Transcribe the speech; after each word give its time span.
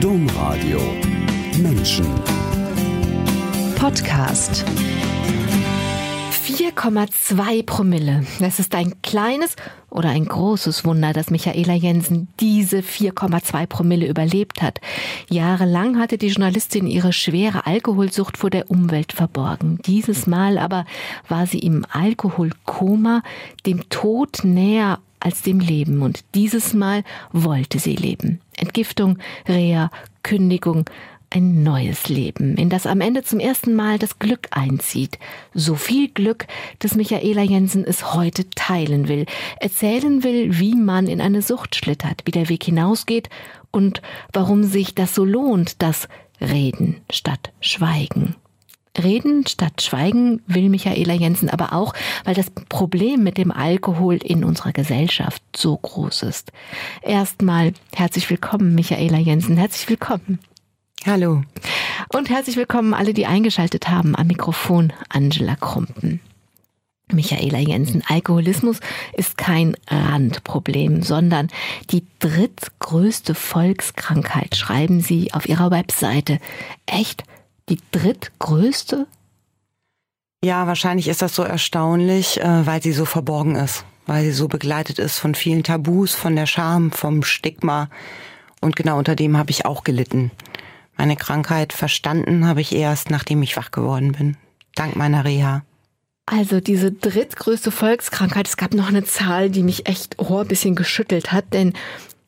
Domradio 0.00 0.78
Menschen 1.58 2.04
Podcast 3.76 4.62
4,2 6.44 7.64
Promille. 7.64 8.26
Das 8.38 8.58
ist 8.58 8.74
ein 8.74 9.00
kleines 9.00 9.56
oder 9.88 10.10
ein 10.10 10.26
großes 10.26 10.84
Wunder, 10.84 11.14
dass 11.14 11.30
Michaela 11.30 11.72
Jensen 11.72 12.28
diese 12.40 12.80
4,2 12.80 13.66
Promille 13.66 14.06
überlebt 14.06 14.60
hat. 14.60 14.80
Jahrelang 15.30 15.98
hatte 15.98 16.18
die 16.18 16.28
Journalistin 16.28 16.86
ihre 16.86 17.14
schwere 17.14 17.66
Alkoholsucht 17.66 18.36
vor 18.36 18.50
der 18.50 18.70
Umwelt 18.70 19.14
verborgen. 19.14 19.78
Dieses 19.86 20.26
Mal 20.26 20.58
aber 20.58 20.84
war 21.28 21.46
sie 21.46 21.60
im 21.60 21.86
Alkoholkoma, 21.90 23.22
dem 23.64 23.88
Tod 23.88 24.40
näher 24.44 24.98
als 25.20 25.40
dem 25.40 25.60
Leben. 25.60 26.02
Und 26.02 26.24
dieses 26.34 26.74
Mal 26.74 27.02
wollte 27.32 27.78
sie 27.78 27.96
leben. 27.96 28.40
Entgiftung, 28.56 29.18
Reha, 29.46 29.90
Kündigung, 30.22 30.88
ein 31.30 31.62
neues 31.62 32.08
Leben, 32.08 32.56
in 32.56 32.70
das 32.70 32.86
am 32.86 33.00
Ende 33.00 33.22
zum 33.22 33.40
ersten 33.40 33.74
Mal 33.74 33.98
das 33.98 34.18
Glück 34.18 34.48
einzieht. 34.52 35.18
So 35.54 35.74
viel 35.74 36.08
Glück, 36.08 36.46
dass 36.78 36.94
Michaela 36.94 37.42
Jensen 37.42 37.84
es 37.84 38.14
heute 38.14 38.48
teilen 38.50 39.08
will, 39.08 39.26
erzählen 39.60 40.22
will, 40.22 40.58
wie 40.58 40.74
man 40.74 41.08
in 41.08 41.20
eine 41.20 41.42
Sucht 41.42 41.74
schlittert, 41.74 42.22
wie 42.24 42.30
der 42.30 42.48
Weg 42.48 42.64
hinausgeht 42.64 43.28
und 43.70 44.02
warum 44.32 44.62
sich 44.62 44.94
das 44.94 45.14
so 45.14 45.24
lohnt, 45.24 45.82
das 45.82 46.08
Reden 46.40 47.00
statt 47.10 47.52
Schweigen. 47.60 48.36
Reden 49.02 49.46
statt 49.46 49.82
Schweigen 49.82 50.42
will 50.46 50.68
Michaela 50.68 51.14
Jensen 51.14 51.50
aber 51.50 51.72
auch, 51.72 51.94
weil 52.24 52.34
das 52.34 52.50
Problem 52.50 53.22
mit 53.22 53.38
dem 53.38 53.50
Alkohol 53.50 54.16
in 54.16 54.44
unserer 54.44 54.72
Gesellschaft 54.72 55.42
so 55.54 55.76
groß 55.76 56.22
ist. 56.24 56.52
Erstmal 57.02 57.72
herzlich 57.94 58.28
willkommen, 58.30 58.74
Michaela 58.74 59.18
Jensen. 59.18 59.56
Herzlich 59.56 59.88
willkommen. 59.88 60.38
Hallo. 61.04 61.42
Und 62.12 62.30
herzlich 62.30 62.56
willkommen 62.56 62.94
alle, 62.94 63.14
die 63.14 63.26
eingeschaltet 63.26 63.88
haben. 63.88 64.16
Am 64.16 64.26
Mikrofon 64.26 64.92
Angela 65.08 65.54
Krumpen. 65.56 66.20
Michaela 67.12 67.58
Jensen, 67.58 68.02
Alkoholismus 68.08 68.80
ist 69.12 69.38
kein 69.38 69.76
Randproblem, 69.88 71.02
sondern 71.02 71.48
die 71.90 72.04
drittgrößte 72.18 73.36
Volkskrankheit, 73.36 74.56
schreiben 74.56 75.00
Sie 75.00 75.32
auf 75.32 75.48
Ihrer 75.48 75.70
Webseite. 75.70 76.40
Echt? 76.86 77.22
Die 77.68 77.78
drittgrößte? 77.90 79.06
Ja, 80.44 80.66
wahrscheinlich 80.66 81.08
ist 81.08 81.22
das 81.22 81.34
so 81.34 81.42
erstaunlich, 81.42 82.40
äh, 82.40 82.66
weil 82.66 82.82
sie 82.82 82.92
so 82.92 83.04
verborgen 83.04 83.56
ist, 83.56 83.84
weil 84.06 84.24
sie 84.24 84.32
so 84.32 84.46
begleitet 84.46 84.98
ist 84.98 85.18
von 85.18 85.34
vielen 85.34 85.64
Tabus, 85.64 86.14
von 86.14 86.36
der 86.36 86.46
Scham, 86.46 86.92
vom 86.92 87.24
Stigma. 87.24 87.88
Und 88.60 88.76
genau 88.76 88.98
unter 88.98 89.16
dem 89.16 89.36
habe 89.36 89.50
ich 89.50 89.66
auch 89.66 89.82
gelitten. 89.82 90.30
Meine 90.96 91.16
Krankheit 91.16 91.72
verstanden 91.72 92.46
habe 92.46 92.60
ich 92.60 92.72
erst, 92.72 93.10
nachdem 93.10 93.42
ich 93.42 93.56
wach 93.56 93.70
geworden 93.70 94.12
bin. 94.12 94.36
Dank 94.74 94.94
meiner 94.94 95.24
Reha. 95.24 95.62
Also 96.26 96.60
diese 96.60 96.92
drittgrößte 96.92 97.70
Volkskrankheit, 97.70 98.48
es 98.48 98.56
gab 98.56 98.74
noch 98.74 98.88
eine 98.88 99.04
Zahl, 99.04 99.50
die 99.50 99.62
mich 99.62 99.86
echt 99.86 100.18
oh, 100.18 100.38
ein 100.38 100.48
bisschen 100.48 100.74
geschüttelt 100.74 101.32
hat, 101.32 101.52
denn 101.52 101.72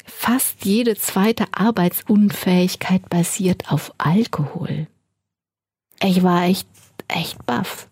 fast 0.05 0.64
jede 0.64 0.97
zweite 0.97 1.47
Arbeitsunfähigkeit 1.53 3.09
basiert 3.09 3.70
auf 3.70 3.92
Alkohol. 3.98 4.86
Ich 6.02 6.22
war 6.22 6.44
echt, 6.44 6.68
echt 7.08 7.44
baff. 7.46 7.88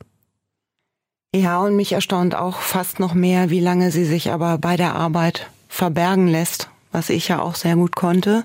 Ja, 1.34 1.60
und 1.60 1.76
mich 1.76 1.92
erstaunt 1.92 2.34
auch 2.34 2.60
fast 2.60 3.00
noch 3.00 3.14
mehr, 3.14 3.50
wie 3.50 3.60
lange 3.60 3.90
sie 3.90 4.04
sich 4.04 4.30
aber 4.32 4.58
bei 4.58 4.76
der 4.76 4.94
Arbeit 4.94 5.50
verbergen 5.68 6.28
lässt, 6.28 6.70
was 6.92 7.10
ich 7.10 7.28
ja 7.28 7.40
auch 7.40 7.56
sehr 7.56 7.76
gut 7.76 7.94
konnte. 7.94 8.44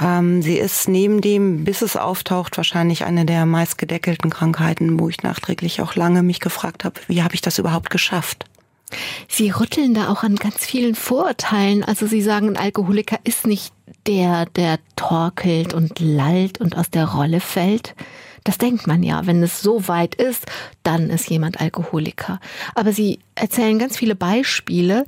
Ähm, 0.00 0.42
sie 0.42 0.56
ist 0.56 0.88
neben 0.88 1.20
dem, 1.20 1.64
bis 1.64 1.82
es 1.82 1.96
auftaucht, 1.96 2.56
wahrscheinlich 2.56 3.04
eine 3.04 3.24
der 3.24 3.46
meistgedeckelten 3.46 4.30
Krankheiten, 4.30 4.98
wo 4.98 5.08
ich 5.08 5.22
nachträglich 5.22 5.80
auch 5.82 5.94
lange 5.94 6.22
mich 6.22 6.40
gefragt 6.40 6.84
habe, 6.84 7.00
wie 7.06 7.22
habe 7.22 7.34
ich 7.34 7.40
das 7.40 7.58
überhaupt 7.58 7.90
geschafft? 7.90 8.44
Sie 9.28 9.50
rütteln 9.50 9.94
da 9.94 10.08
auch 10.08 10.22
an 10.22 10.36
ganz 10.36 10.64
vielen 10.64 10.94
Vorurteilen. 10.94 11.82
Also 11.82 12.06
Sie 12.06 12.22
sagen, 12.22 12.50
ein 12.50 12.56
Alkoholiker 12.56 13.18
ist 13.24 13.46
nicht 13.46 13.72
der, 14.06 14.46
der 14.46 14.78
torkelt 14.96 15.74
und 15.74 15.98
lallt 15.98 16.60
und 16.60 16.76
aus 16.76 16.90
der 16.90 17.06
Rolle 17.06 17.40
fällt. 17.40 17.94
Das 18.44 18.58
denkt 18.58 18.86
man 18.86 19.02
ja, 19.02 19.26
wenn 19.26 19.42
es 19.42 19.62
so 19.62 19.88
weit 19.88 20.14
ist, 20.14 20.44
dann 20.82 21.08
ist 21.08 21.30
jemand 21.30 21.60
Alkoholiker. 21.60 22.40
Aber 22.74 22.92
Sie 22.92 23.18
erzählen 23.34 23.78
ganz 23.78 23.96
viele 23.96 24.14
Beispiele 24.14 25.06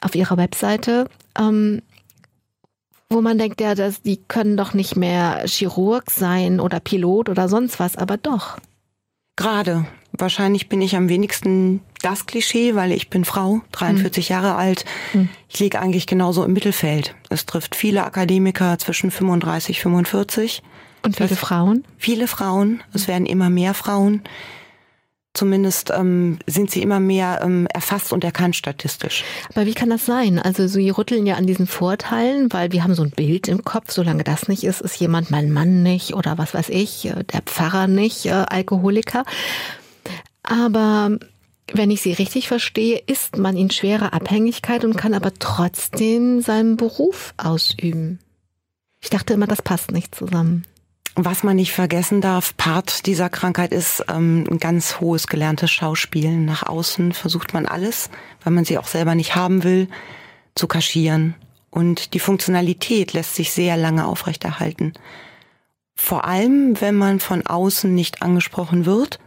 auf 0.00 0.14
Ihrer 0.14 0.36
Webseite, 0.36 1.08
ähm, 1.36 1.82
wo 3.10 3.20
man 3.20 3.38
denkt, 3.38 3.60
ja, 3.60 3.74
das, 3.74 4.02
die 4.02 4.18
können 4.28 4.56
doch 4.56 4.72
nicht 4.72 4.96
mehr 4.96 5.42
Chirurg 5.46 6.10
sein 6.10 6.60
oder 6.60 6.78
Pilot 6.78 7.28
oder 7.28 7.48
sonst 7.48 7.80
was, 7.80 7.96
aber 7.96 8.16
doch. 8.16 8.56
Gerade. 9.36 9.86
Wahrscheinlich 10.12 10.68
bin 10.68 10.80
ich 10.80 10.96
am 10.96 11.08
wenigsten 11.10 11.80
das 12.00 12.24
Klischee, 12.26 12.74
weil 12.74 12.92
ich 12.92 13.10
bin 13.10 13.24
Frau, 13.24 13.60
43 13.72 14.28
hm. 14.28 14.32
Jahre 14.32 14.54
alt. 14.54 14.84
Hm. 15.12 15.28
Ich 15.48 15.58
liege 15.58 15.80
eigentlich 15.80 16.06
genauso 16.06 16.42
im 16.44 16.52
Mittelfeld. 16.52 17.14
Es 17.28 17.46
trifft 17.46 17.74
viele 17.74 18.04
Akademiker 18.04 18.78
zwischen 18.78 19.10
35, 19.10 19.80
45. 19.80 20.62
Und 21.06 21.16
viele 21.16 21.36
Frauen? 21.36 21.84
Viele 21.98 22.26
Frauen. 22.26 22.82
Es 22.92 23.06
werden 23.06 23.26
immer 23.26 23.48
mehr 23.48 23.74
Frauen. 23.74 24.22
Zumindest 25.34 25.92
ähm, 25.94 26.38
sind 26.46 26.70
sie 26.70 26.82
immer 26.82 26.98
mehr 26.98 27.40
ähm, 27.44 27.68
erfasst 27.72 28.12
und 28.12 28.24
erkannt 28.24 28.56
statistisch. 28.56 29.22
Aber 29.50 29.66
wie 29.66 29.74
kann 29.74 29.90
das 29.90 30.06
sein? 30.06 30.38
Also 30.38 30.66
sie 30.66 30.88
rütteln 30.90 31.26
ja 31.26 31.36
an 31.36 31.46
diesen 31.46 31.66
Vorteilen, 31.66 32.52
weil 32.52 32.72
wir 32.72 32.82
haben 32.82 32.94
so 32.94 33.02
ein 33.02 33.10
Bild 33.10 33.46
im 33.46 33.62
Kopf, 33.62 33.92
solange 33.92 34.24
das 34.24 34.48
nicht 34.48 34.64
ist, 34.64 34.80
ist 34.80 34.98
jemand 34.98 35.30
mein 35.30 35.52
Mann 35.52 35.82
nicht 35.82 36.14
oder 36.14 36.38
was 36.38 36.54
weiß 36.54 36.70
ich, 36.70 37.04
äh, 37.04 37.22
der 37.24 37.42
Pfarrer 37.42 37.86
nicht, 37.86 38.26
äh, 38.26 38.30
Alkoholiker. 38.30 39.24
Aber 40.42 41.18
wenn 41.72 41.90
ich 41.90 42.00
Sie 42.00 42.12
richtig 42.14 42.48
verstehe, 42.48 43.02
ist 43.06 43.36
man 43.36 43.56
in 43.56 43.70
schwerer 43.70 44.12
Abhängigkeit 44.12 44.84
und 44.84 44.96
kann 44.96 45.14
aber 45.14 45.34
trotzdem 45.38 46.40
seinen 46.40 46.76
Beruf 46.76 47.34
ausüben. 47.36 48.20
Ich 49.00 49.10
dachte 49.10 49.34
immer, 49.34 49.46
das 49.46 49.62
passt 49.62 49.92
nicht 49.92 50.14
zusammen. 50.14 50.64
Was 51.18 51.42
man 51.42 51.56
nicht 51.56 51.72
vergessen 51.72 52.20
darf, 52.20 52.54
Part 52.58 53.06
dieser 53.06 53.30
Krankheit 53.30 53.72
ist 53.72 54.04
ähm, 54.10 54.44
ein 54.50 54.58
ganz 54.58 55.00
hohes 55.00 55.26
gelerntes 55.26 55.70
Schauspielen. 55.70 56.44
Nach 56.44 56.64
außen 56.64 57.12
versucht 57.12 57.54
man 57.54 57.64
alles, 57.64 58.10
weil 58.44 58.52
man 58.52 58.66
sie 58.66 58.76
auch 58.76 58.86
selber 58.86 59.14
nicht 59.14 59.34
haben 59.34 59.64
will, 59.64 59.88
zu 60.54 60.66
kaschieren. 60.66 61.34
Und 61.70 62.12
die 62.12 62.18
Funktionalität 62.18 63.14
lässt 63.14 63.34
sich 63.34 63.50
sehr 63.52 63.78
lange 63.78 64.06
aufrechterhalten. 64.06 64.92
Vor 65.94 66.26
allem, 66.26 66.78
wenn 66.82 66.94
man 66.94 67.18
von 67.18 67.46
außen 67.46 67.94
nicht 67.94 68.20
angesprochen 68.20 68.84
wird 68.84 69.18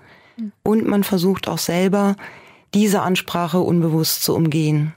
und 0.62 0.86
man 0.86 1.04
versucht 1.04 1.48
auch 1.48 1.58
selber, 1.58 2.16
diese 2.76 3.02
Ansprache 3.02 3.62
unbewusst 3.62 4.24
zu 4.24 4.36
umgehen. 4.36 4.94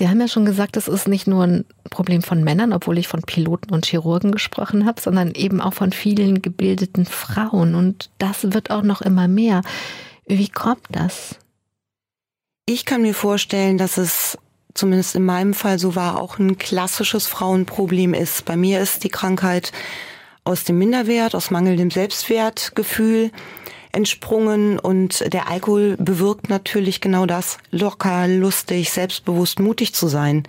Sie 0.00 0.08
haben 0.08 0.18
ja 0.18 0.28
schon 0.28 0.46
gesagt, 0.46 0.76
das 0.76 0.88
ist 0.88 1.08
nicht 1.08 1.26
nur 1.26 1.44
ein 1.44 1.66
Problem 1.90 2.22
von 2.22 2.42
Männern, 2.42 2.72
obwohl 2.72 2.96
ich 2.96 3.06
von 3.06 3.20
Piloten 3.20 3.74
und 3.74 3.84
Chirurgen 3.84 4.32
gesprochen 4.32 4.86
habe, 4.86 4.98
sondern 4.98 5.32
eben 5.32 5.60
auch 5.60 5.74
von 5.74 5.92
vielen 5.92 6.40
gebildeten 6.40 7.04
Frauen. 7.04 7.74
Und 7.74 8.08
das 8.16 8.54
wird 8.54 8.70
auch 8.70 8.80
noch 8.80 9.02
immer 9.02 9.28
mehr. 9.28 9.60
Wie 10.26 10.48
kommt 10.48 10.86
das? 10.88 11.36
Ich 12.64 12.86
kann 12.86 13.02
mir 13.02 13.12
vorstellen, 13.12 13.76
dass 13.76 13.98
es 13.98 14.38
zumindest 14.72 15.16
in 15.16 15.24
meinem 15.26 15.52
Fall 15.52 15.78
so 15.78 15.94
war, 15.94 16.18
auch 16.18 16.38
ein 16.38 16.56
klassisches 16.56 17.26
Frauenproblem 17.26 18.14
ist. 18.14 18.46
Bei 18.46 18.56
mir 18.56 18.80
ist 18.80 19.04
die 19.04 19.10
Krankheit 19.10 19.70
aus 20.44 20.64
dem 20.64 20.78
Minderwert, 20.78 21.34
aus 21.34 21.50
mangelndem 21.50 21.90
Selbstwertgefühl 21.90 23.32
entsprungen 23.92 24.78
und 24.78 25.32
der 25.32 25.48
Alkohol 25.48 25.96
bewirkt 25.98 26.48
natürlich 26.48 27.00
genau 27.00 27.26
das, 27.26 27.58
locker, 27.70 28.28
lustig, 28.28 28.90
selbstbewusst, 28.90 29.60
mutig 29.60 29.94
zu 29.94 30.08
sein. 30.08 30.44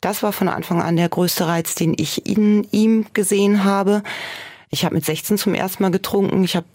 Das 0.00 0.22
war 0.22 0.32
von 0.32 0.48
Anfang 0.48 0.80
an 0.80 0.96
der 0.96 1.08
größte 1.08 1.46
Reiz, 1.46 1.74
den 1.74 1.94
ich 1.96 2.26
in 2.26 2.66
ihm 2.70 3.06
gesehen 3.14 3.64
habe. 3.64 4.02
Ich 4.70 4.84
habe 4.84 4.94
mit 4.94 5.04
16 5.04 5.38
zum 5.38 5.54
ersten 5.54 5.82
Mal 5.82 5.90
getrunken. 5.90 6.44
Ich 6.44 6.54
habe 6.54 6.66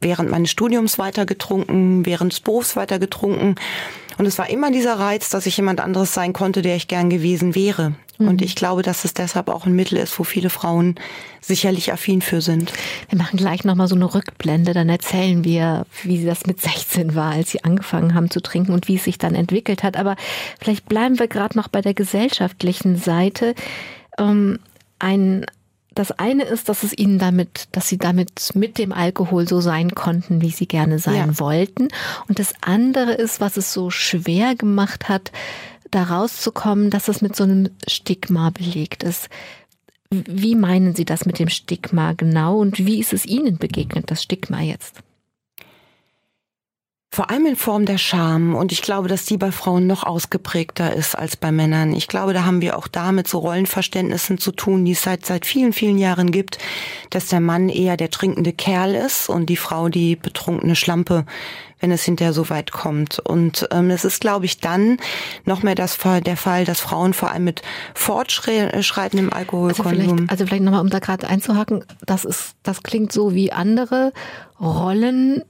während 0.00 0.30
meines 0.30 0.50
Studiums 0.50 0.98
weiter 0.98 1.26
getrunken, 1.26 2.04
während 2.04 2.32
des 2.32 2.40
Berufs 2.40 2.76
weiter 2.76 2.98
getrunken. 2.98 3.54
Und 4.18 4.26
es 4.26 4.38
war 4.38 4.50
immer 4.50 4.70
dieser 4.70 4.98
Reiz, 4.98 5.30
dass 5.30 5.46
ich 5.46 5.56
jemand 5.56 5.80
anderes 5.80 6.14
sein 6.14 6.32
konnte, 6.32 6.62
der 6.62 6.76
ich 6.76 6.88
gern 6.88 7.10
gewesen 7.10 7.54
wäre. 7.54 7.94
Mhm. 8.18 8.28
Und 8.28 8.42
ich 8.42 8.54
glaube, 8.54 8.82
dass 8.82 9.04
es 9.04 9.14
deshalb 9.14 9.48
auch 9.48 9.66
ein 9.66 9.74
Mittel 9.74 9.98
ist, 9.98 10.18
wo 10.18 10.24
viele 10.24 10.50
Frauen 10.50 10.96
sicherlich 11.40 11.92
affin 11.92 12.22
für 12.22 12.40
sind. 12.40 12.72
Wir 13.08 13.18
machen 13.18 13.36
gleich 13.36 13.64
nochmal 13.64 13.88
so 13.88 13.94
eine 13.94 14.12
Rückblende, 14.12 14.74
dann 14.74 14.88
erzählen 14.88 15.44
wir, 15.44 15.86
wie 16.02 16.24
das 16.24 16.46
mit 16.46 16.60
16 16.60 17.14
war, 17.14 17.32
als 17.32 17.50
sie 17.50 17.64
angefangen 17.64 18.14
haben 18.14 18.30
zu 18.30 18.40
trinken 18.40 18.72
und 18.72 18.88
wie 18.88 18.96
es 18.96 19.04
sich 19.04 19.18
dann 19.18 19.34
entwickelt 19.34 19.82
hat. 19.82 19.96
Aber 19.96 20.16
vielleicht 20.60 20.88
bleiben 20.88 21.18
wir 21.18 21.28
gerade 21.28 21.56
noch 21.56 21.68
bei 21.68 21.80
der 21.80 21.94
gesellschaftlichen 21.94 22.96
Seite. 22.96 23.54
Ähm, 24.18 24.58
ein 24.98 25.46
das 25.94 26.12
eine 26.12 26.44
ist, 26.44 26.68
dass 26.68 26.82
es 26.82 26.96
ihnen 26.96 27.18
damit, 27.18 27.68
dass 27.72 27.88
sie 27.88 27.98
damit 27.98 28.50
mit 28.54 28.78
dem 28.78 28.92
Alkohol 28.92 29.48
so 29.48 29.60
sein 29.60 29.90
konnten, 29.94 30.40
wie 30.40 30.50
sie 30.50 30.66
gerne 30.66 30.98
sein 30.98 31.28
ja. 31.28 31.38
wollten. 31.38 31.88
Und 32.28 32.38
das 32.38 32.54
andere 32.60 33.12
ist, 33.12 33.40
was 33.40 33.56
es 33.56 33.72
so 33.72 33.90
schwer 33.90 34.54
gemacht 34.54 35.08
hat, 35.08 35.32
da 35.90 36.04
rauszukommen, 36.04 36.90
dass 36.90 37.08
es 37.08 37.20
mit 37.20 37.36
so 37.36 37.44
einem 37.44 37.68
Stigma 37.86 38.50
belegt 38.50 39.02
ist. 39.02 39.28
Wie 40.10 40.54
meinen 40.54 40.94
Sie 40.94 41.04
das 41.04 41.24
mit 41.24 41.38
dem 41.38 41.48
Stigma 41.48 42.12
genau 42.12 42.58
und 42.58 42.84
wie 42.84 42.98
ist 42.98 43.12
es 43.12 43.24
Ihnen 43.24 43.56
begegnet, 43.58 44.10
das 44.10 44.22
Stigma 44.22 44.60
jetzt? 44.60 45.02
Vor 47.14 47.28
allem 47.28 47.44
in 47.44 47.56
Form 47.56 47.84
der 47.84 47.98
Scham. 47.98 48.54
Und 48.54 48.72
ich 48.72 48.80
glaube, 48.80 49.06
dass 49.06 49.26
die 49.26 49.36
bei 49.36 49.52
Frauen 49.52 49.86
noch 49.86 50.02
ausgeprägter 50.02 50.96
ist 50.96 51.14
als 51.14 51.36
bei 51.36 51.52
Männern. 51.52 51.92
Ich 51.92 52.08
glaube, 52.08 52.32
da 52.32 52.44
haben 52.44 52.62
wir 52.62 52.78
auch 52.78 52.88
da 52.88 53.12
mit 53.12 53.28
so 53.28 53.40
Rollenverständnissen 53.40 54.38
zu 54.38 54.50
tun, 54.50 54.86
die 54.86 54.92
es 54.92 55.02
seit, 55.02 55.26
seit 55.26 55.44
vielen, 55.44 55.74
vielen 55.74 55.98
Jahren 55.98 56.30
gibt, 56.30 56.56
dass 57.10 57.26
der 57.26 57.40
Mann 57.40 57.68
eher 57.68 57.98
der 57.98 58.08
trinkende 58.08 58.54
Kerl 58.54 58.94
ist 58.94 59.28
und 59.28 59.50
die 59.50 59.58
Frau 59.58 59.90
die 59.90 60.16
betrunkene 60.16 60.74
Schlampe, 60.74 61.26
wenn 61.80 61.90
es 61.90 62.02
hinterher 62.02 62.32
so 62.32 62.48
weit 62.48 62.72
kommt. 62.72 63.18
Und 63.18 63.68
ähm, 63.72 63.90
es 63.90 64.06
ist, 64.06 64.22
glaube 64.22 64.46
ich, 64.46 64.60
dann 64.60 64.96
noch 65.44 65.62
mehr 65.62 65.74
das 65.74 65.98
der 65.98 66.38
Fall, 66.38 66.64
dass 66.64 66.80
Frauen 66.80 67.12
vor 67.12 67.30
allem 67.30 67.44
mit 67.44 67.60
fortschreitendem 67.92 69.30
Alkoholkonsum. 69.34 69.86
Also 69.86 70.16
vielleicht, 70.16 70.30
also 70.30 70.46
vielleicht 70.46 70.62
nochmal, 70.62 70.80
um 70.80 70.88
da 70.88 70.98
gerade 70.98 71.28
einzuhaken, 71.28 71.84
das 72.06 72.24
ist, 72.24 72.54
das 72.62 72.82
klingt 72.82 73.12
so 73.12 73.34
wie 73.34 73.52
andere 73.52 74.14
Rollen 74.58 75.42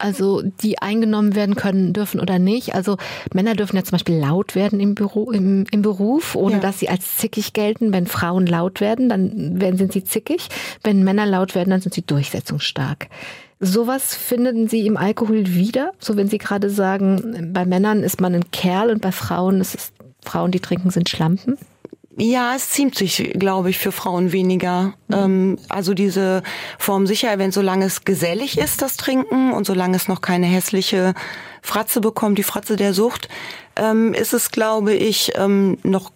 also 0.00 0.42
die 0.42 0.80
eingenommen 0.80 1.34
werden 1.34 1.54
können 1.54 1.92
dürfen 1.92 2.20
oder 2.20 2.38
nicht. 2.38 2.74
Also 2.74 2.96
Männer 3.34 3.54
dürfen 3.54 3.76
ja 3.76 3.84
zum 3.84 3.92
Beispiel 3.92 4.16
laut 4.16 4.54
werden 4.54 4.80
im, 4.80 4.94
Büro, 4.94 5.30
im, 5.30 5.64
im 5.70 5.82
Beruf, 5.82 6.34
ohne 6.34 6.56
ja. 6.56 6.60
dass 6.60 6.78
sie 6.78 6.88
als 6.88 7.16
zickig 7.16 7.52
gelten. 7.52 7.92
Wenn 7.92 8.06
Frauen 8.06 8.46
laut 8.46 8.80
werden, 8.80 9.08
dann 9.08 9.60
werden, 9.60 9.76
sind 9.76 9.92
sie 9.92 10.04
zickig. 10.04 10.48
Wenn 10.82 11.04
Männer 11.04 11.26
laut 11.26 11.54
werden, 11.54 11.70
dann 11.70 11.80
sind 11.80 11.94
sie 11.94 12.02
durchsetzungsstark. 12.02 13.08
Sowas 13.62 14.14
finden 14.14 14.68
Sie 14.68 14.86
im 14.86 14.96
Alkohol 14.96 15.48
wieder? 15.48 15.92
So 15.98 16.16
wenn 16.16 16.28
Sie 16.28 16.38
gerade 16.38 16.70
sagen, 16.70 17.50
bei 17.52 17.66
Männern 17.66 18.02
ist 18.02 18.18
man 18.20 18.34
ein 18.34 18.50
Kerl 18.50 18.88
und 18.90 19.02
bei 19.02 19.12
Frauen 19.12 19.60
ist 19.60 19.74
es 19.74 19.92
Frauen, 20.22 20.50
die 20.50 20.60
trinken, 20.60 20.90
sind 20.90 21.10
Schlampen? 21.10 21.58
Ja, 22.20 22.54
es 22.54 22.68
ziemt 22.68 22.96
sich, 22.96 23.32
glaube 23.38 23.70
ich, 23.70 23.78
für 23.78 23.92
Frauen 23.92 24.30
weniger. 24.32 24.92
Mhm. 25.08 25.14
Ähm, 25.14 25.58
also 25.70 25.94
diese 25.94 26.42
Form 26.78 27.06
sicher, 27.06 27.38
wenn 27.38 27.50
solange 27.50 27.86
es 27.86 28.04
gesellig 28.04 28.58
ist, 28.58 28.82
das 28.82 28.98
Trinken 28.98 29.52
und 29.52 29.66
solange 29.66 29.96
es 29.96 30.06
noch 30.06 30.20
keine 30.20 30.44
hässliche 30.44 31.14
Fratze 31.62 32.02
bekommt, 32.02 32.36
die 32.36 32.42
Fratze 32.42 32.76
der 32.76 32.92
Sucht, 32.92 33.30
ähm, 33.76 34.12
ist 34.12 34.34
es, 34.34 34.50
glaube 34.50 34.92
ich, 34.92 35.32
ähm, 35.36 35.78
noch 35.82 36.12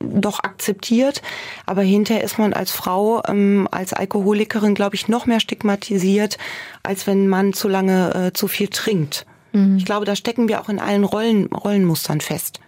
doch 0.00 0.42
akzeptiert, 0.42 1.22
aber 1.66 1.82
hinterher 1.82 2.22
ist 2.22 2.38
man 2.38 2.52
als 2.52 2.70
Frau, 2.72 3.22
ähm, 3.26 3.68
als 3.70 3.92
Alkoholikerin, 3.92 4.74
glaube 4.74 4.96
ich, 4.96 5.08
noch 5.08 5.26
mehr 5.26 5.40
stigmatisiert, 5.40 6.38
als 6.82 7.06
wenn 7.06 7.28
man 7.28 7.52
zu 7.52 7.68
lange 7.68 8.14
äh, 8.14 8.32
zu 8.32 8.48
viel 8.48 8.68
trinkt. 8.68 9.24
Mhm. 9.52 9.76
Ich 9.76 9.84
glaube, 9.84 10.04
da 10.04 10.16
stecken 10.16 10.48
wir 10.48 10.60
auch 10.60 10.68
in 10.68 10.80
allen 10.80 11.04
Rollen, 11.04 11.46
Rollenmustern 11.46 12.20
fest. 12.20 12.60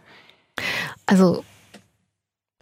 Also 1.06 1.44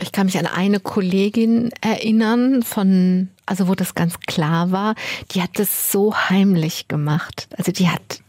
ich 0.00 0.12
kann 0.12 0.26
mich 0.26 0.38
an 0.38 0.46
eine 0.46 0.80
Kollegin 0.80 1.70
erinnern 1.80 2.62
von, 2.62 3.28
also 3.46 3.68
wo 3.68 3.74
das 3.74 3.94
ganz 3.94 4.20
klar 4.20 4.70
war, 4.70 4.94
die 5.32 5.42
hat 5.42 5.58
das 5.58 5.90
so 5.90 6.14
heimlich 6.14 6.88
gemacht. 6.88 7.48
Also 7.56 7.72
die 7.72 7.88
hat, 7.88 8.22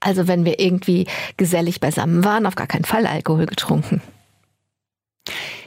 also 0.00 0.28
wenn 0.28 0.44
wir 0.44 0.60
irgendwie 0.60 1.06
gesellig 1.36 1.80
beisammen 1.80 2.24
waren, 2.24 2.46
auf 2.46 2.54
gar 2.54 2.66
keinen 2.66 2.84
Fall 2.84 3.06
Alkohol 3.06 3.46
getrunken. 3.46 4.02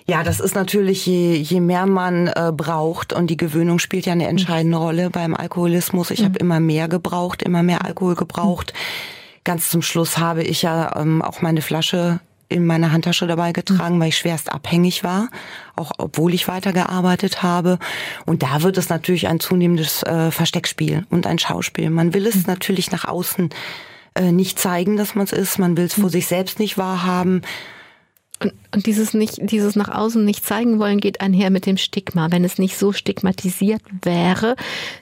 Ja, 0.07 0.23
das 0.23 0.39
ist 0.39 0.55
natürlich, 0.55 1.05
je, 1.05 1.35
je 1.35 1.59
mehr 1.59 1.85
man 1.85 2.27
äh, 2.27 2.51
braucht 2.55 3.13
und 3.13 3.29
die 3.29 3.37
Gewöhnung 3.37 3.79
spielt 3.79 4.05
ja 4.05 4.13
eine 4.13 4.27
entscheidende 4.27 4.77
mhm. 4.77 4.83
Rolle 4.83 5.09
beim 5.09 5.35
Alkoholismus. 5.35 6.11
Ich 6.11 6.21
mhm. 6.21 6.25
habe 6.25 6.39
immer 6.39 6.59
mehr 6.59 6.87
gebraucht, 6.87 7.43
immer 7.43 7.63
mehr 7.63 7.85
Alkohol 7.85 8.15
gebraucht. 8.15 8.73
Mhm. 8.73 9.41
Ganz 9.43 9.69
zum 9.69 9.81
Schluss 9.81 10.17
habe 10.17 10.43
ich 10.43 10.61
ja 10.63 10.95
ähm, 10.95 11.21
auch 11.21 11.41
meine 11.41 11.61
Flasche 11.61 12.19
in 12.51 12.65
meiner 12.65 12.91
Handtasche 12.91 13.27
dabei 13.27 13.51
getragen, 13.51 13.99
weil 13.99 14.09
ich 14.09 14.17
schwerst 14.17 14.51
abhängig 14.51 15.03
war, 15.03 15.29
auch 15.75 15.91
obwohl 15.97 16.33
ich 16.33 16.47
weitergearbeitet 16.47 17.41
habe. 17.41 17.79
Und 18.25 18.43
da 18.43 18.61
wird 18.61 18.77
es 18.77 18.89
natürlich 18.89 19.27
ein 19.27 19.39
zunehmendes 19.39 20.03
äh, 20.03 20.31
Versteckspiel 20.31 21.05
und 21.09 21.27
ein 21.27 21.39
Schauspiel. 21.39 21.89
Man 21.89 22.13
will 22.13 22.27
es 22.27 22.35
mhm. 22.35 22.43
natürlich 22.47 22.91
nach 22.91 23.05
außen 23.05 23.49
äh, 24.15 24.31
nicht 24.31 24.59
zeigen, 24.59 24.97
dass 24.97 25.15
man 25.15 25.25
es 25.25 25.31
ist. 25.31 25.59
Man 25.59 25.77
will 25.77 25.85
es 25.85 25.93
vor 25.93 26.05
mhm. 26.05 26.09
sich 26.09 26.27
selbst 26.27 26.59
nicht 26.59 26.77
wahrhaben. 26.77 27.41
Und, 28.41 28.53
und 28.73 28.85
dieses 28.85 29.13
nicht, 29.13 29.39
dieses 29.51 29.75
nach 29.75 29.89
außen 29.89 30.23
nicht 30.25 30.45
zeigen 30.45 30.79
wollen 30.79 30.99
geht 30.99 31.21
einher 31.21 31.49
mit 31.49 31.65
dem 31.65 31.77
Stigma. 31.77 32.31
Wenn 32.31 32.43
es 32.43 32.57
nicht 32.57 32.77
so 32.77 32.91
stigmatisiert 32.91 33.81
wäre, 34.01 34.55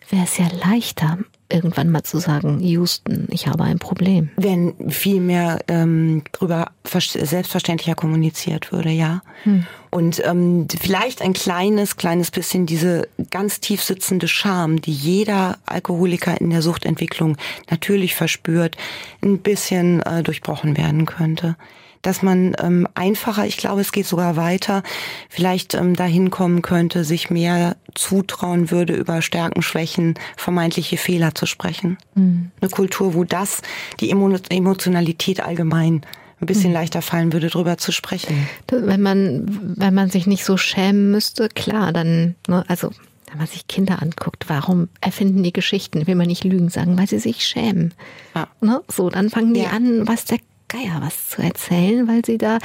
wäre 0.10 0.24
es 0.24 0.38
ja 0.38 0.48
leichter 0.66 1.18
irgendwann 1.52 1.90
mal 1.90 2.04
zu 2.04 2.20
sagen, 2.20 2.60
Houston, 2.60 3.28
ich 3.32 3.48
habe 3.48 3.64
ein 3.64 3.80
Problem. 3.80 4.30
Wenn 4.38 4.74
viel 4.90 5.20
mehr 5.20 5.60
ähm, 5.68 6.24
drüber 6.32 6.72
selbstverständlicher 6.84 7.96
kommuniziert 7.96 8.72
würde, 8.72 8.90
ja. 8.90 9.22
Hm. 9.44 9.66
Und 9.92 10.22
ähm, 10.24 10.68
vielleicht 10.80 11.22
ein 11.22 11.34
kleines, 11.34 11.98
kleines 11.98 12.30
bisschen 12.30 12.68
diese 12.68 13.08
ganz 13.32 13.60
tief 13.60 13.82
sitzende 13.82 14.28
Scham, 14.28 14.82
die 14.82 14.94
jeder 14.94 15.58
Alkoholiker 15.66 16.40
in 16.40 16.52
der 16.52 16.62
Suchtentwicklung 16.62 17.38
natürlich 17.72 18.14
verspürt, 18.14 18.78
ein 19.24 19.40
bisschen 19.40 20.02
äh, 20.04 20.22
durchbrochen 20.22 20.78
werden 20.78 21.06
könnte 21.06 21.56
dass 22.02 22.22
man 22.22 22.56
ähm, 22.60 22.88
einfacher, 22.96 23.46
ich 23.46 23.58
glaube, 23.58 23.82
es 23.82 23.92
geht 23.92 24.06
sogar 24.06 24.36
weiter, 24.36 24.84
vielleicht 25.30 25.74
ähm, 25.74 25.96
dahin 25.96 26.30
kommen 26.30 26.62
könnte, 26.62 27.04
sich 27.04 27.30
mehr 27.30 27.76
zutrauen 27.94 28.72
würde, 28.72 28.96
über 28.96 29.22
Stärken, 29.22 29.62
Schwächen, 29.62 30.16
vermeintliche 30.38 30.98
Fehler 30.98 31.36
zu 31.36 31.46
sprechen. 31.46 31.98
Mhm. 32.16 32.52
Eine 32.62 32.70
Kultur, 32.70 33.14
wo 33.14 33.24
das, 33.24 33.62
die 34.00 34.10
Emotionalität 34.12 35.42
allgemein 35.42 36.06
ein 36.42 36.46
bisschen 36.46 36.70
mhm. 36.70 36.76
leichter 36.76 37.02
fallen 37.02 37.34
würde, 37.34 37.48
drüber 37.48 37.78
zu 37.78 37.92
sprechen. 37.92 38.48
Wenn 38.70 39.02
man, 39.02 39.76
wenn 39.78 39.94
man 39.94 40.10
sich 40.10 40.26
nicht 40.26 40.46
so 40.46 40.58
schämen 40.58 41.12
müsste, 41.12 41.50
klar, 41.50 41.92
dann, 41.92 42.36
ne, 42.48 42.64
also 42.68 42.92
wenn 43.30 43.38
man 43.38 43.48
sich 43.48 43.68
Kinder 43.68 44.02
anguckt, 44.02 44.46
warum 44.48 44.90
erfinden 45.02 45.44
die 45.44 45.54
Geschichten? 45.54 46.08
Will 46.08 46.16
man 46.16 46.28
nicht 46.28 46.44
Lügen 46.44 46.70
sagen, 46.70 46.98
weil 46.98 47.08
sie 47.08 47.20
sich 47.20 47.46
schämen. 47.46 47.94
Ja. 48.34 48.48
Ne? 48.62 48.82
So, 48.88 49.10
dann 49.10 49.30
fangen 49.30 49.54
die 49.54 49.62
ja. 49.62 49.70
an, 49.70 50.08
was 50.08 50.26
der 50.26 50.40
Geier 50.70 51.02
was 51.02 51.28
zu 51.28 51.42
erzählen, 51.42 52.08
weil 52.08 52.24
sie 52.26 52.38
da 52.38 52.60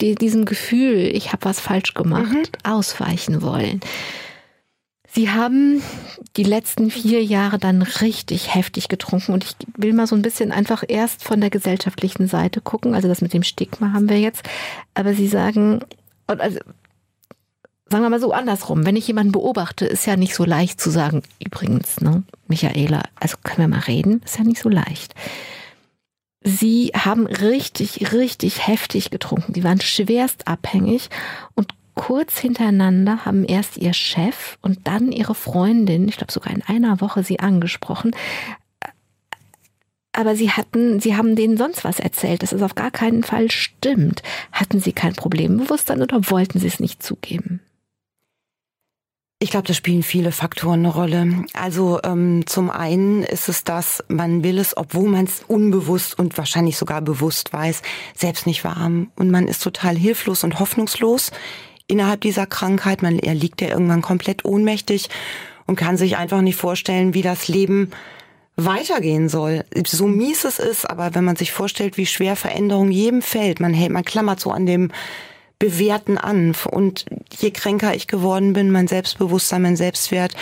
die, 0.00 0.16
diesem 0.16 0.44
Gefühl, 0.44 1.10
ich 1.14 1.32
habe 1.32 1.44
was 1.44 1.60
falsch 1.60 1.94
gemacht, 1.94 2.32
mhm. 2.32 2.70
ausweichen 2.70 3.42
wollen. 3.42 3.80
Sie 5.14 5.30
haben 5.30 5.82
die 6.38 6.42
letzten 6.42 6.90
vier 6.90 7.22
Jahre 7.22 7.58
dann 7.58 7.82
richtig 7.82 8.54
heftig 8.54 8.88
getrunken 8.88 9.32
und 9.32 9.44
ich 9.44 9.54
will 9.76 9.92
mal 9.92 10.06
so 10.06 10.16
ein 10.16 10.22
bisschen 10.22 10.52
einfach 10.52 10.82
erst 10.88 11.22
von 11.22 11.38
der 11.40 11.50
gesellschaftlichen 11.50 12.28
Seite 12.28 12.62
gucken. 12.62 12.94
Also 12.94 13.08
das 13.08 13.20
mit 13.20 13.34
dem 13.34 13.42
Stigma 13.42 13.92
haben 13.92 14.08
wir 14.08 14.18
jetzt. 14.18 14.48
Aber 14.94 15.12
Sie 15.12 15.28
sagen, 15.28 15.80
also 16.26 16.58
sagen 17.90 18.04
wir 18.04 18.08
mal 18.08 18.20
so 18.20 18.32
andersrum, 18.32 18.86
wenn 18.86 18.96
ich 18.96 19.06
jemanden 19.06 19.32
beobachte, 19.32 19.84
ist 19.84 20.06
ja 20.06 20.16
nicht 20.16 20.34
so 20.34 20.44
leicht 20.44 20.80
zu 20.80 20.88
sagen, 20.88 21.22
übrigens, 21.44 22.00
ne, 22.00 22.22
Michaela, 22.48 23.02
also 23.20 23.36
können 23.42 23.70
wir 23.70 23.76
mal 23.76 23.84
reden, 23.84 24.22
ist 24.24 24.38
ja 24.38 24.44
nicht 24.44 24.62
so 24.62 24.70
leicht. 24.70 25.14
Sie 26.44 26.90
haben 26.94 27.26
richtig, 27.26 28.12
richtig 28.12 28.66
heftig 28.66 29.10
getrunken. 29.10 29.54
Sie 29.54 29.64
waren 29.64 29.80
schwerst 29.80 30.48
abhängig 30.48 31.08
und 31.54 31.68
kurz 31.94 32.38
hintereinander 32.38 33.24
haben 33.24 33.44
erst 33.44 33.76
ihr 33.76 33.92
Chef 33.92 34.58
und 34.60 34.86
dann 34.88 35.12
ihre 35.12 35.34
Freundin, 35.34 36.08
ich 36.08 36.16
glaube 36.16 36.32
sogar 36.32 36.52
in 36.52 36.62
einer 36.62 37.00
Woche 37.00 37.22
sie 37.22 37.38
angesprochen. 37.38 38.12
Aber 40.12 40.36
sie 40.36 40.50
hatten, 40.50 41.00
sie 41.00 41.16
haben 41.16 41.36
denen 41.36 41.56
sonst 41.56 41.84
was 41.84 41.98
erzählt, 41.98 42.42
dass 42.42 42.52
es 42.52 42.62
auf 42.62 42.74
gar 42.74 42.90
keinen 42.90 43.22
Fall 43.22 43.50
stimmt. 43.50 44.22
Hatten 44.52 44.80
sie 44.80 44.92
kein 44.92 45.14
Problembewusstsein 45.14 46.02
oder 46.02 46.30
wollten 46.30 46.58
sie 46.58 46.66
es 46.66 46.80
nicht 46.80 47.02
zugeben? 47.02 47.60
Ich 49.42 49.50
glaube, 49.50 49.66
da 49.66 49.74
spielen 49.74 50.04
viele 50.04 50.30
Faktoren 50.30 50.86
eine 50.86 50.94
Rolle. 50.94 51.44
Also 51.52 51.98
ähm, 52.04 52.46
zum 52.46 52.70
einen 52.70 53.24
ist 53.24 53.48
es 53.48 53.64
das, 53.64 54.04
man 54.06 54.44
will 54.44 54.56
es, 54.56 54.76
obwohl 54.76 55.08
man 55.08 55.24
es 55.24 55.42
unbewusst 55.48 56.16
und 56.16 56.38
wahrscheinlich 56.38 56.76
sogar 56.76 57.00
bewusst 57.00 57.52
weiß, 57.52 57.82
selbst 58.14 58.46
nicht 58.46 58.62
warm. 58.62 59.10
Und 59.16 59.32
man 59.32 59.48
ist 59.48 59.60
total 59.60 59.96
hilflos 59.96 60.44
und 60.44 60.60
hoffnungslos 60.60 61.32
innerhalb 61.88 62.20
dieser 62.20 62.46
Krankheit. 62.46 63.02
Man 63.02 63.18
erliegt 63.18 63.60
ja 63.60 63.70
irgendwann 63.70 64.00
komplett 64.00 64.44
ohnmächtig 64.44 65.08
und 65.66 65.74
kann 65.74 65.96
sich 65.96 66.16
einfach 66.16 66.40
nicht 66.40 66.56
vorstellen, 66.56 67.12
wie 67.12 67.22
das 67.22 67.48
Leben 67.48 67.90
weitergehen 68.54 69.28
soll. 69.28 69.64
So 69.84 70.06
mies 70.06 70.44
es 70.44 70.60
ist, 70.60 70.88
aber 70.88 71.16
wenn 71.16 71.24
man 71.24 71.34
sich 71.34 71.50
vorstellt, 71.50 71.96
wie 71.96 72.06
schwer 72.06 72.36
Veränderung 72.36 72.92
jedem 72.92 73.22
fällt, 73.22 73.58
man 73.58 73.74
hält, 73.74 73.90
man 73.90 74.04
klammert 74.04 74.38
so 74.38 74.52
an 74.52 74.66
dem 74.66 74.92
Bewerten 75.62 76.18
an. 76.18 76.56
Und 76.72 77.06
je 77.38 77.52
kränker 77.52 77.94
ich 77.94 78.08
geworden 78.08 78.52
bin, 78.52 78.72
mein 78.72 78.88
Selbstbewusstsein, 78.88 79.62
mein 79.62 79.76
Selbstwert, 79.76 80.34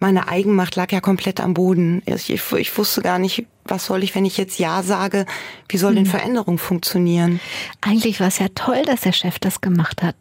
meine 0.00 0.26
Eigenmacht 0.26 0.74
lag 0.74 0.90
ja 0.90 1.00
komplett 1.00 1.40
am 1.40 1.54
Boden. 1.54 2.02
Ich, 2.06 2.28
ich, 2.28 2.52
ich 2.52 2.76
wusste 2.76 3.00
gar 3.02 3.20
nicht, 3.20 3.46
was 3.64 3.86
soll 3.86 4.02
ich, 4.02 4.16
wenn 4.16 4.24
ich 4.24 4.36
jetzt 4.36 4.58
Ja 4.58 4.82
sage, 4.82 5.26
wie 5.68 5.78
soll 5.78 5.94
denn 5.94 6.06
hm. 6.06 6.10
Veränderung 6.10 6.58
funktionieren? 6.58 7.38
Eigentlich 7.80 8.18
war 8.18 8.26
es 8.26 8.40
ja 8.40 8.48
toll, 8.56 8.82
dass 8.84 9.02
der 9.02 9.12
Chef 9.12 9.38
das 9.38 9.60
gemacht 9.60 10.02
hat. 10.02 10.16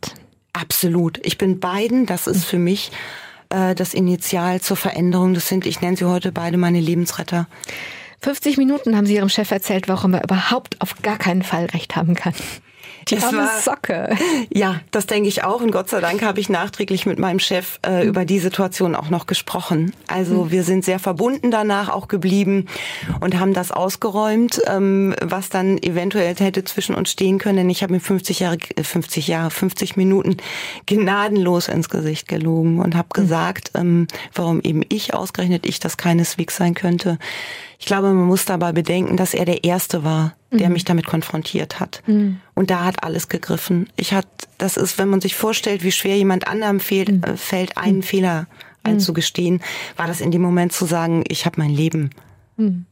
Absolut. 0.53 1.19
Ich 1.25 1.39
bin 1.39 1.59
beiden, 1.59 2.05
das 2.05 2.27
ist 2.27 2.45
für 2.45 2.59
mich 2.59 2.91
äh, 3.49 3.73
das 3.73 3.95
Initial 3.95 4.61
zur 4.61 4.77
Veränderung. 4.77 5.33
Das 5.33 5.47
sind, 5.47 5.65
ich 5.65 5.81
nenne 5.81 5.97
sie 5.97 6.05
heute 6.05 6.31
beide 6.31 6.57
meine 6.57 6.79
Lebensretter. 6.79 7.47
50 8.21 8.57
Minuten 8.57 8.95
haben 8.95 9.07
Sie 9.07 9.15
Ihrem 9.15 9.29
Chef 9.29 9.49
erzählt, 9.49 9.87
warum 9.87 10.13
er 10.13 10.23
überhaupt 10.23 10.79
auf 10.81 11.01
gar 11.01 11.17
keinen 11.17 11.43
Fall 11.43 11.65
recht 11.65 11.95
haben 11.95 12.13
kann. 12.13 12.33
Die 13.09 13.17
arme 13.17 13.39
war, 13.39 13.59
Socke. 13.61 14.15
Ja, 14.53 14.81
das 14.91 15.07
denke 15.07 15.29
ich 15.29 15.43
auch. 15.43 15.61
Und 15.61 15.71
Gott 15.71 15.89
sei 15.89 15.99
Dank 15.99 16.21
habe 16.21 16.39
ich 16.39 16.49
nachträglich 16.49 17.05
mit 17.05 17.19
meinem 17.19 17.39
Chef 17.39 17.79
äh, 17.83 18.03
mhm. 18.03 18.09
über 18.09 18.25
die 18.25 18.39
Situation 18.39 18.95
auch 18.95 19.09
noch 19.09 19.27
gesprochen. 19.27 19.93
Also 20.07 20.45
mhm. 20.45 20.51
wir 20.51 20.63
sind 20.63 20.85
sehr 20.85 20.99
verbunden 20.99 21.51
danach 21.51 21.89
auch 21.89 22.07
geblieben 22.07 22.65
und 23.19 23.39
haben 23.39 23.53
das 23.53 23.71
ausgeräumt, 23.71 24.61
ähm, 24.65 25.15
was 25.21 25.49
dann 25.49 25.77
eventuell 25.77 26.35
hätte 26.35 26.63
zwischen 26.63 26.95
uns 26.95 27.11
stehen 27.11 27.37
können. 27.37 27.57
Denn 27.57 27.69
ich 27.69 27.83
habe 27.83 27.93
mir 27.93 27.99
50 27.99 28.39
Jahre, 28.39 28.57
50 28.81 29.27
Jahre, 29.27 29.51
50 29.51 29.95
Minuten 29.95 30.37
gnadenlos 30.85 31.67
ins 31.67 31.89
Gesicht 31.89 32.27
gelogen 32.27 32.79
und 32.79 32.95
habe 32.95 33.09
mhm. 33.15 33.21
gesagt, 33.21 33.71
ähm, 33.75 34.07
warum 34.33 34.61
eben 34.61 34.83
ich 34.89 35.13
ausgerechnet 35.13 35.65
ich 35.65 35.79
das 35.79 35.97
keineswegs 35.97 36.55
sein 36.55 36.73
könnte. 36.73 37.17
Ich 37.79 37.85
glaube, 37.85 38.07
man 38.07 38.25
muss 38.25 38.45
dabei 38.45 38.71
bedenken, 38.71 39.17
dass 39.17 39.33
er 39.33 39.45
der 39.45 39.63
Erste 39.63 40.03
war, 40.03 40.33
der 40.51 40.67
mhm. 40.67 40.73
mich 40.73 40.85
damit 40.85 41.05
konfrontiert 41.05 41.79
hat. 41.79 42.01
Mhm. 42.07 42.39
Und 42.53 42.69
da 42.69 42.85
hat 42.85 43.03
alles 43.03 43.27
gegriffen. 43.27 43.89
Ich 43.95 44.13
hat, 44.13 44.27
das 44.57 44.77
ist, 44.77 44.97
wenn 44.97 45.09
man 45.09 45.21
sich 45.21 45.35
vorstellt, 45.35 45.83
wie 45.83 45.91
schwer 45.91 46.17
jemand 46.17 46.47
anderem 46.47 46.79
fehlt, 46.79 47.09
mhm. 47.09 47.23
äh, 47.23 47.37
fällt, 47.37 47.77
einen 47.77 47.97
mhm. 47.97 48.03
Fehler 48.03 48.41
mhm. 48.41 48.91
einzugestehen, 48.91 49.61
war 49.97 50.07
das 50.07 50.21
in 50.21 50.31
dem 50.31 50.41
Moment 50.41 50.71
zu 50.71 50.85
sagen, 50.85 51.23
ich 51.27 51.45
habe 51.45 51.59
mein 51.59 51.71
Leben. 51.71 52.11
Mhm. 52.55 52.85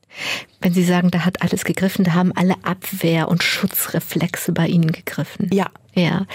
Wenn 0.61 0.73
Sie 0.73 0.83
sagen, 0.83 1.11
da 1.11 1.25
hat 1.25 1.41
alles 1.41 1.65
gegriffen, 1.65 2.05
da 2.05 2.13
haben 2.13 2.31
alle 2.35 2.55
Abwehr- 2.63 3.27
und 3.27 3.43
Schutzreflexe 3.43 4.53
bei 4.53 4.67
Ihnen 4.67 4.91
gegriffen. 4.91 5.49
Ja. 5.51 5.67
Ja. 5.93 6.25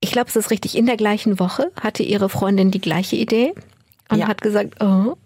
Ich 0.00 0.12
glaube, 0.12 0.28
es 0.28 0.36
ist 0.36 0.50
richtig. 0.50 0.76
In 0.76 0.86
der 0.86 0.96
gleichen 0.96 1.38
Woche 1.38 1.70
hatte 1.80 2.02
Ihre 2.02 2.28
Freundin 2.28 2.70
die 2.70 2.80
gleiche 2.80 3.16
Idee 3.16 3.54
und 4.10 4.18
ja. 4.18 4.28
hat 4.28 4.42
gesagt, 4.42 4.82
oh, 4.82 5.16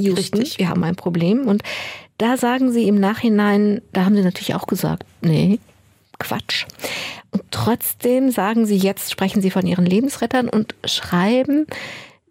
Houston, 0.00 0.38
Richtig. 0.38 0.58
wir 0.58 0.68
haben 0.68 0.84
ein 0.84 0.96
Problem. 0.96 1.46
Und 1.46 1.62
da 2.18 2.36
sagen 2.36 2.72
sie 2.72 2.88
im 2.88 2.98
Nachhinein, 2.98 3.82
da 3.92 4.04
haben 4.04 4.16
sie 4.16 4.22
natürlich 4.22 4.54
auch 4.54 4.66
gesagt, 4.66 5.04
nee, 5.20 5.58
Quatsch. 6.18 6.66
Und 7.30 7.42
trotzdem 7.50 8.30
sagen 8.30 8.66
sie 8.66 8.76
jetzt, 8.76 9.10
sprechen 9.10 9.42
sie 9.42 9.50
von 9.50 9.66
ihren 9.66 9.84
Lebensrettern 9.84 10.48
und 10.48 10.74
schreiben, 10.84 11.66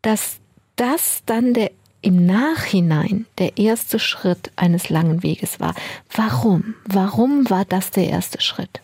dass 0.01 0.37
das 0.75 1.21
dann 1.25 1.53
der 1.53 1.71
im 2.01 2.27
Nachhinein 2.27 3.25
der 3.39 3.57
erste 3.57 3.97
Schritt 3.97 4.51
eines 4.55 4.89
langen 4.89 5.23
Weges 5.23 5.59
war. 5.59 5.73
Warum? 6.13 6.75
Warum 6.85 7.49
war 7.49 7.65
das 7.65 7.89
der 7.89 8.07
erste 8.07 8.41
Schritt? 8.41 8.79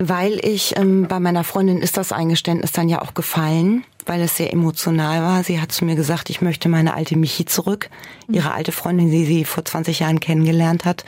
Weil 0.00 0.44
ich 0.44 0.76
ähm, 0.76 1.06
bei 1.06 1.20
meiner 1.20 1.44
Freundin 1.44 1.80
ist 1.80 1.96
das 1.96 2.10
Eingeständnis 2.10 2.72
dann 2.72 2.88
ja 2.88 3.00
auch 3.00 3.14
gefallen 3.14 3.84
weil 4.06 4.20
es 4.22 4.36
sehr 4.36 4.52
emotional 4.52 5.22
war. 5.22 5.44
Sie 5.44 5.60
hat 5.60 5.72
zu 5.72 5.84
mir 5.84 5.96
gesagt, 5.96 6.30
ich 6.30 6.40
möchte 6.40 6.68
meine 6.68 6.94
alte 6.94 7.16
Michi 7.16 7.44
zurück, 7.44 7.90
ihre 8.28 8.52
alte 8.52 8.72
Freundin, 8.72 9.10
die 9.10 9.24
sie 9.24 9.44
vor 9.44 9.64
20 9.64 10.00
Jahren 10.00 10.20
kennengelernt 10.20 10.84
hat. 10.84 11.04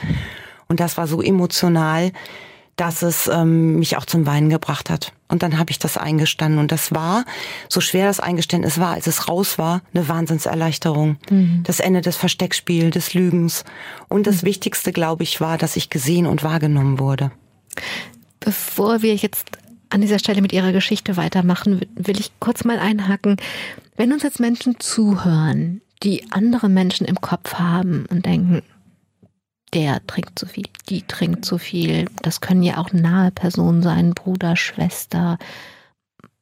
Und 0.67 0.79
das 0.79 0.97
war 0.97 1.07
so 1.07 1.21
emotional, 1.21 2.11
dass 2.77 3.01
es 3.01 3.27
ähm, 3.27 3.79
mich 3.79 3.97
auch 3.97 4.05
zum 4.05 4.25
Weinen 4.25 4.49
gebracht 4.49 4.89
hat. 4.89 5.11
Und 5.27 5.43
dann 5.43 5.57
habe 5.57 5.71
ich 5.71 5.79
das 5.79 5.97
eingestanden. 5.97 6.59
Und 6.59 6.71
das 6.71 6.93
war, 6.93 7.25
so 7.69 7.81
schwer 7.81 8.05
das 8.05 8.19
Eingeständnis 8.19 8.79
war, 8.79 8.93
als 8.93 9.07
es 9.07 9.27
raus 9.27 9.57
war, 9.57 9.81
eine 9.93 10.07
Wahnsinnserleichterung. 10.07 11.17
Mhm. 11.29 11.63
Das 11.63 11.79
Ende 11.79 12.01
des 12.01 12.15
Versteckspiels, 12.15 12.93
des 12.93 13.13
Lügens. 13.13 13.65
Und 14.07 14.27
das 14.27 14.43
mhm. 14.43 14.47
Wichtigste, 14.47 14.93
glaube 14.93 15.23
ich, 15.23 15.41
war, 15.41 15.57
dass 15.57 15.75
ich 15.75 15.89
gesehen 15.89 16.27
und 16.27 16.43
wahrgenommen 16.43 16.99
wurde. 16.99 17.31
Bevor 18.39 19.01
wir 19.01 19.15
jetzt 19.15 19.45
an 19.89 20.01
dieser 20.01 20.19
Stelle 20.19 20.41
mit 20.41 20.53
Ihrer 20.53 20.71
Geschichte 20.71 21.17
weitermachen, 21.17 21.81
will 21.95 22.19
ich 22.19 22.31
kurz 22.39 22.63
mal 22.63 22.79
einhaken. 22.79 23.37
Wenn 23.95 24.13
uns 24.13 24.23
jetzt 24.23 24.39
Menschen 24.39 24.79
zuhören, 24.79 25.81
die 26.03 26.31
andere 26.31 26.69
Menschen 26.69 27.07
im 27.07 27.19
Kopf 27.21 27.55
haben 27.55 28.05
und 28.09 28.25
denken, 28.25 28.61
der 29.73 30.05
trinkt 30.07 30.39
zu 30.39 30.45
viel, 30.45 30.65
die 30.89 31.01
trinkt 31.03 31.45
zu 31.45 31.57
viel, 31.57 32.05
das 32.21 32.41
können 32.41 32.63
ja 32.63 32.77
auch 32.77 32.93
nahe 32.93 33.31
Personen 33.31 33.81
sein, 33.81 34.13
Bruder, 34.13 34.55
Schwester, 34.55 35.37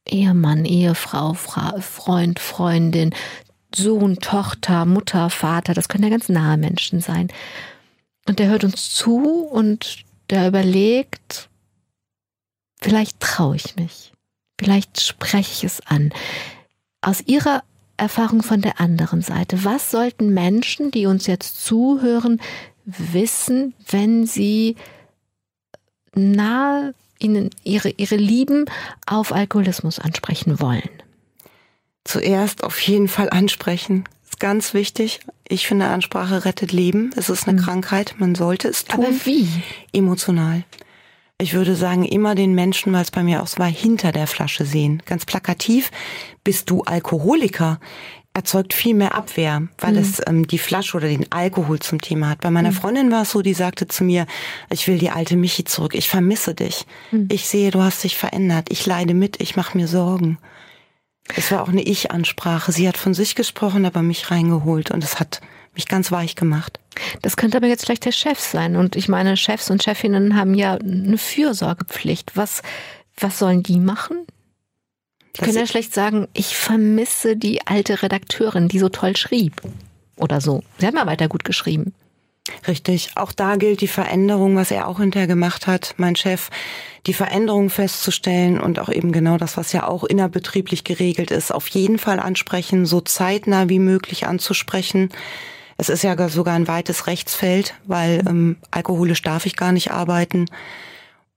Ehemann, 0.07 0.65
Ehefrau, 0.65 1.33
Fra 1.33 1.79
Freund, 1.81 2.39
Freundin, 2.39 3.13
Sohn, 3.73 4.17
Tochter, 4.17 4.85
Mutter, 4.85 5.29
Vater, 5.29 5.73
das 5.73 5.89
können 5.89 6.03
ja 6.03 6.09
ganz 6.09 6.29
nahe 6.29 6.57
Menschen 6.57 7.01
sein. 7.01 7.29
Und 8.27 8.39
der 8.39 8.47
hört 8.47 8.63
uns 8.63 8.93
zu 8.93 9.47
und 9.47 10.03
der 10.29 10.47
überlegt, 10.47 11.49
Vielleicht 12.85 13.19
traue 13.19 13.55
ich 13.55 13.75
mich. 13.77 14.13
Vielleicht 14.59 15.01
spreche 15.01 15.51
ich 15.51 15.63
es 15.63 15.81
an. 15.87 16.13
Aus 17.01 17.21
Ihrer 17.25 17.63
Erfahrung 17.97 18.43
von 18.43 18.61
der 18.61 18.79
anderen 18.79 19.23
Seite, 19.23 19.63
was 19.63 19.89
sollten 19.89 20.35
Menschen, 20.35 20.91
die 20.91 21.07
uns 21.07 21.25
jetzt 21.25 21.65
zuhören, 21.65 22.39
wissen, 22.85 23.73
wenn 23.89 24.27
sie 24.27 24.75
nahe 26.13 26.93
ihnen 27.17 27.49
ihre, 27.63 27.89
ihre 27.89 28.17
Lieben 28.17 28.65
auf 29.07 29.31
Alkoholismus 29.31 29.97
ansprechen 29.97 30.59
wollen? 30.59 30.89
Zuerst 32.03 32.63
auf 32.63 32.79
jeden 32.81 33.07
Fall 33.07 33.31
ansprechen. 33.31 34.03
Ist 34.25 34.39
ganz 34.39 34.75
wichtig. 34.75 35.21
Ich 35.47 35.65
finde, 35.65 35.87
Ansprache 35.87 36.45
rettet 36.45 36.71
Leben. 36.71 37.09
Es 37.15 37.29
ist 37.29 37.47
eine 37.47 37.59
mhm. 37.59 37.65
Krankheit. 37.65 38.13
Man 38.19 38.35
sollte 38.35 38.67
es 38.67 38.85
tun. 38.85 39.05
Aber 39.05 39.25
wie? 39.25 39.49
Emotional 39.91 40.63
ich 41.37 41.53
würde 41.53 41.75
sagen, 41.75 42.05
immer 42.05 42.35
den 42.35 42.55
Menschen, 42.55 42.93
weil 42.93 43.01
es 43.01 43.11
bei 43.11 43.23
mir 43.23 43.43
auch 43.43 43.47
so 43.47 43.59
war, 43.59 43.67
hinter 43.67 44.11
der 44.11 44.27
Flasche 44.27 44.65
sehen. 44.65 45.03
Ganz 45.05 45.25
plakativ, 45.25 45.91
bist 46.43 46.69
du 46.69 46.83
Alkoholiker? 46.83 47.79
erzeugt 48.35 48.73
viel 48.73 48.93
mehr 48.93 49.15
Abwehr, 49.15 49.63
weil 49.77 49.93
mhm. 49.93 49.97
es 49.97 50.21
ähm, 50.27 50.45
die 50.45 50.57
Flasche 50.57 50.97
oder 50.97 51.07
den 51.07 51.31
Alkohol 51.31 51.79
zum 51.79 52.01
Thema 52.01 52.29
hat. 52.29 52.41
Bei 52.41 52.51
meiner 52.51 52.71
mhm. 52.71 52.75
Freundin 52.75 53.11
war 53.11 53.21
es 53.21 53.31
so, 53.31 53.41
die 53.41 53.53
sagte 53.53 53.87
zu 53.87 54.03
mir, 54.03 54.27
ich 54.69 54.87
will 54.89 54.97
die 54.97 55.09
alte 55.09 55.37
Michi 55.37 55.63
zurück, 55.63 55.95
ich 55.95 56.09
vermisse 56.09 56.53
dich. 56.53 56.85
Mhm. 57.11 57.29
Ich 57.31 57.47
sehe, 57.47 57.71
du 57.71 57.81
hast 57.81 58.03
dich 58.03 58.17
verändert, 58.17 58.67
ich 58.71 58.85
leide 58.85 59.13
mit, 59.13 59.41
ich 59.41 59.55
mache 59.55 59.77
mir 59.77 59.87
Sorgen. 59.87 60.37
Es 61.33 61.49
war 61.51 61.63
auch 61.63 61.69
eine 61.69 61.81
Ich-Ansprache. 61.81 62.71
Sie 62.71 62.87
hat 62.87 62.97
von 62.97 63.13
sich 63.13 63.35
gesprochen, 63.35 63.85
aber 63.85 64.01
mich 64.01 64.29
reingeholt 64.29 64.91
und 64.91 65.03
es 65.03 65.19
hat 65.19 65.39
mich 65.75 65.87
ganz 65.87 66.11
weich 66.11 66.35
gemacht. 66.35 66.79
Das 67.21 67.37
könnte 67.37 67.57
aber 67.57 67.67
jetzt 67.67 67.85
vielleicht 67.85 68.05
der 68.05 68.11
Chef 68.11 68.39
sein. 68.39 68.75
Und 68.75 68.95
ich 68.95 69.07
meine, 69.07 69.37
Chefs 69.37 69.69
und 69.69 69.83
Chefinnen 69.83 70.35
haben 70.35 70.53
ja 70.53 70.75
eine 70.75 71.17
Fürsorgepflicht. 71.17 72.35
Was, 72.35 72.61
was 73.17 73.39
sollen 73.39 73.63
die 73.63 73.79
machen? 73.79 74.25
Die 75.35 75.41
können 75.41 75.57
ja 75.57 75.67
schlecht 75.67 75.93
sagen, 75.93 76.27
ich 76.33 76.55
vermisse 76.55 77.35
die 77.35 77.67
alte 77.67 78.01
Redakteurin, 78.01 78.69
die 78.69 78.79
so 78.79 78.89
toll 78.89 79.17
schrieb. 79.17 79.61
Oder 80.17 80.39
so. 80.39 80.63
Sie 80.77 80.87
hat 80.87 80.93
mal 80.93 81.07
weiter 81.07 81.27
gut 81.27 81.43
geschrieben. 81.43 81.93
Richtig. 82.67 83.11
Auch 83.15 83.31
da 83.31 83.55
gilt 83.55 83.81
die 83.81 83.87
Veränderung, 83.87 84.55
was 84.55 84.71
er 84.71 84.87
auch 84.87 84.99
hinterher 84.99 85.27
gemacht 85.27 85.67
hat, 85.67 85.95
mein 85.97 86.15
Chef, 86.15 86.49
die 87.07 87.13
Veränderung 87.13 87.69
festzustellen 87.69 88.59
und 88.59 88.79
auch 88.79 88.89
eben 88.89 89.11
genau 89.11 89.37
das, 89.37 89.57
was 89.57 89.71
ja 89.73 89.87
auch 89.87 90.03
innerbetrieblich 90.03 90.83
geregelt 90.83 91.31
ist, 91.31 91.51
auf 91.51 91.67
jeden 91.67 91.97
Fall 91.97 92.19
ansprechen, 92.19 92.85
so 92.85 93.01
zeitnah 93.01 93.67
wie 93.69 93.79
möglich 93.79 94.27
anzusprechen. 94.27 95.09
Es 95.77 95.89
ist 95.89 96.03
ja 96.03 96.29
sogar 96.29 96.55
ein 96.55 96.67
weites 96.67 97.07
Rechtsfeld, 97.07 97.73
weil 97.85 98.23
ähm, 98.27 98.57
alkoholisch 98.71 99.21
darf 99.21 99.45
ich 99.45 99.55
gar 99.55 99.71
nicht 99.71 99.91
arbeiten. 99.91 100.45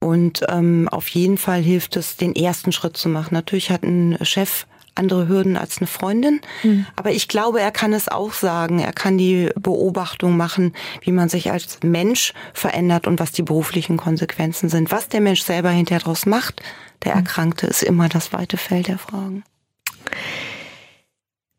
Und 0.00 0.44
ähm, 0.48 0.88
auf 0.90 1.08
jeden 1.08 1.38
Fall 1.38 1.60
hilft 1.60 1.96
es, 1.96 2.16
den 2.16 2.36
ersten 2.36 2.70
Schritt 2.70 2.96
zu 2.96 3.08
machen. 3.08 3.34
Natürlich 3.34 3.70
hat 3.70 3.82
ein 3.82 4.16
Chef 4.22 4.66
andere 4.98 5.28
Hürden 5.28 5.56
als 5.56 5.78
eine 5.78 5.86
Freundin. 5.86 6.40
Mhm. 6.62 6.86
Aber 6.96 7.10
ich 7.12 7.28
glaube, 7.28 7.60
er 7.60 7.70
kann 7.70 7.92
es 7.92 8.08
auch 8.08 8.32
sagen. 8.32 8.80
Er 8.80 8.92
kann 8.92 9.16
die 9.16 9.48
Beobachtung 9.54 10.36
machen, 10.36 10.74
wie 11.00 11.12
man 11.12 11.28
sich 11.28 11.50
als 11.50 11.78
Mensch 11.82 12.34
verändert 12.52 13.06
und 13.06 13.20
was 13.20 13.32
die 13.32 13.42
beruflichen 13.42 13.96
Konsequenzen 13.96 14.68
sind. 14.68 14.90
Was 14.90 15.08
der 15.08 15.20
Mensch 15.20 15.42
selber 15.42 15.70
hinterher 15.70 16.00
daraus 16.00 16.26
macht, 16.26 16.62
der 17.04 17.12
hm. 17.12 17.20
Erkrankte, 17.20 17.66
ist 17.66 17.82
immer 17.82 18.08
das 18.08 18.32
weite 18.32 18.56
Feld 18.56 18.88
der 18.88 18.98
Fragen. 18.98 19.44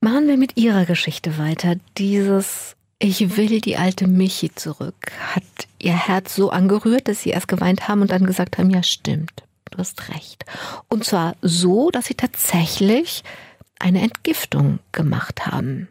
Machen 0.02 0.30
wir 0.30 0.38
mit 0.38 0.56
Ihrer 0.56 0.86
Geschichte 0.86 1.38
weiter. 1.38 1.76
Dieses 1.98 2.78
Ich 3.00 3.36
will 3.36 3.60
die 3.60 3.76
alte 3.76 4.08
Michi 4.08 4.54
zurück 4.56 5.12
hat 5.36 5.44
Ihr 5.78 5.94
Herz 5.94 6.36
so 6.36 6.52
angerührt, 6.52 7.10
dass 7.10 7.22
Sie 7.22 7.32
erst 7.32 7.50
geweint 7.50 7.90
haben 7.90 8.02
und 8.02 8.12
dann 8.12 8.26
gesagt 8.26 8.58
haben, 8.58 8.70
ja 8.70 8.82
stimmt, 8.82 9.44
du 9.72 9.78
hast 9.80 10.08
recht. 10.10 10.46
Und 10.88 11.04
zwar 11.04 11.36
so, 11.42 11.90
dass 11.92 12.06
Sie 12.06 12.14
tatsächlich 12.14 13.24
eine 13.78 14.02
Entgiftung 14.02 14.80
gemacht 14.94 15.48
haben. 15.48 15.90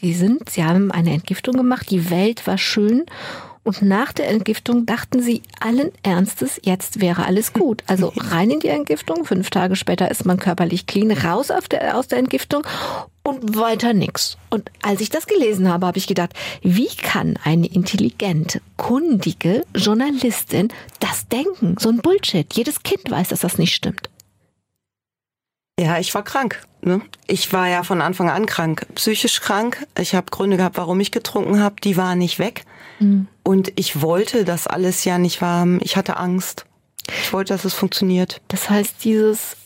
Sie 0.00 0.14
sind, 0.14 0.48
Sie 0.48 0.64
haben 0.64 0.90
eine 0.90 1.12
Entgiftung 1.12 1.54
gemacht, 1.54 1.90
die 1.90 2.08
Welt 2.08 2.46
war 2.46 2.56
schön 2.56 3.04
und 3.64 3.82
nach 3.82 4.12
der 4.12 4.28
Entgiftung 4.28 4.86
dachten 4.86 5.22
sie 5.22 5.42
allen 5.60 5.92
Ernstes, 6.02 6.60
jetzt 6.64 7.00
wäre 7.00 7.26
alles 7.26 7.52
gut. 7.52 7.84
Also 7.86 8.12
rein 8.16 8.50
in 8.50 8.60
die 8.60 8.68
Entgiftung, 8.68 9.24
fünf 9.24 9.50
Tage 9.50 9.76
später 9.76 10.10
ist 10.10 10.24
man 10.24 10.38
körperlich 10.38 10.86
clean, 10.86 11.12
raus 11.12 11.52
der, 11.70 11.96
aus 11.96 12.08
der 12.08 12.18
Entgiftung 12.18 12.66
und 13.22 13.56
weiter 13.56 13.92
nix. 13.92 14.36
Und 14.50 14.70
als 14.82 15.00
ich 15.00 15.10
das 15.10 15.26
gelesen 15.26 15.68
habe, 15.68 15.86
habe 15.86 15.98
ich 15.98 16.06
gedacht, 16.06 16.32
wie 16.62 16.88
kann 16.88 17.38
eine 17.44 17.66
intelligente, 17.66 18.60
kundige 18.76 19.64
Journalistin 19.74 20.68
das 21.00 21.28
denken? 21.28 21.76
So 21.78 21.88
ein 21.88 21.98
Bullshit. 21.98 22.52
Jedes 22.54 22.82
Kind 22.82 23.10
weiß, 23.10 23.28
dass 23.28 23.40
das 23.40 23.58
nicht 23.58 23.74
stimmt. 23.74 24.08
Ja, 25.78 25.98
ich 25.98 26.14
war 26.14 26.22
krank. 26.22 26.62
Ne? 26.82 27.00
Ich 27.26 27.52
war 27.52 27.68
ja 27.68 27.82
von 27.82 28.02
Anfang 28.02 28.28
an 28.28 28.46
krank, 28.46 28.86
psychisch 28.94 29.40
krank. 29.40 29.86
Ich 29.98 30.14
habe 30.14 30.30
Gründe 30.30 30.56
gehabt, 30.56 30.76
warum 30.76 31.00
ich 31.00 31.12
getrunken 31.12 31.60
habe. 31.60 31.76
Die 31.82 31.96
waren 31.96 32.18
nicht 32.18 32.38
weg. 32.38 32.64
Mhm. 32.98 33.28
Und 33.42 33.72
ich 33.76 34.00
wollte 34.00 34.44
das 34.44 34.66
alles 34.66 35.04
ja 35.04 35.18
nicht 35.18 35.40
warm. 35.40 35.78
Ich 35.82 35.96
hatte 35.96 36.16
Angst. 36.16 36.66
Ich 37.22 37.32
wollte, 37.32 37.52
dass 37.52 37.64
es 37.64 37.74
funktioniert. 37.74 38.40
Das 38.48 38.70
heißt, 38.70 39.04
dieses 39.04 39.56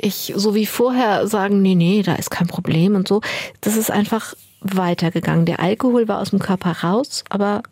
ich 0.00 0.32
so 0.36 0.54
wie 0.54 0.66
vorher 0.66 1.26
sagen, 1.26 1.60
nee, 1.62 1.74
nee, 1.74 2.02
da 2.02 2.14
ist 2.14 2.30
kein 2.30 2.46
Problem 2.46 2.94
und 2.94 3.08
so, 3.08 3.20
das 3.60 3.76
ist 3.76 3.90
einfach 3.90 4.34
weitergegangen. 4.60 5.44
Der 5.46 5.60
Alkohol 5.60 6.08
war 6.08 6.20
aus 6.20 6.30
dem 6.30 6.38
Körper 6.38 6.72
raus, 6.82 7.24
aber 7.30 7.62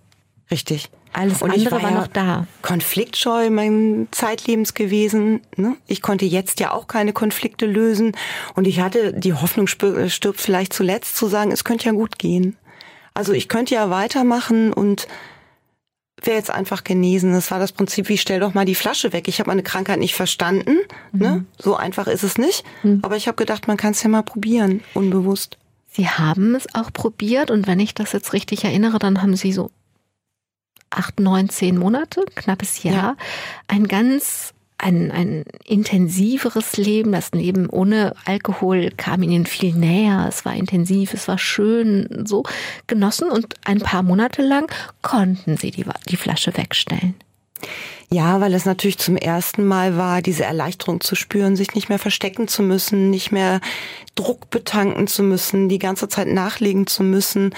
Richtig. 0.50 0.88
alles 1.12 1.42
Und 1.42 1.50
andere 1.50 1.70
war, 1.72 1.82
war 1.82 1.90
ja 1.90 1.96
noch 1.96 2.06
da. 2.06 2.46
konfliktscheu 2.62 3.50
mein 3.50 4.06
Zeitlebens 4.12 4.74
gewesen. 4.74 5.40
Ne? 5.56 5.76
Ich 5.86 6.02
konnte 6.02 6.24
jetzt 6.24 6.60
ja 6.60 6.72
auch 6.72 6.86
keine 6.86 7.12
Konflikte 7.12 7.66
lösen. 7.66 8.12
Und 8.54 8.66
ich 8.66 8.80
hatte 8.80 9.12
die 9.12 9.32
Hoffnung, 9.34 9.66
spür- 9.66 10.08
stirbt 10.08 10.40
vielleicht 10.40 10.72
zuletzt, 10.72 11.16
zu 11.16 11.26
sagen, 11.26 11.50
es 11.50 11.64
könnte 11.64 11.86
ja 11.86 11.92
gut 11.92 12.18
gehen. 12.18 12.56
Also 13.14 13.32
ich 13.32 13.48
könnte 13.48 13.74
ja 13.74 13.90
weitermachen 13.90 14.72
und 14.72 15.08
wäre 16.22 16.36
jetzt 16.36 16.50
einfach 16.50 16.82
genesen. 16.84 17.32
Das 17.32 17.50
war 17.50 17.58
das 17.58 17.72
Prinzip, 17.72 18.08
wie 18.08 18.18
stell 18.18 18.40
doch 18.40 18.54
mal 18.54 18.64
die 18.64 18.74
Flasche 18.74 19.12
weg. 19.12 19.28
Ich 19.28 19.38
habe 19.38 19.50
meine 19.50 19.62
Krankheit 19.62 19.98
nicht 19.98 20.14
verstanden. 20.14 20.78
Ne? 21.12 21.44
So 21.58 21.76
einfach 21.76 22.06
ist 22.06 22.22
es 22.22 22.38
nicht. 22.38 22.64
Aber 23.02 23.16
ich 23.16 23.28
habe 23.28 23.36
gedacht, 23.36 23.68
man 23.68 23.76
kann 23.76 23.92
es 23.92 24.02
ja 24.02 24.08
mal 24.08 24.22
probieren, 24.22 24.82
unbewusst. 24.94 25.58
Sie 25.88 26.08
haben 26.08 26.54
es 26.54 26.66
auch 26.74 26.92
probiert 26.92 27.50
und 27.50 27.66
wenn 27.66 27.80
ich 27.80 27.94
das 27.94 28.12
jetzt 28.12 28.32
richtig 28.32 28.64
erinnere, 28.64 28.98
dann 28.98 29.22
haben 29.22 29.36
Sie 29.36 29.52
so 29.52 29.70
acht, 30.90 31.20
neun, 31.20 31.48
zehn 31.48 31.76
Monate, 31.78 32.24
knappes 32.34 32.82
Jahr, 32.82 32.94
Ja. 32.94 33.16
ein 33.68 33.86
ganz 33.88 34.52
ein, 34.78 35.10
ein 35.10 35.44
intensiveres 35.64 36.76
Leben. 36.76 37.12
Das 37.12 37.30
Leben 37.32 37.68
ohne 37.68 38.14
Alkohol 38.24 38.90
kam 38.96 39.22
Ihnen 39.22 39.46
viel 39.46 39.74
näher. 39.74 40.26
Es 40.28 40.44
war 40.44 40.54
intensiv, 40.54 41.14
es 41.14 41.28
war 41.28 41.38
schön, 41.38 42.24
so 42.26 42.44
genossen 42.86 43.30
und 43.30 43.54
ein 43.64 43.80
paar 43.80 44.02
Monate 44.02 44.42
lang 44.42 44.70
konnten 45.02 45.56
Sie 45.56 45.70
die, 45.70 45.84
die 46.08 46.16
Flasche 46.16 46.56
wegstellen. 46.56 47.14
Ja, 48.08 48.40
weil 48.40 48.54
es 48.54 48.64
natürlich 48.64 48.98
zum 48.98 49.16
ersten 49.16 49.64
Mal 49.64 49.96
war, 49.96 50.22
diese 50.22 50.44
Erleichterung 50.44 51.00
zu 51.00 51.16
spüren, 51.16 51.56
sich 51.56 51.74
nicht 51.74 51.88
mehr 51.88 51.98
verstecken 51.98 52.46
zu 52.46 52.62
müssen, 52.62 53.10
nicht 53.10 53.32
mehr 53.32 53.60
Druck 54.14 54.48
betanken 54.50 55.08
zu 55.08 55.22
müssen, 55.22 55.68
die 55.68 55.80
ganze 55.80 56.08
Zeit 56.08 56.28
nachlegen 56.28 56.86
zu 56.86 57.02
müssen, 57.02 57.52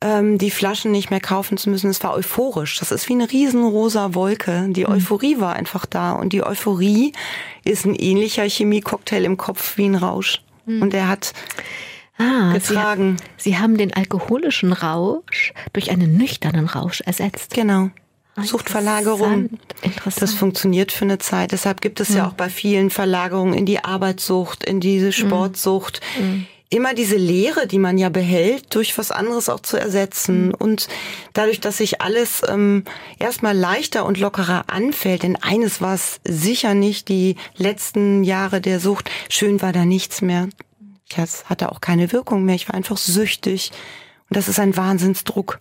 ähm, 0.00 0.38
die 0.38 0.50
Flaschen 0.50 0.92
nicht 0.92 1.10
mehr 1.10 1.20
kaufen 1.20 1.58
zu 1.58 1.70
müssen. 1.70 1.90
Es 1.90 2.02
war 2.02 2.14
euphorisch. 2.14 2.78
Das 2.78 2.92
ist 2.92 3.08
wie 3.08 3.14
eine 3.14 3.30
riesenrosa 3.30 4.14
Wolke. 4.14 4.66
Die 4.70 4.86
Euphorie 4.86 5.40
war 5.40 5.54
einfach 5.56 5.86
da. 5.86 6.12
Und 6.12 6.32
die 6.32 6.42
Euphorie 6.44 7.12
ist 7.64 7.84
ein 7.84 7.94
ähnlicher 7.94 8.44
Chemiecocktail 8.44 9.24
im 9.24 9.36
Kopf 9.36 9.76
wie 9.76 9.86
ein 9.88 9.94
Rausch. 9.96 10.42
Und 10.66 10.92
er 10.92 11.08
hat 11.08 11.32
Ah, 12.18 12.52
getragen. 12.52 13.16
Sie, 13.36 13.50
Sie 13.50 13.58
haben 13.58 13.76
den 13.78 13.94
alkoholischen 13.94 14.72
Rausch 14.72 15.52
durch 15.72 15.90
einen 15.90 16.16
nüchternen 16.16 16.66
Rausch 16.66 17.00
ersetzt. 17.00 17.54
Genau. 17.54 17.90
Suchtverlagerung. 18.42 19.32
Interessant, 19.48 19.60
Interessant. 19.82 20.22
Das 20.22 20.34
funktioniert 20.34 20.92
für 20.92 21.04
eine 21.04 21.18
Zeit. 21.18 21.52
Deshalb 21.52 21.80
gibt 21.80 22.00
es 22.00 22.14
ja 22.14 22.26
auch 22.28 22.34
bei 22.34 22.48
vielen 22.48 22.90
Verlagerungen 22.90 23.54
in 23.54 23.66
die 23.66 23.84
Arbeitssucht, 23.84 24.64
in 24.64 24.80
diese 24.80 25.12
Sportsucht. 25.12 26.00
Immer 26.70 26.92
diese 26.92 27.16
Lehre, 27.16 27.66
die 27.66 27.78
man 27.78 27.96
ja 27.96 28.10
behält, 28.10 28.74
durch 28.74 28.98
was 28.98 29.10
anderes 29.10 29.48
auch 29.48 29.60
zu 29.60 29.78
ersetzen. 29.78 30.52
Und 30.52 30.88
dadurch, 31.32 31.60
dass 31.60 31.78
sich 31.78 32.02
alles 32.02 32.42
ähm, 32.46 32.84
erstmal 33.18 33.56
leichter 33.56 34.04
und 34.04 34.18
lockerer 34.18 34.64
anfällt, 34.66 35.22
denn 35.22 35.36
eines 35.36 35.80
war 35.80 35.94
es 35.94 36.20
sicher 36.24 36.74
nicht, 36.74 37.08
die 37.08 37.36
letzten 37.56 38.22
Jahre 38.22 38.60
der 38.60 38.80
Sucht, 38.80 39.10
schön 39.30 39.62
war 39.62 39.72
da 39.72 39.86
nichts 39.86 40.20
mehr. 40.20 40.48
Ja, 41.16 41.24
es 41.24 41.46
hatte 41.46 41.72
auch 41.72 41.80
keine 41.80 42.12
Wirkung 42.12 42.44
mehr. 42.44 42.54
Ich 42.54 42.68
war 42.68 42.74
einfach 42.74 42.98
süchtig. 42.98 43.70
Und 44.28 44.36
das 44.36 44.48
ist 44.48 44.60
ein 44.60 44.76
Wahnsinnsdruck. 44.76 45.60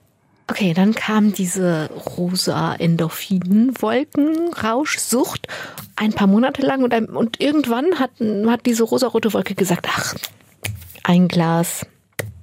Okay, 0.50 0.74
dann 0.74 0.94
kam 0.96 1.34
diese 1.34 1.90
rosa 2.18 2.74
Endorphinwolken, 2.76 4.54
Rauschsucht, 4.54 5.48
ein 5.98 6.14
paar 6.14 6.28
Monate 6.28 6.62
lang 6.62 6.84
und, 6.84 6.94
und 7.10 7.42
irgendwann 7.42 8.00
hat, 8.00 8.12
hat 8.48 8.66
diese 8.66 8.84
rosarote 8.84 9.34
Wolke 9.34 9.56
gesagt, 9.56 9.88
ach, 9.90 10.16
ein 11.08 11.30
Glas, 11.30 11.86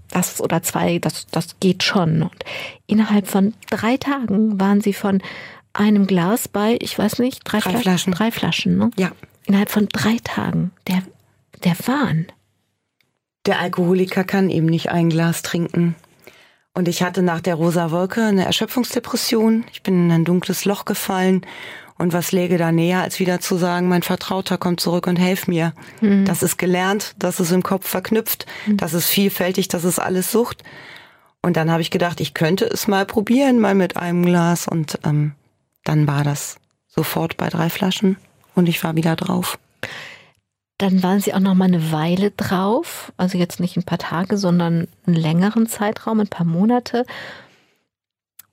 das 0.09 0.41
oder 0.41 0.63
zwei, 0.63 0.99
das, 0.99 1.27
das 1.27 1.61
geht 1.61 1.83
schon. 1.83 2.23
Und 2.23 2.45
innerhalb 2.87 3.29
von 3.29 3.53
drei 3.69 3.99
Tagen 3.99 4.59
waren 4.59 4.81
sie 4.81 4.95
von 4.95 5.23
einem 5.75 6.07
Glas 6.07 6.49
bei, 6.49 6.79
ich 6.81 6.99
weiß 6.99 7.19
nicht, 7.19 7.43
drei, 7.45 7.59
Drei 7.59 7.71
Flaschen. 7.71 7.83
Flaschen. 7.83 8.13
Drei 8.15 8.31
Flaschen, 8.31 8.79
ne? 8.79 8.91
Ja. 8.97 9.13
Innerhalb 9.47 9.71
von 9.71 9.89
drei 9.89 10.17
Tagen. 10.25 10.71
Der, 10.87 11.03
der 11.63 11.77
Wahn. 11.87 12.27
Der 13.45 13.61
Alkoholiker 13.61 14.25
kann 14.25 14.49
eben 14.49 14.67
nicht 14.67 14.91
ein 14.91 15.11
Glas 15.11 15.43
trinken. 15.43 15.95
Und 16.73 16.89
ich 16.89 17.03
hatte 17.03 17.23
nach 17.23 17.41
der 17.41 17.57
rosa 17.57 17.91
Wolke 17.91 18.25
eine 18.25 18.47
Erschöpfungsdepression. 18.47 19.65
Ich 19.73 19.83
bin 19.83 20.07
in 20.07 20.11
ein 20.11 20.25
dunkles 20.25 20.65
Loch 20.65 20.87
gefallen. 20.87 21.45
Und 22.05 22.13
was 22.13 22.33
läge 22.33 22.59
da 22.59 22.71
näher, 22.71 23.01
als 23.01 23.19
wieder 23.19 23.41
zu 23.41 23.57
sagen, 23.57 23.89
mein 23.89 24.03
Vertrauter 24.03 24.59
kommt 24.59 24.79
zurück 24.79 25.07
und 25.07 25.17
helf 25.17 25.49
mir. 25.49 25.73
Das 26.27 26.43
ist 26.43 26.59
gelernt, 26.59 27.15
das 27.19 27.41
ist 27.41 27.51
im 27.51 27.63
Kopf 27.63 27.89
verknüpft, 27.89 28.45
das 28.67 28.93
ist 28.93 29.09
vielfältig, 29.09 29.69
das 29.69 29.85
ist 29.85 29.99
alles 29.99 30.31
Sucht. 30.31 30.63
Und 31.41 31.57
dann 31.57 31.71
habe 31.71 31.81
ich 31.81 31.91
gedacht, 31.91 32.21
ich 32.21 32.35
könnte 32.35 32.67
es 32.67 32.89
mal 32.89 33.07
probieren, 33.07 33.59
mal 33.59 33.75
mit 33.75 33.97
einem 33.97 34.23
Glas. 34.23 34.69
Und 34.69 34.99
ähm, 35.07 35.33
dann 35.83 36.07
war 36.07 36.25
das 36.25 36.57
sofort 36.89 37.39
bei 37.39 37.49
drei 37.49 37.71
Flaschen 37.71 38.19
und 38.55 38.69
ich 38.69 38.85
war 38.85 38.97
wieder 38.97 39.17
drauf. 39.17 39.59
Dann 40.77 41.03
waren 41.03 41.21
Sie 41.21 41.33
auch 41.33 41.41
noch 41.41 41.55
mal 41.55 41.65
eine 41.65 41.91
Weile 41.91 42.33
drauf, 42.33 43.15
also 43.17 43.39
jetzt 43.39 43.61
nicht 43.61 43.79
ein 43.79 43.85
paar 43.85 43.97
Tage, 43.97 44.37
sondern 44.37 44.89
einen 45.07 45.17
längeren 45.17 45.67
Zeitraum, 45.69 46.21
ein 46.21 46.29
paar 46.29 46.45
Monate. 46.45 47.07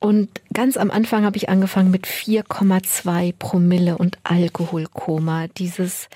Und 0.01 0.29
ganz 0.51 0.77
am 0.77 0.89
Anfang 0.89 1.25
habe 1.25 1.37
ich 1.37 1.47
angefangen 1.47 1.91
mit 1.91 2.07
4,2 2.07 3.35
Promille 3.37 3.99
und 3.99 4.17
Alkoholkoma. 4.23 5.45
Dieses, 5.47 6.09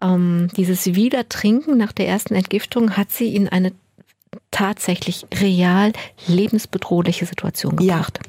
ähm, 0.00 0.48
dieses 0.56 0.94
Wiedertrinken 0.94 1.76
nach 1.76 1.90
der 1.90 2.06
ersten 2.06 2.36
Entgiftung 2.36 2.96
hat 2.96 3.10
Sie 3.10 3.34
in 3.34 3.48
eine 3.48 3.72
tatsächlich 4.52 5.26
real 5.40 5.92
lebensbedrohliche 6.28 7.26
Situation 7.26 7.78
Ja. 7.80 7.96
gebracht. 7.96 8.20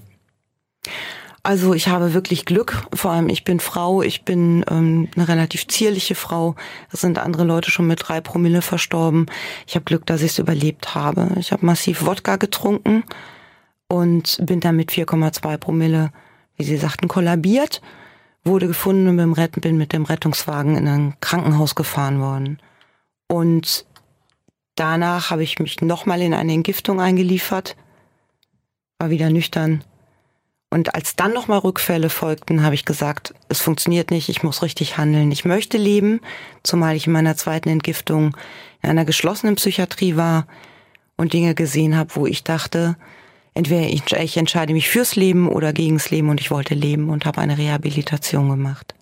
Also 1.43 1.75
ich 1.75 1.89
habe 1.89 2.15
wirklich 2.15 2.45
Glück. 2.45 2.87
Vor 2.91 3.11
allem 3.11 3.29
ich 3.29 3.43
bin 3.43 3.59
Frau, 3.59 4.01
ich 4.01 4.23
bin 4.23 4.65
ähm, 4.67 5.09
eine 5.15 5.27
relativ 5.27 5.67
zierliche 5.67 6.15
Frau. 6.15 6.55
Es 6.91 7.01
sind 7.01 7.19
andere 7.19 7.43
Leute 7.43 7.69
schon 7.69 7.85
mit 7.85 7.99
drei 8.07 8.19
Promille 8.19 8.63
verstorben. 8.63 9.27
Ich 9.67 9.75
habe 9.75 9.85
Glück, 9.85 10.07
dass 10.07 10.23
ich 10.23 10.31
es 10.31 10.39
überlebt 10.39 10.95
habe. 10.95 11.27
Ich 11.37 11.51
habe 11.51 11.63
massiv 11.63 12.03
Wodka 12.07 12.37
getrunken 12.37 13.03
und 13.87 14.39
bin 14.45 14.59
dann 14.59 14.75
mit 14.75 14.91
4,2 14.91 15.57
Promille, 15.57 16.11
wie 16.55 16.63
Sie 16.63 16.77
sagten, 16.77 17.07
kollabiert. 17.07 17.81
Wurde 18.43 18.67
gefunden 18.67 19.07
und 19.07 19.15
mit 19.15 19.37
Retten, 19.37 19.61
bin 19.61 19.77
mit 19.77 19.93
dem 19.93 20.03
Rettungswagen 20.03 20.75
in 20.75 20.87
ein 20.87 21.13
Krankenhaus 21.21 21.75
gefahren 21.75 22.19
worden. 22.19 22.59
Und 23.27 23.85
danach 24.75 25.29
habe 25.29 25.43
ich 25.43 25.59
mich 25.59 25.81
nochmal 25.81 26.21
in 26.21 26.33
eine 26.33 26.53
Entgiftung 26.53 26.99
eingeliefert. 26.99 27.77
War 28.99 29.09
wieder 29.09 29.29
nüchtern, 29.29 29.83
und 30.73 30.95
als 30.95 31.15
dann 31.15 31.33
nochmal 31.33 31.59
Rückfälle 31.59 32.09
folgten, 32.09 32.63
habe 32.63 32.73
ich 32.73 32.83
gesagt, 32.83 33.35
es 33.47 33.61
funktioniert 33.61 34.09
nicht, 34.09 34.27
ich 34.27 34.41
muss 34.41 34.63
richtig 34.63 34.97
handeln. 34.97 35.31
Ich 35.31 35.45
möchte 35.45 35.77
leben, 35.77 36.19
zumal 36.63 36.95
ich 36.95 37.05
in 37.05 37.13
meiner 37.13 37.37
zweiten 37.37 37.69
Entgiftung 37.69 38.35
in 38.81 38.89
einer 38.89 39.05
geschlossenen 39.05 39.53
Psychiatrie 39.53 40.15
war 40.15 40.47
und 41.15 41.33
Dinge 41.33 41.53
gesehen 41.53 41.95
habe, 41.95 42.15
wo 42.15 42.25
ich 42.25 42.43
dachte, 42.43 42.97
entweder 43.53 43.87
ich, 43.87 44.03
ich 44.11 44.37
entscheide 44.37 44.73
mich 44.73 44.89
fürs 44.89 45.15
Leben 45.15 45.47
oder 45.47 45.73
gegens 45.73 46.09
Leben 46.09 46.29
und 46.29 46.41
ich 46.41 46.51
wollte 46.51 46.75
leben 46.75 47.09
und 47.09 47.25
habe 47.25 47.41
eine 47.41 47.57
Rehabilitation 47.57 48.49
gemacht. 48.49 48.93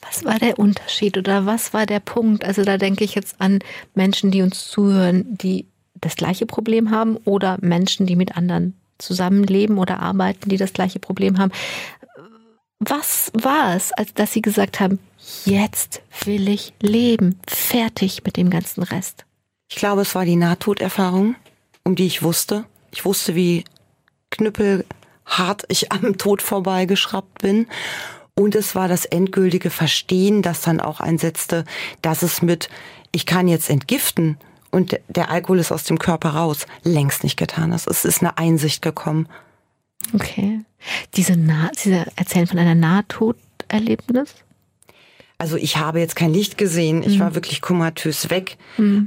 Was 0.00 0.24
war 0.24 0.38
der 0.38 0.58
Unterschied 0.58 1.16
oder 1.16 1.46
was 1.46 1.72
war 1.72 1.86
der 1.86 2.00
Punkt? 2.00 2.44
Also 2.44 2.64
da 2.64 2.76
denke 2.76 3.04
ich 3.04 3.14
jetzt 3.14 3.40
an 3.40 3.60
Menschen, 3.94 4.30
die 4.30 4.42
uns 4.42 4.68
zuhören, 4.68 5.24
die 5.38 5.66
das 5.94 6.16
gleiche 6.16 6.46
Problem 6.46 6.90
haben 6.90 7.16
oder 7.24 7.58
Menschen, 7.60 8.06
die 8.06 8.16
mit 8.16 8.36
anderen 8.36 8.74
zusammenleben 8.98 9.78
oder 9.78 10.00
arbeiten, 10.00 10.48
die 10.48 10.56
das 10.56 10.72
gleiche 10.72 10.98
Problem 10.98 11.38
haben. 11.38 11.52
Was 12.78 13.30
war 13.34 13.76
es, 13.76 13.92
als 13.92 14.12
dass 14.14 14.32
Sie 14.32 14.42
gesagt 14.42 14.80
haben, 14.80 14.98
jetzt 15.44 16.02
will 16.24 16.48
ich 16.48 16.72
leben, 16.80 17.38
fertig 17.46 18.24
mit 18.24 18.36
dem 18.36 18.50
ganzen 18.50 18.82
Rest? 18.82 19.24
Ich 19.70 19.76
glaube, 19.76 20.02
es 20.02 20.14
war 20.14 20.24
die 20.24 20.36
Nahtoderfahrung, 20.36 21.36
um 21.84 21.94
die 21.94 22.06
ich 22.06 22.22
wusste. 22.22 22.64
Ich 22.90 23.04
wusste, 23.04 23.34
wie 23.36 23.64
knüppelhart 24.32 25.64
ich 25.68 25.92
am 25.92 26.18
Tod 26.18 26.42
vorbeigeschraubt 26.42 27.40
bin. 27.40 27.68
Und 28.34 28.54
es 28.54 28.74
war 28.74 28.88
das 28.88 29.04
endgültige 29.04 29.70
Verstehen, 29.70 30.42
das 30.42 30.62
dann 30.62 30.80
auch 30.80 31.00
einsetzte, 31.00 31.64
dass 32.00 32.22
es 32.22 32.42
mit, 32.42 32.68
ich 33.12 33.26
kann 33.26 33.46
jetzt 33.46 33.70
entgiften 33.70 34.38
und 34.70 34.98
der 35.08 35.30
Alkohol 35.30 35.58
ist 35.58 35.70
aus 35.70 35.84
dem 35.84 35.98
Körper 35.98 36.30
raus, 36.30 36.66
längst 36.82 37.24
nicht 37.24 37.36
getan 37.36 37.72
ist. 37.72 37.86
Es 37.86 38.06
ist 38.06 38.22
eine 38.22 38.38
Einsicht 38.38 38.80
gekommen. 38.80 39.28
Okay. 40.14 40.60
Diese, 41.14 41.36
nah 41.36 41.70
Sie 41.76 41.92
erzählen 42.16 42.46
von 42.46 42.58
einer 42.58 42.74
Nahtoderlebnis? 42.74 44.34
Also 45.42 45.56
ich 45.56 45.76
habe 45.76 45.98
jetzt 45.98 46.14
kein 46.14 46.32
Licht 46.32 46.56
gesehen, 46.56 47.02
ich 47.02 47.18
war 47.18 47.34
wirklich 47.34 47.60
komatös 47.60 48.30
weg. 48.30 48.58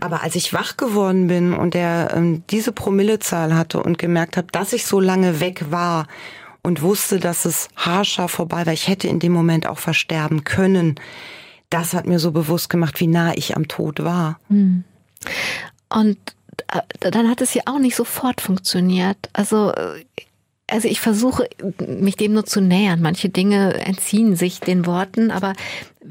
Aber 0.01 0.21
als 0.21 0.35
ich 0.35 0.51
wach 0.51 0.75
geworden 0.75 1.27
bin 1.27 1.53
und 1.53 1.75
der 1.75 2.11
ähm, 2.13 2.43
diese 2.49 2.73
Promillezahl 2.73 3.55
hatte 3.55 3.81
und 3.81 3.97
gemerkt 3.97 4.35
habe, 4.35 4.47
dass 4.51 4.73
ich 4.73 4.85
so 4.85 4.99
lange 4.99 5.39
weg 5.39 5.71
war 5.71 6.07
und 6.61 6.81
wusste, 6.81 7.21
dass 7.21 7.45
es 7.45 7.69
haarscharf 7.77 8.31
vorbei 8.31 8.65
war. 8.65 8.73
Ich 8.73 8.89
hätte 8.89 9.07
in 9.07 9.19
dem 9.19 9.31
Moment 9.31 9.65
auch 9.65 9.79
versterben 9.79 10.43
können. 10.43 10.95
Das 11.69 11.93
hat 11.93 12.05
mir 12.05 12.19
so 12.19 12.31
bewusst 12.31 12.69
gemacht, 12.69 12.99
wie 12.99 13.07
nah 13.07 13.31
ich 13.33 13.55
am 13.55 13.69
Tod 13.69 14.03
war. 14.03 14.37
Hm. 14.49 14.83
Und 15.87 16.17
äh, 16.67 17.11
dann 17.11 17.29
hat 17.29 17.39
es 17.39 17.53
ja 17.53 17.61
auch 17.65 17.79
nicht 17.79 17.95
sofort 17.95 18.41
funktioniert. 18.41 19.29
Also 19.31 19.71
äh, 19.71 20.03
also 20.75 20.89
ich 20.89 20.99
versuche, 20.99 21.47
mich 21.87 22.17
dem 22.17 22.33
nur 22.33 22.45
zu 22.45 22.59
nähern. 22.59 23.01
Manche 23.01 23.29
Dinge 23.29 23.75
entziehen 23.75 24.35
sich 24.35 24.59
den 24.59 24.85
Worten, 24.85 25.31
aber 25.31 25.53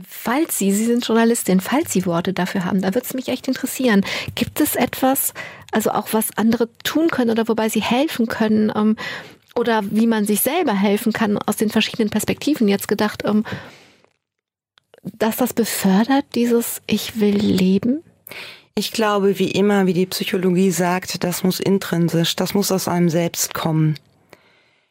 falls 0.08 0.56
Sie, 0.56 0.72
Sie 0.72 0.86
sind 0.86 1.06
Journalistin, 1.06 1.60
falls 1.60 1.92
Sie 1.92 2.06
Worte 2.06 2.32
dafür 2.32 2.64
haben, 2.64 2.80
da 2.80 2.88
würde 2.88 3.04
es 3.06 3.12
mich 3.12 3.28
echt 3.28 3.46
interessieren. 3.46 4.06
Gibt 4.34 4.62
es 4.62 4.74
etwas, 4.74 5.34
also 5.70 5.90
auch 5.90 6.08
was 6.12 6.36
andere 6.38 6.70
tun 6.82 7.08
können 7.08 7.30
oder 7.30 7.46
wobei 7.46 7.68
Sie 7.68 7.82
helfen 7.82 8.26
können 8.26 8.72
ähm, 8.74 8.96
oder 9.54 9.82
wie 9.90 10.06
man 10.06 10.24
sich 10.24 10.40
selber 10.40 10.72
helfen 10.72 11.12
kann 11.12 11.36
aus 11.36 11.56
den 11.56 11.68
verschiedenen 11.68 12.08
Perspektiven 12.08 12.66
jetzt 12.66 12.88
gedacht, 12.88 13.22
ähm, 13.26 13.44
dass 15.02 15.36
das 15.36 15.52
befördert, 15.52 16.24
dieses 16.34 16.80
Ich 16.86 17.20
will 17.20 17.36
leben? 17.36 18.02
Ich 18.76 18.92
glaube, 18.92 19.38
wie 19.38 19.50
immer, 19.50 19.84
wie 19.84 19.92
die 19.92 20.06
Psychologie 20.06 20.70
sagt, 20.70 21.22
das 21.22 21.44
muss 21.44 21.60
intrinsisch, 21.60 22.34
das 22.34 22.54
muss 22.54 22.72
aus 22.72 22.88
einem 22.88 23.10
selbst 23.10 23.52
kommen. 23.52 23.96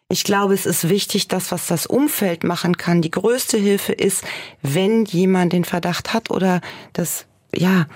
Ich 0.09 0.23
glaube, 0.23 0.53
es 0.53 0.65
ist 0.65 0.89
wichtig, 0.89 1.27
dass 1.27 1.51
was 1.51 1.67
das 1.67 1.85
Umfeld 1.85 2.43
machen 2.43 2.77
kann. 2.77 3.01
Die 3.01 3.11
größte 3.11 3.57
Hilfe 3.57 3.93
ist, 3.93 4.23
wenn 4.61 5.05
jemand 5.05 5.53
den 5.53 5.65
Verdacht 5.65 6.13
hat 6.13 6.29
oder 6.29 6.61
das, 6.93 7.25
ja, 7.55 7.87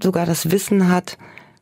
sogar 0.00 0.26
das 0.26 0.50
Wissen 0.50 0.88
hat, 0.88 1.18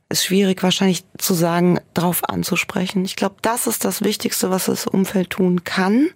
ist 0.08 0.24
schwierig 0.24 0.62
wahrscheinlich 0.62 1.04
zu 1.18 1.34
sagen, 1.34 1.80
darauf 1.94 2.28
anzusprechen. 2.28 3.04
Ich 3.04 3.16
glaube, 3.16 3.36
das 3.42 3.66
ist 3.66 3.84
das 3.84 4.02
Wichtigste, 4.02 4.50
was 4.50 4.66
das 4.66 4.86
Umfeld 4.86 5.30
tun 5.30 5.64
kann. 5.64 6.08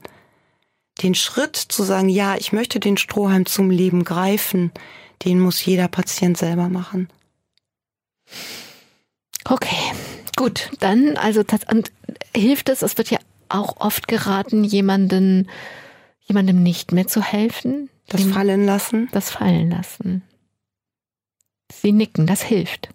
Den 1.02 1.14
Schritt 1.14 1.56
zu 1.56 1.82
sagen, 1.82 2.08
ja, 2.08 2.36
ich 2.36 2.52
möchte 2.52 2.80
den 2.80 2.96
Strohhalm 2.96 3.46
zum 3.46 3.70
Leben 3.70 4.04
greifen, 4.04 4.70
den 5.24 5.40
muss 5.40 5.64
jeder 5.64 5.88
Patient 5.88 6.36
selber 6.36 6.68
machen. 6.68 7.08
Okay, 9.44 9.92
gut, 10.36 10.70
dann 10.80 11.16
also 11.16 11.42
und 11.70 11.90
hilft 12.34 12.68
es, 12.68 12.82
es 12.82 12.96
wird 12.96 13.10
ja 13.10 13.18
auch 13.54 13.76
oft 13.78 14.08
geraten, 14.08 14.64
jemanden, 14.64 15.48
jemandem 16.20 16.62
nicht 16.62 16.92
mehr 16.92 17.06
zu 17.06 17.22
helfen. 17.22 17.88
Das 18.08 18.24
fallen 18.24 18.66
lassen? 18.66 19.08
Das 19.12 19.30
fallen 19.30 19.70
lassen. 19.70 20.22
Sie 21.72 21.92
nicken, 21.92 22.26
das 22.26 22.42
hilft. 22.42 22.90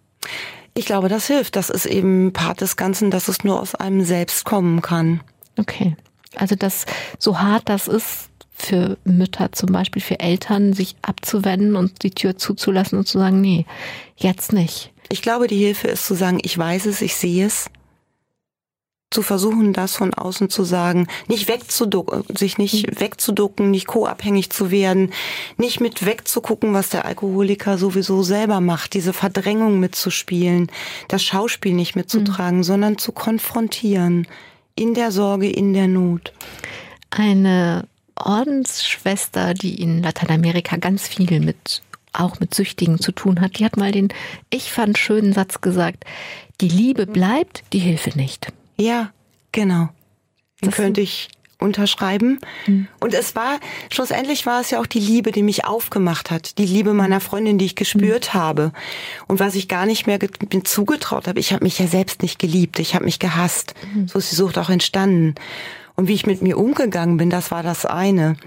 Ich 0.74 0.86
glaube, 0.86 1.10
das 1.10 1.28
hilft. 1.28 1.56
Das 1.56 1.70
ist 1.70 1.86
eben 1.86 2.34
Part 2.34 2.62
des 2.62 2.78
Ganzen, 2.78 3.10
dass 3.10 3.28
es 3.28 3.44
nur 3.44 3.60
aus 3.60 3.74
einem 3.74 4.04
selbst 4.04 4.46
kommen 4.46 4.82
kann. 4.82 5.22
Okay. 5.58 5.96
Also 6.36 6.56
das, 6.56 6.86
so 7.18 7.40
hart 7.40 7.68
das 7.68 7.88
ist 7.88 8.30
für 8.52 8.98
Mütter 9.04 9.52
zum 9.52 9.72
Beispiel, 9.72 10.02
für 10.02 10.20
Eltern, 10.20 10.74
sich 10.74 10.96
abzuwenden 11.02 11.76
und 11.76 12.04
die 12.04 12.12
Tür 12.12 12.38
zuzulassen 12.38 12.98
und 12.98 13.08
zu 13.08 13.20
sagen, 13.20 13.42
nee, 13.42 13.66
jetzt 14.16 14.54
nicht. 14.54 14.92
Ich 15.10 15.22
glaube, 15.22 15.48
die 15.48 15.58
Hilfe 15.58 15.88
ist 15.88 16.06
zu 16.06 16.16
sagen, 16.16 16.40
ich 16.42 16.58
weiß 16.58 16.86
es, 16.88 17.02
ich 17.02 17.16
sehe 17.16 17.46
es, 17.46 17.70
zu 19.10 19.22
versuchen, 19.22 19.72
das 19.72 19.96
von 19.96 20.14
außen 20.14 20.50
zu 20.50 20.64
sagen, 20.64 21.08
nicht 21.28 21.48
wegzuducken, 21.48 22.24
sich 22.36 22.58
nicht 22.58 22.88
mhm. 22.88 23.00
wegzuducken, 23.00 23.72
nicht 23.72 23.88
co-abhängig 23.88 24.50
zu 24.50 24.70
werden, 24.70 25.14
nicht 25.58 25.80
mit 25.80 26.06
wegzugucken, 26.06 26.74
was 26.74 26.90
der 26.90 27.06
Alkoholiker 27.06 27.78
sowieso 27.78 28.24
selber 28.24 28.60
macht, 28.60 28.94
diese 28.94 29.14
Verdrängung 29.14 29.80
mitzuspielen, 29.80 30.70
das 31.08 31.24
Schauspiel 31.24 31.74
nicht 31.74 31.96
mitzutragen, 31.96 32.60
mhm. 32.60 32.64
sondern 32.64 32.98
zu 32.98 33.14
konfrontieren, 33.14 34.28
in 34.76 34.94
der 34.94 35.12
Sorge, 35.12 35.50
in 35.50 35.74
der 35.74 35.88
Not. 35.88 36.34
Eine 37.10 37.88
Ordensschwester, 38.16 39.54
die 39.54 39.82
in 39.82 40.04
Lateinamerika 40.04 40.78
ganz 40.78 41.08
viel 41.08 41.40
mit 41.40 41.82
auch 42.14 42.40
mit 42.40 42.54
Süchtigen 42.54 43.00
zu 43.00 43.12
tun 43.12 43.42
hat, 43.42 43.60
die 43.60 43.66
hat 43.66 43.78
mal 43.78 43.92
den, 43.92 44.10
ich 44.50 44.72
fand, 44.72 44.98
schönen 44.98 45.34
Satz 45.34 45.62
gesagt, 45.62 46.04
die 46.62 46.68
Liebe 46.68 47.06
bleibt, 47.06 47.64
die 47.74 47.80
Hilfe 47.80 48.18
nicht. 48.18 48.52
Ja, 48.78 49.12
genau. 49.52 49.90
Den 50.62 50.72
könnte 50.72 51.02
ich 51.02 51.30
unterschreiben. 51.60 52.40
Mhm. 52.68 52.88
Und 53.00 53.14
es 53.14 53.36
war, 53.36 53.60
schlussendlich 53.92 54.46
war 54.46 54.62
es 54.62 54.70
ja 54.70 54.80
auch 54.80 54.86
die 54.86 55.00
Liebe, 55.00 55.32
die 55.32 55.44
mich 55.44 55.66
aufgemacht 55.66 56.30
hat. 56.30 56.58
Die 56.58 56.66
Liebe 56.66 56.94
meiner 56.94 57.20
Freundin, 57.20 57.58
die 57.58 57.66
ich 57.66 57.76
gespürt 57.76 58.34
mhm. 58.34 58.38
habe. 58.38 58.72
Und 59.28 59.40
was 59.40 59.56
ich 59.56 59.68
gar 59.68 59.86
nicht 59.86 60.08
mehr 60.08 60.20
zugetraut 60.64 61.28
habe. 61.28 61.40
Ich 61.40 61.54
habe 61.54 61.64
mich 61.64 61.80
ja 61.80 61.88
selbst 61.88 62.22
nicht 62.22 62.40
geliebt. 62.40 62.80
Ich 62.80 62.94
habe 62.96 63.06
mich 63.06 63.20
gehasst. 63.20 63.74
Mhm. 63.94 64.08
So 64.08 64.20
ist 64.20 64.32
die 64.32 64.36
Sucht 64.36 64.58
auch 64.58 64.70
entstanden. 64.70 65.36
Und 65.96 66.08
wie 66.08 66.14
ich 66.14 66.28
mit 66.28 66.42
mir 66.42 66.58
umgegangen 66.58 67.18
bin, 67.18 67.30
das 67.30 67.50
war 67.50 67.64
das 67.64 67.86
eine. 67.86 68.38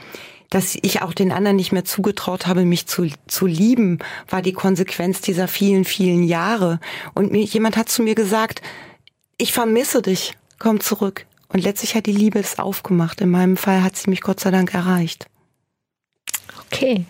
Dass 0.51 0.77
ich 0.83 1.03
auch 1.03 1.15
den 1.15 1.33
anderen 1.33 1.57
nicht 1.57 1.73
mehr 1.73 1.85
zugetraut 1.85 2.47
habe, 2.47 2.65
mich 2.65 2.87
zu, 2.87 3.09
zu 3.27 3.47
lieben, 3.47 3.99
war 4.29 4.43
die 4.43 4.53
Konsequenz 4.53 5.21
dieser 5.21 5.49
vielen, 5.49 5.85
vielen 5.85 6.25
Jahre. 6.25 6.81
Und 7.15 7.33
mir, 7.33 7.43
jemand 7.43 7.77
hat 7.77 7.89
zu 7.89 8.03
mir 8.03 8.15
gesagt, 8.15 8.63
ich 9.41 9.53
vermisse 9.53 10.03
dich, 10.03 10.35
komm 10.59 10.81
zurück. 10.81 11.27
Und 11.49 11.65
letztlich 11.65 11.95
hat 11.95 12.07
die 12.07 12.13
Liebe 12.13 12.39
es 12.39 12.59
aufgemacht. 12.59 13.21
In 13.21 13.31
meinem 13.31 13.57
Fall 13.57 13.83
hat 13.83 13.97
sie 13.97 14.11
mich 14.11 14.21
Gott 14.21 14.39
sei 14.39 14.51
Dank 14.51 14.73
erreicht. 14.73 15.27
Okay. 16.67 17.05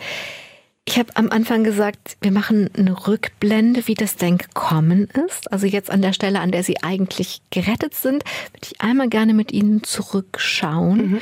Ich 0.86 0.98
habe 0.98 1.14
am 1.14 1.30
Anfang 1.30 1.62
gesagt, 1.62 2.16
wir 2.20 2.32
machen 2.32 2.70
eine 2.76 3.06
Rückblende, 3.06 3.86
wie 3.86 3.94
das 3.94 4.16
denn 4.16 4.38
gekommen 4.38 5.08
ist. 5.26 5.52
Also 5.52 5.66
jetzt 5.66 5.90
an 5.90 6.02
der 6.02 6.12
Stelle, 6.12 6.40
an 6.40 6.50
der 6.50 6.64
Sie 6.64 6.82
eigentlich 6.82 7.42
gerettet 7.50 7.94
sind, 7.94 8.24
würde 8.52 8.68
ich 8.72 8.80
einmal 8.80 9.08
gerne 9.08 9.34
mit 9.34 9.52
Ihnen 9.52 9.84
zurückschauen. 9.84 11.10
Mhm. 11.10 11.20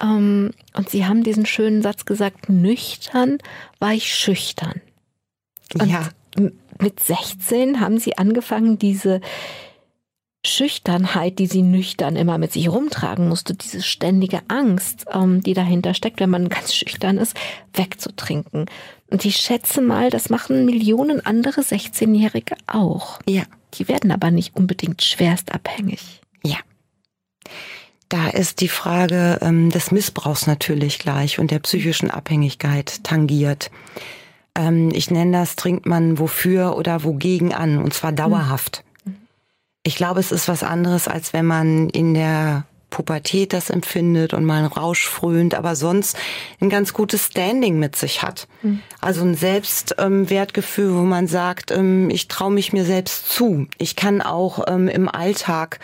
Ähm, 0.00 0.50
und 0.74 0.90
Sie 0.90 1.06
haben 1.06 1.24
diesen 1.24 1.46
schönen 1.46 1.82
Satz 1.82 2.04
gesagt, 2.04 2.48
nüchtern 2.48 3.38
war 3.78 3.94
ich 3.94 4.14
schüchtern. 4.14 4.80
Und 5.74 5.88
ja. 5.88 6.08
Mit 6.78 7.00
16 7.00 7.80
haben 7.80 7.98
Sie 7.98 8.16
angefangen, 8.16 8.78
diese 8.78 9.20
Schüchternheit, 10.44 11.38
die 11.38 11.46
sie 11.46 11.62
nüchtern 11.62 12.16
immer 12.16 12.38
mit 12.38 12.52
sich 12.52 12.70
rumtragen 12.70 13.28
musste, 13.28 13.54
diese 13.54 13.82
ständige 13.82 14.40
Angst, 14.48 15.04
ähm, 15.12 15.42
die 15.42 15.52
dahinter 15.52 15.92
steckt, 15.92 16.18
wenn 16.20 16.30
man 16.30 16.48
ganz 16.48 16.74
schüchtern 16.74 17.18
ist, 17.18 17.36
wegzutrinken. 17.74 18.66
Und 19.10 19.24
ich 19.24 19.36
schätze 19.36 19.82
mal, 19.82 20.08
das 20.08 20.30
machen 20.30 20.64
Millionen 20.64 21.24
andere 21.24 21.60
16-Jährige 21.60 22.56
auch. 22.66 23.18
Ja. 23.28 23.42
Die 23.74 23.86
werden 23.86 24.10
aber 24.10 24.30
nicht 24.32 24.56
unbedingt 24.56 25.02
schwerst 25.02 25.52
abhängig. 25.52 26.20
Ja. 26.42 26.56
Da 28.08 28.28
ist 28.28 28.60
die 28.60 28.68
Frage 28.68 29.38
ähm, 29.42 29.70
des 29.70 29.92
Missbrauchs 29.92 30.48
natürlich 30.48 30.98
gleich 30.98 31.38
und 31.38 31.52
der 31.52 31.60
psychischen 31.60 32.10
Abhängigkeit 32.10 33.04
tangiert. 33.04 33.70
Ähm, 34.56 34.90
ich 34.92 35.10
nenne 35.10 35.38
das, 35.38 35.54
trinkt 35.54 35.86
man 35.86 36.18
wofür 36.18 36.76
oder 36.76 37.04
wogegen 37.04 37.52
an, 37.52 37.78
und 37.78 37.94
zwar 37.94 38.10
dauerhaft. 38.10 38.78
Hm. 38.78 38.89
Ich 39.82 39.96
glaube, 39.96 40.20
es 40.20 40.32
ist 40.32 40.48
was 40.48 40.62
anderes, 40.62 41.08
als 41.08 41.32
wenn 41.32 41.46
man 41.46 41.88
in 41.88 42.14
der 42.14 42.64
Pubertät 42.90 43.52
das 43.52 43.70
empfindet 43.70 44.34
und 44.34 44.44
mal 44.44 44.58
einen 44.58 44.66
Rausch 44.66 45.06
frönt, 45.06 45.54
aber 45.54 45.76
sonst 45.76 46.16
ein 46.60 46.68
ganz 46.68 46.92
gutes 46.92 47.26
Standing 47.26 47.78
mit 47.78 47.96
sich 47.96 48.22
hat. 48.22 48.48
Mhm. 48.62 48.80
Also 49.00 49.22
ein 49.22 49.36
Selbstwertgefühl, 49.36 50.90
ähm, 50.90 50.96
wo 50.96 51.02
man 51.02 51.26
sagt, 51.28 51.70
ähm, 51.70 52.10
ich 52.10 52.28
traue 52.28 52.50
mich 52.50 52.72
mir 52.72 52.84
selbst 52.84 53.30
zu. 53.30 53.68
Ich 53.78 53.96
kann 53.96 54.20
auch 54.20 54.64
ähm, 54.68 54.88
im 54.88 55.08
Alltag 55.08 55.78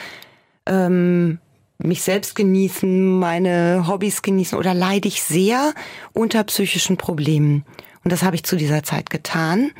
ähm, 0.67 1.39
mich 1.79 2.03
selbst 2.03 2.35
genießen, 2.35 3.19
meine 3.19 3.87
Hobbys 3.87 4.23
genießen 4.23 4.59
oder 4.59 4.75
leide 4.75 5.09
ich 5.09 5.23
sehr 5.23 5.75
unter 6.13 6.43
psychischen 6.45 6.97
Problemen. 6.97 7.65
Und 8.03 8.13
das 8.13 8.23
habe 8.23 8.37
ich 8.37 8.45
zu 8.45 8.57
dieser 8.57 8.83
Zeit 8.83 9.11
getan. 9.11 9.71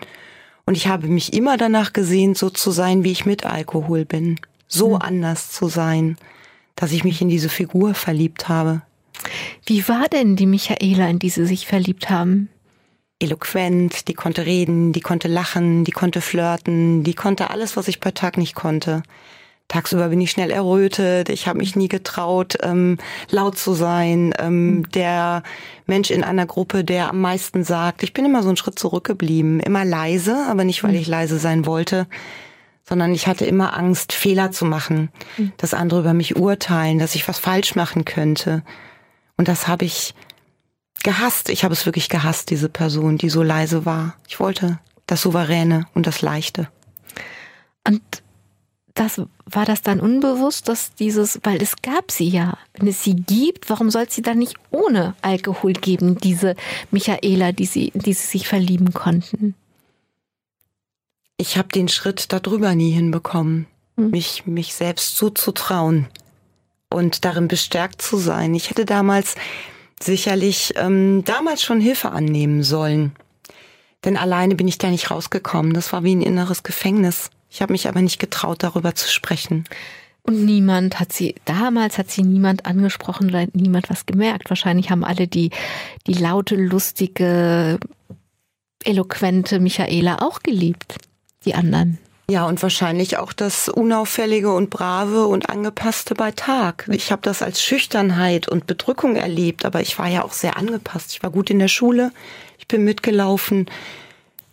Und 0.67 0.77
ich 0.77 0.89
habe 0.89 1.07
mich 1.07 1.33
immer 1.33 1.57
danach 1.57 1.93
gesehen, 1.93 2.35
so 2.35 2.51
zu 2.51 2.73
sein, 2.73 3.05
wie 3.05 3.13
ich 3.13 3.25
mit 3.25 3.47
Alkohol 3.47 4.05
bin. 4.05 4.39
So 4.67 4.91
mhm. 4.91 4.97
anders 4.97 5.53
zu 5.53 5.69
sein, 5.69 6.19
dass 6.75 6.93
ich 6.93 7.05
mich 7.05 7.23
in 7.23 7.29
diese 7.29 7.49
Figur 7.49 7.95
verliebt 7.95 8.49
habe. 8.49 8.83
Wie 9.65 9.89
war 9.89 10.09
denn 10.09 10.37
die 10.37 10.47
Michaela, 10.47 11.09
in 11.09 11.19
die 11.19 11.31
Sie 11.31 11.47
sich 11.47 11.67
verliebt 11.67 12.11
haben? 12.11 12.49
Eloquent, 13.19 14.09
die 14.09 14.15
konnte 14.15 14.45
reden, 14.45 14.93
die 14.93 15.01
konnte 15.01 15.29
lachen, 15.29 15.85
die 15.85 15.93
konnte 15.93 16.21
flirten, 16.21 17.03
die 17.03 17.15
konnte 17.15 17.49
alles, 17.51 17.77
was 17.77 17.89
ich 17.89 18.01
per 18.01 18.13
Tag 18.13 18.37
nicht 18.37 18.55
konnte. 18.55 19.03
Tagsüber 19.69 20.09
bin 20.09 20.21
ich 20.21 20.31
schnell 20.31 20.51
errötet, 20.51 21.29
ich 21.29 21.49
habe 21.49 21.59
mich 21.59 21.75
nie 21.75 21.89
getraut, 21.89 22.57
ähm, 22.63 22.99
laut 23.31 23.59
zu 23.59 23.75
sein. 23.75 24.33
Ähm, 24.39 24.67
mhm. 24.67 24.91
der 24.93 25.43
Mensch 25.87 26.11
in 26.11 26.23
einer 26.23 26.47
Gruppe, 26.47 26.85
der 26.85 27.11
am 27.11 27.21
meisten 27.21 27.65
sagt, 27.65 28.03
ich 28.03 28.13
bin 28.13 28.25
immer 28.25 28.43
so 28.43 28.49
einen 28.49 28.57
Schritt 28.57 28.79
zurückgeblieben, 28.79 29.61
immer 29.61 29.85
leise, 29.85 30.47
aber 30.49 30.65
nicht, 30.65 30.85
weil 30.85 30.93
mhm. 30.93 30.99
ich 30.99 31.09
leise 31.09 31.39
sein 31.39 31.67
wollte, 31.67 32.07
sondern 32.89 33.13
ich 33.13 33.27
hatte 33.27 33.45
immer 33.45 33.77
Angst, 33.77 34.13
Fehler 34.13 34.53
zu 34.53 34.65
machen, 34.65 35.11
mhm. 35.37 35.53
dass 35.57 35.75
andere 35.75 36.01
über 36.01 36.15
mich 36.15 36.37
urteilen, 36.37 36.99
dass 36.99 37.17
ich 37.17 37.27
was 37.27 37.39
falsch 37.39 37.75
machen 37.75 38.05
könnte. 38.05 38.63
Und 39.37 39.49
das 39.49 39.67
habe 39.67 39.85
ich 39.85 40.15
gehasst. 41.03 41.51
Ich 41.51 41.65
habe 41.65 41.75
es 41.75 41.87
wirklich 41.87 42.09
gehasst, 42.09 42.51
diese 42.51 42.69
Person, 42.69 43.19
die 43.19 43.31
so 43.31 43.43
leise 43.43 43.85
war. 43.85 44.15
Ich 44.29 44.39
wollte 44.39 44.79
das 45.07 45.23
Souveräne 45.23 45.87
und 45.95 46.07
das 46.07 46.23
Leichte. 46.23 46.69
Und 47.87 48.03
das 48.97 49.21
war 49.45 49.65
das 49.67 49.83
dann 49.83 50.01
unbewusst, 50.01 50.69
dass 50.69 50.95
dieses, 50.95 51.39
weil 51.45 51.63
es 51.63 51.77
gab 51.83 52.11
sie 52.11 52.29
ja. 52.29 52.59
Wenn 52.75 52.89
es 52.89 53.05
sie 53.05 53.15
gibt, 53.15 53.69
warum 53.71 53.91
soll 53.91 54.05
es 54.09 54.15
sie 54.15 54.23
dann 54.23 54.39
nicht 54.39 54.57
ohne 54.71 55.15
Alkohol 55.23 55.75
geben, 55.75 56.19
diese 56.19 56.57
Michaela, 56.91 57.53
die 57.53 57.67
sie, 57.67 57.93
die 57.95 58.15
sie 58.15 58.27
sich 58.27 58.49
verlieben 58.49 58.93
konnten? 58.93 59.55
Ich 61.37 61.59
habe 61.59 61.69
den 61.69 61.89
Schritt 61.89 62.33
darüber 62.33 62.75
nie 62.75 62.91
hinbekommen, 62.91 63.67
hm. 63.97 64.11
mich, 64.11 64.47
mich 64.47 64.75
selbst 64.75 65.17
zuzutrauen 65.17 66.07
und 66.89 67.27
darin 67.27 67.49
bestärkt 67.49 68.01
zu 68.01 68.17
sein. 68.17 68.55
Ich 68.55 68.71
hätte 68.71 68.87
damals 68.87 69.35
sicherlich 70.03 70.73
ähm, 70.77 71.23
damals 71.25 71.63
schon 71.63 71.81
Hilfe 71.81 72.11
annehmen 72.11 72.63
sollen. 72.63 73.13
Denn 74.05 74.17
alleine 74.17 74.55
bin 74.55 74.69
ich 74.69 74.79
da 74.79 74.89
nicht 74.89 75.11
rausgekommen. 75.11 75.75
Das 75.75 75.93
war 75.93 76.03
wie 76.05 76.15
ein 76.15 76.23
inneres 76.23 76.63
Gefängnis. 76.63 77.31
Ich 77.57 77.63
habe 77.63 77.73
mich 77.73 77.89
aber 77.89 78.03
nicht 78.03 78.19
getraut, 78.19 78.63
darüber 78.63 78.95
zu 78.95 79.09
sprechen. 79.09 79.65
Und 80.23 80.45
niemand 80.45 81.01
hat 81.01 81.11
sie, 81.11 81.37
damals 81.47 81.97
hat 81.97 82.11
sie 82.11 82.23
niemand 82.23 82.67
angesprochen 82.67 83.31
oder 83.31 83.47
niemand 83.55 83.89
was 83.89 84.05
gemerkt. 84.05 84.51
Wahrscheinlich 84.51 84.91
haben 84.91 85.05
alle 85.05 85.27
die, 85.27 85.49
die 86.07 86.13
laute, 86.13 86.55
lustige, 86.55 87.81
eloquente 88.85 89.59
Michaela 89.59 90.19
auch 90.21 90.41
geliebt. 90.41 90.97
Die 91.47 91.55
anderen. 91.55 91.97
Ja, 92.29 92.45
und 92.47 92.63
wahrscheinlich 92.63 93.17
auch 93.17 93.33
das 93.33 93.71
Unauffällige 93.71 94.53
und 94.53 94.69
Brave 94.69 95.27
und 95.27 95.49
Angepasste 95.49 96.15
bei 96.15 96.33
Tag. 96.33 96.87
Ich 96.93 97.11
habe 97.11 97.23
das 97.23 97.41
als 97.41 97.63
Schüchternheit 97.63 98.49
und 98.49 98.67
Bedrückung 98.67 99.17
erlebt, 99.17 99.65
aber 99.65 99.81
ich 99.81 99.99
war 99.99 100.09
ja 100.09 100.25
auch 100.25 100.35
sehr 100.35 100.59
angepasst. 100.59 101.13
Ich 101.13 101.23
war 101.23 101.31
gut 101.31 101.49
in 101.49 101.59
der 101.59 101.69
Schule, 101.69 102.13
ich 102.59 102.69
bin 102.69 102.85
mitgelaufen. 102.85 103.65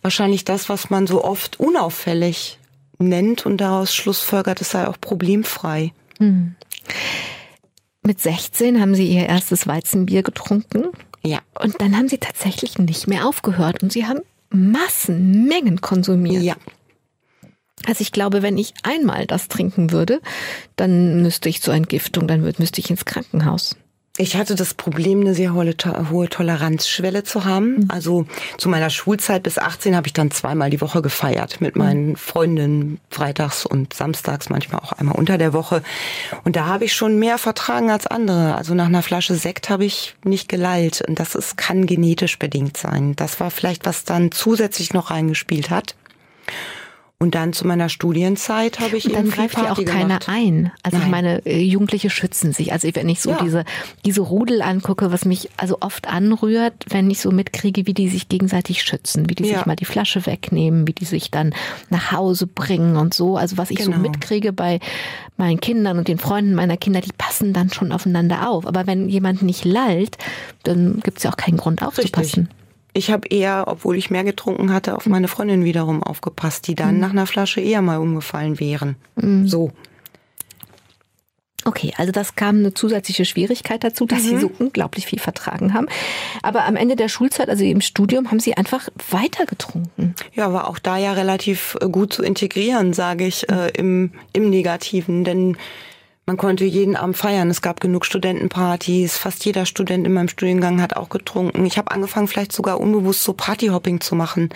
Wahrscheinlich 0.00 0.46
das, 0.46 0.70
was 0.70 0.88
man 0.88 1.06
so 1.06 1.22
oft 1.22 1.60
unauffällig 1.60 2.58
nennt 2.98 3.46
und 3.46 3.58
daraus 3.58 3.94
schlussfolgert, 3.94 4.60
es 4.60 4.70
sei 4.70 4.86
auch 4.86 5.00
problemfrei. 5.00 5.92
Hm. 6.18 6.54
Mit 8.02 8.20
16 8.20 8.80
haben 8.80 8.94
Sie 8.94 9.06
Ihr 9.06 9.26
erstes 9.26 9.66
Weizenbier 9.66 10.22
getrunken. 10.22 10.88
Ja. 11.24 11.38
Und 11.58 11.80
dann 11.80 11.96
haben 11.96 12.08
Sie 12.08 12.18
tatsächlich 12.18 12.78
nicht 12.78 13.06
mehr 13.06 13.26
aufgehört 13.26 13.82
und 13.82 13.92
Sie 13.92 14.06
haben 14.06 14.20
Massenmengen 14.50 15.80
konsumiert. 15.80 16.42
Ja. 16.42 16.56
Also 17.86 18.02
ich 18.02 18.12
glaube, 18.12 18.42
wenn 18.42 18.58
ich 18.58 18.74
einmal 18.82 19.26
das 19.26 19.48
trinken 19.48 19.90
würde, 19.90 20.20
dann 20.76 21.22
müsste 21.22 21.48
ich 21.48 21.62
zur 21.62 21.74
Entgiftung, 21.74 22.28
dann 22.28 22.40
müsste 22.40 22.80
ich 22.80 22.90
ins 22.90 23.04
Krankenhaus. 23.04 23.76
Ich 24.16 24.36
hatte 24.36 24.54
das 24.54 24.74
Problem, 24.74 25.22
eine 25.22 25.34
sehr 25.34 25.54
hohe, 25.54 25.74
hohe 26.08 26.28
Toleranzschwelle 26.28 27.24
zu 27.24 27.44
haben. 27.44 27.78
Mhm. 27.78 27.84
Also 27.88 28.26
zu 28.58 28.68
meiner 28.68 28.88
Schulzeit 28.88 29.42
bis 29.42 29.58
18 29.58 29.96
habe 29.96 30.06
ich 30.06 30.12
dann 30.12 30.30
zweimal 30.30 30.70
die 30.70 30.80
Woche 30.80 31.02
gefeiert 31.02 31.60
mit 31.60 31.74
meinen 31.74 32.10
mhm. 32.10 32.16
Freundinnen, 32.16 33.00
freitags 33.10 33.66
und 33.66 33.92
samstags, 33.92 34.50
manchmal 34.50 34.82
auch 34.82 34.92
einmal 34.92 35.16
unter 35.16 35.36
der 35.36 35.52
Woche. 35.52 35.82
Und 36.44 36.54
da 36.54 36.66
habe 36.66 36.84
ich 36.84 36.94
schon 36.94 37.18
mehr 37.18 37.38
vertragen 37.38 37.90
als 37.90 38.06
andere. 38.06 38.54
Also 38.54 38.74
nach 38.74 38.86
einer 38.86 39.02
Flasche 39.02 39.34
Sekt 39.34 39.68
habe 39.68 39.84
ich 39.84 40.14
nicht 40.22 40.48
gelallt. 40.48 41.02
Und 41.08 41.18
das 41.18 41.34
ist, 41.34 41.56
kann 41.56 41.84
genetisch 41.84 42.38
bedingt 42.38 42.76
sein. 42.76 43.16
Das 43.16 43.40
war 43.40 43.50
vielleicht, 43.50 43.84
was 43.84 44.04
dann 44.04 44.30
zusätzlich 44.30 44.94
noch 44.94 45.10
reingespielt 45.10 45.70
hat. 45.70 45.96
Und 47.20 47.36
dann 47.36 47.52
zu 47.52 47.66
meiner 47.66 47.88
Studienzeit 47.88 48.80
habe 48.80 48.96
ich 48.96 49.06
und 49.06 49.14
dann 49.14 49.30
greift 49.30 49.56
ja 49.56 49.72
auch 49.72 49.82
keiner 49.84 50.18
ein. 50.26 50.72
Also 50.82 50.98
Nein. 50.98 51.06
ich 51.06 51.10
meine, 51.10 51.46
äh, 51.46 51.62
Jugendliche 51.62 52.10
schützen 52.10 52.52
sich. 52.52 52.72
Also 52.72 52.88
wenn 52.92 53.08
ich 53.08 53.20
so 53.20 53.30
ja. 53.30 53.38
diese 53.40 53.64
diese 54.04 54.20
Rudel 54.20 54.60
angucke, 54.62 55.12
was 55.12 55.24
mich 55.24 55.48
also 55.56 55.78
oft 55.80 56.08
anrührt, 56.08 56.74
wenn 56.88 57.08
ich 57.10 57.20
so 57.20 57.30
mitkriege, 57.30 57.86
wie 57.86 57.94
die 57.94 58.08
sich 58.08 58.28
gegenseitig 58.28 58.82
schützen, 58.82 59.30
wie 59.30 59.36
die 59.36 59.44
ja. 59.44 59.58
sich 59.58 59.66
mal 59.66 59.76
die 59.76 59.84
Flasche 59.84 60.26
wegnehmen, 60.26 60.88
wie 60.88 60.92
die 60.92 61.04
sich 61.04 61.30
dann 61.30 61.54
nach 61.88 62.10
Hause 62.10 62.48
bringen 62.48 62.96
und 62.96 63.14
so. 63.14 63.36
Also 63.36 63.58
was 63.58 63.70
ich 63.70 63.78
genau. 63.78 63.96
so 63.96 64.02
mitkriege 64.02 64.52
bei 64.52 64.80
meinen 65.36 65.60
Kindern 65.60 65.98
und 65.98 66.08
den 66.08 66.18
Freunden 66.18 66.54
meiner 66.54 66.76
Kinder, 66.76 67.00
die 67.00 67.12
passen 67.16 67.52
dann 67.52 67.70
schon 67.70 67.92
aufeinander 67.92 68.50
auf. 68.50 68.66
Aber 68.66 68.88
wenn 68.88 69.08
jemand 69.08 69.40
nicht 69.40 69.64
lallt, 69.64 70.18
dann 70.64 71.00
gibt 71.02 71.18
es 71.18 71.24
ja 71.24 71.30
auch 71.30 71.36
keinen 71.36 71.58
Grund 71.58 71.82
aufzupassen. 71.82 72.48
Richtig. 72.50 72.63
Ich 72.94 73.10
habe 73.10 73.28
eher, 73.28 73.64
obwohl 73.66 73.96
ich 73.96 74.10
mehr 74.10 74.24
getrunken 74.24 74.72
hatte, 74.72 74.96
auf 74.96 75.06
meine 75.06 75.28
Freundin 75.28 75.64
wiederum 75.64 76.02
aufgepasst, 76.02 76.68
die 76.68 76.76
dann 76.76 76.94
mhm. 76.94 77.00
nach 77.00 77.10
einer 77.10 77.26
Flasche 77.26 77.60
eher 77.60 77.82
mal 77.82 77.98
umgefallen 77.98 78.60
wären. 78.60 78.96
Mhm. 79.16 79.48
So. 79.48 79.72
Okay, 81.64 81.92
also 81.96 82.12
das 82.12 82.36
kam 82.36 82.58
eine 82.58 82.74
zusätzliche 82.74 83.24
Schwierigkeit 83.24 83.82
dazu, 83.82 84.06
dass 84.06 84.22
mhm. 84.22 84.28
sie 84.28 84.38
so 84.38 84.50
unglaublich 84.58 85.06
viel 85.06 85.18
vertragen 85.18 85.72
haben. 85.74 85.88
Aber 86.42 86.66
am 86.66 86.76
Ende 86.76 86.94
der 86.94 87.08
Schulzeit, 87.08 87.48
also 87.48 87.64
im 87.64 87.80
Studium, 87.80 88.30
haben 88.30 88.40
sie 88.40 88.56
einfach 88.56 88.88
weiter 89.10 89.46
getrunken. 89.46 90.14
Ja, 90.34 90.52
war 90.52 90.68
auch 90.68 90.78
da 90.78 90.98
ja 90.98 91.12
relativ 91.12 91.76
äh, 91.80 91.88
gut 91.88 92.12
zu 92.12 92.22
integrieren, 92.22 92.92
sage 92.92 93.26
ich, 93.26 93.48
äh, 93.50 93.70
im, 93.70 94.12
im 94.32 94.50
Negativen. 94.50 95.24
Denn 95.24 95.56
man 96.26 96.38
konnte 96.38 96.64
jeden 96.64 96.96
Abend 96.96 97.16
feiern. 97.16 97.50
Es 97.50 97.60
gab 97.60 97.80
genug 97.80 98.06
Studentenpartys. 98.06 99.18
Fast 99.18 99.44
jeder 99.44 99.66
Student 99.66 100.06
in 100.06 100.12
meinem 100.14 100.28
Studiengang 100.28 100.80
hat 100.80 100.96
auch 100.96 101.10
getrunken. 101.10 101.66
Ich 101.66 101.76
habe 101.76 101.90
angefangen, 101.90 102.28
vielleicht 102.28 102.52
sogar 102.52 102.80
unbewusst 102.80 103.22
so 103.22 103.34
Partyhopping 103.34 104.00
zu 104.00 104.14
machen. 104.14 104.48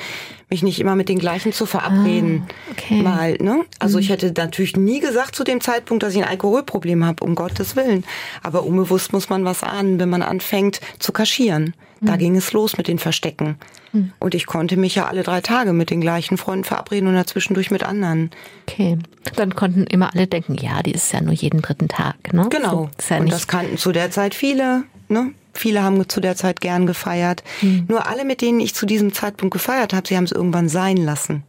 Mich 0.49 0.63
nicht 0.63 0.81
immer 0.81 0.97
mit 0.97 1.11
den 1.11 1.19
gleichen 1.19 1.53
zu 1.53 1.67
verabreden. 1.67 2.47
Ah, 2.49 2.71
okay. 2.71 3.03
Mal, 3.03 3.33
ne? 3.35 3.65
Also 3.79 3.99
mhm. 3.99 4.03
ich 4.03 4.09
hätte 4.09 4.33
natürlich 4.35 4.77
nie 4.77 5.01
gesagt 5.01 5.35
zu 5.35 5.45
dem 5.45 5.61
Zeitpunkt, 5.61 6.03
dass 6.03 6.15
ich 6.15 6.23
ein 6.23 6.29
Alkoholproblem 6.29 7.05
habe, 7.05 7.23
um 7.23 7.35
Gottes 7.35 7.77
Willen. 7.77 8.05
Aber 8.43 8.65
unbewusst 8.65 9.13
muss 9.13 9.29
man 9.29 9.45
was 9.45 9.63
ahnen, 9.63 9.99
wenn 9.99 10.09
man 10.09 10.23
anfängt 10.23 10.81
zu 10.99 11.13
kaschieren. 11.13 11.75
Da 12.01 12.15
mhm. 12.15 12.19
ging 12.19 12.37
es 12.37 12.53
los 12.53 12.79
mit 12.79 12.89
den 12.89 12.99
Verstecken. 12.99 13.59
Mhm. 13.93 14.13
Und 14.19 14.35
ich 14.35 14.47
konnte 14.47 14.77
mich 14.77 14.95
ja 14.95 15.07
alle 15.07 15.23
drei 15.23 15.41
Tage 15.41 15.73
mit 15.73 15.91
den 15.91 16.01
gleichen 16.01 16.37
Freunden 16.37 16.65
verabreden 16.65 17.09
und 17.09 17.15
dazwischendurch 17.15 17.71
mit 17.71 17.83
anderen. 17.83 18.31
Okay. 18.69 18.99
Dann 19.37 19.55
konnten 19.55 19.85
immer 19.85 20.13
alle 20.15 20.27
denken, 20.27 20.55
ja, 20.55 20.83
die 20.83 20.93
ist 20.93 21.13
ja 21.13 21.21
nur 21.21 21.35
jeden 21.35 21.63
dritten 21.63 21.89
Tag, 21.89 22.33
ne? 22.33 22.47
Genau. 22.51 22.91
So, 23.01 23.15
ja 23.15 23.21
und 23.21 23.33
das 23.33 23.47
kannten 23.47 23.79
zu 23.79 23.93
der 23.93 24.11
Zeit 24.11 24.35
viele, 24.35 24.85
ne? 25.09 25.33
Viele 25.55 25.83
haben 25.83 26.09
zu 26.09 26.21
der 26.21 26.37
Zeit 26.37 26.61
gern 26.61 26.87
gefeiert. 26.87 27.43
Mhm. 27.63 27.87
Nur 27.89 28.07
alle, 28.07 28.25
mit 28.25 28.43
denen 28.43 28.61
ich 28.61 28.75
zu 28.75 28.87
diesem 28.87 29.13
Zeitpunkt 29.13 29.53
gefeiert 29.53 29.93
habe, 29.93 30.07
sie 30.07 30.17
haben 30.17 30.25
es 30.25 30.33
irgendwann 30.33 30.69
sein 30.69 30.97
lassen. 30.97 31.43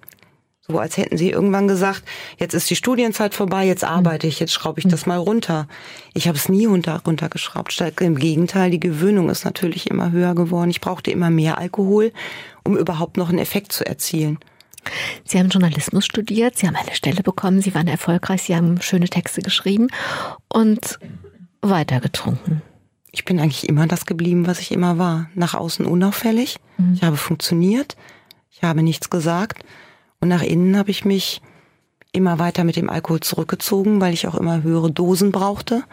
So 0.69 0.77
als 0.77 0.97
hätten 0.97 1.17
sie 1.17 1.31
irgendwann 1.31 1.67
gesagt, 1.67 2.03
jetzt 2.37 2.53
ist 2.53 2.69
die 2.69 2.75
Studienzeit 2.75 3.33
vorbei, 3.33 3.65
jetzt 3.65 3.83
arbeite 3.83 4.27
ich, 4.27 4.39
jetzt 4.39 4.53
schraube 4.53 4.79
ich 4.79 4.87
das 4.87 5.07
mal 5.07 5.17
runter. 5.17 5.67
Ich 6.13 6.27
habe 6.27 6.37
es 6.37 6.47
nie 6.47 6.65
runter, 6.65 7.01
runtergeschraubt. 7.05 7.83
Im 8.01 8.15
Gegenteil, 8.15 8.69
die 8.69 8.79
Gewöhnung 8.79 9.29
ist 9.29 9.45
natürlich 9.45 9.89
immer 9.89 10.11
höher 10.11 10.35
geworden. 10.35 10.69
Ich 10.69 10.79
brauchte 10.79 11.09
immer 11.09 11.31
mehr 11.31 11.57
Alkohol, 11.57 12.13
um 12.63 12.77
überhaupt 12.77 13.17
noch 13.17 13.29
einen 13.29 13.39
Effekt 13.39 13.71
zu 13.71 13.83
erzielen. 13.83 14.37
Sie 15.25 15.39
haben 15.39 15.49
Journalismus 15.49 16.05
studiert, 16.05 16.57
Sie 16.57 16.67
haben 16.67 16.75
eine 16.75 16.93
Stelle 16.93 17.23
bekommen, 17.23 17.61
Sie 17.61 17.73
waren 17.73 17.87
erfolgreich, 17.87 18.43
Sie 18.43 18.55
haben 18.55 18.79
schöne 18.79 19.09
Texte 19.09 19.41
geschrieben 19.41 19.87
und 20.49 20.99
weiter 21.61 21.99
getrunken. 21.99 22.61
Ich 23.11 23.25
bin 23.25 23.39
eigentlich 23.39 23.67
immer 23.67 23.87
das 23.87 24.05
geblieben, 24.05 24.45
was 24.45 24.59
ich 24.59 24.71
immer 24.71 24.99
war. 24.99 25.31
Nach 25.33 25.55
außen 25.55 25.85
unauffällig. 25.87 26.57
Mhm. 26.77 26.93
Ich 26.93 27.03
habe 27.03 27.17
funktioniert. 27.17 27.97
Ich 28.51 28.61
habe 28.61 28.83
nichts 28.83 29.09
gesagt. 29.09 29.63
Und 30.19 30.27
nach 30.29 30.43
innen 30.43 30.77
habe 30.77 30.91
ich 30.91 31.05
mich 31.05 31.41
immer 32.11 32.39
weiter 32.39 32.63
mit 32.63 32.75
dem 32.75 32.89
Alkohol 32.89 33.19
zurückgezogen, 33.19 34.01
weil 34.01 34.13
ich 34.13 34.27
auch 34.27 34.35
immer 34.35 34.63
höhere 34.63 34.91
Dosen 34.91 35.31
brauchte, 35.31 35.83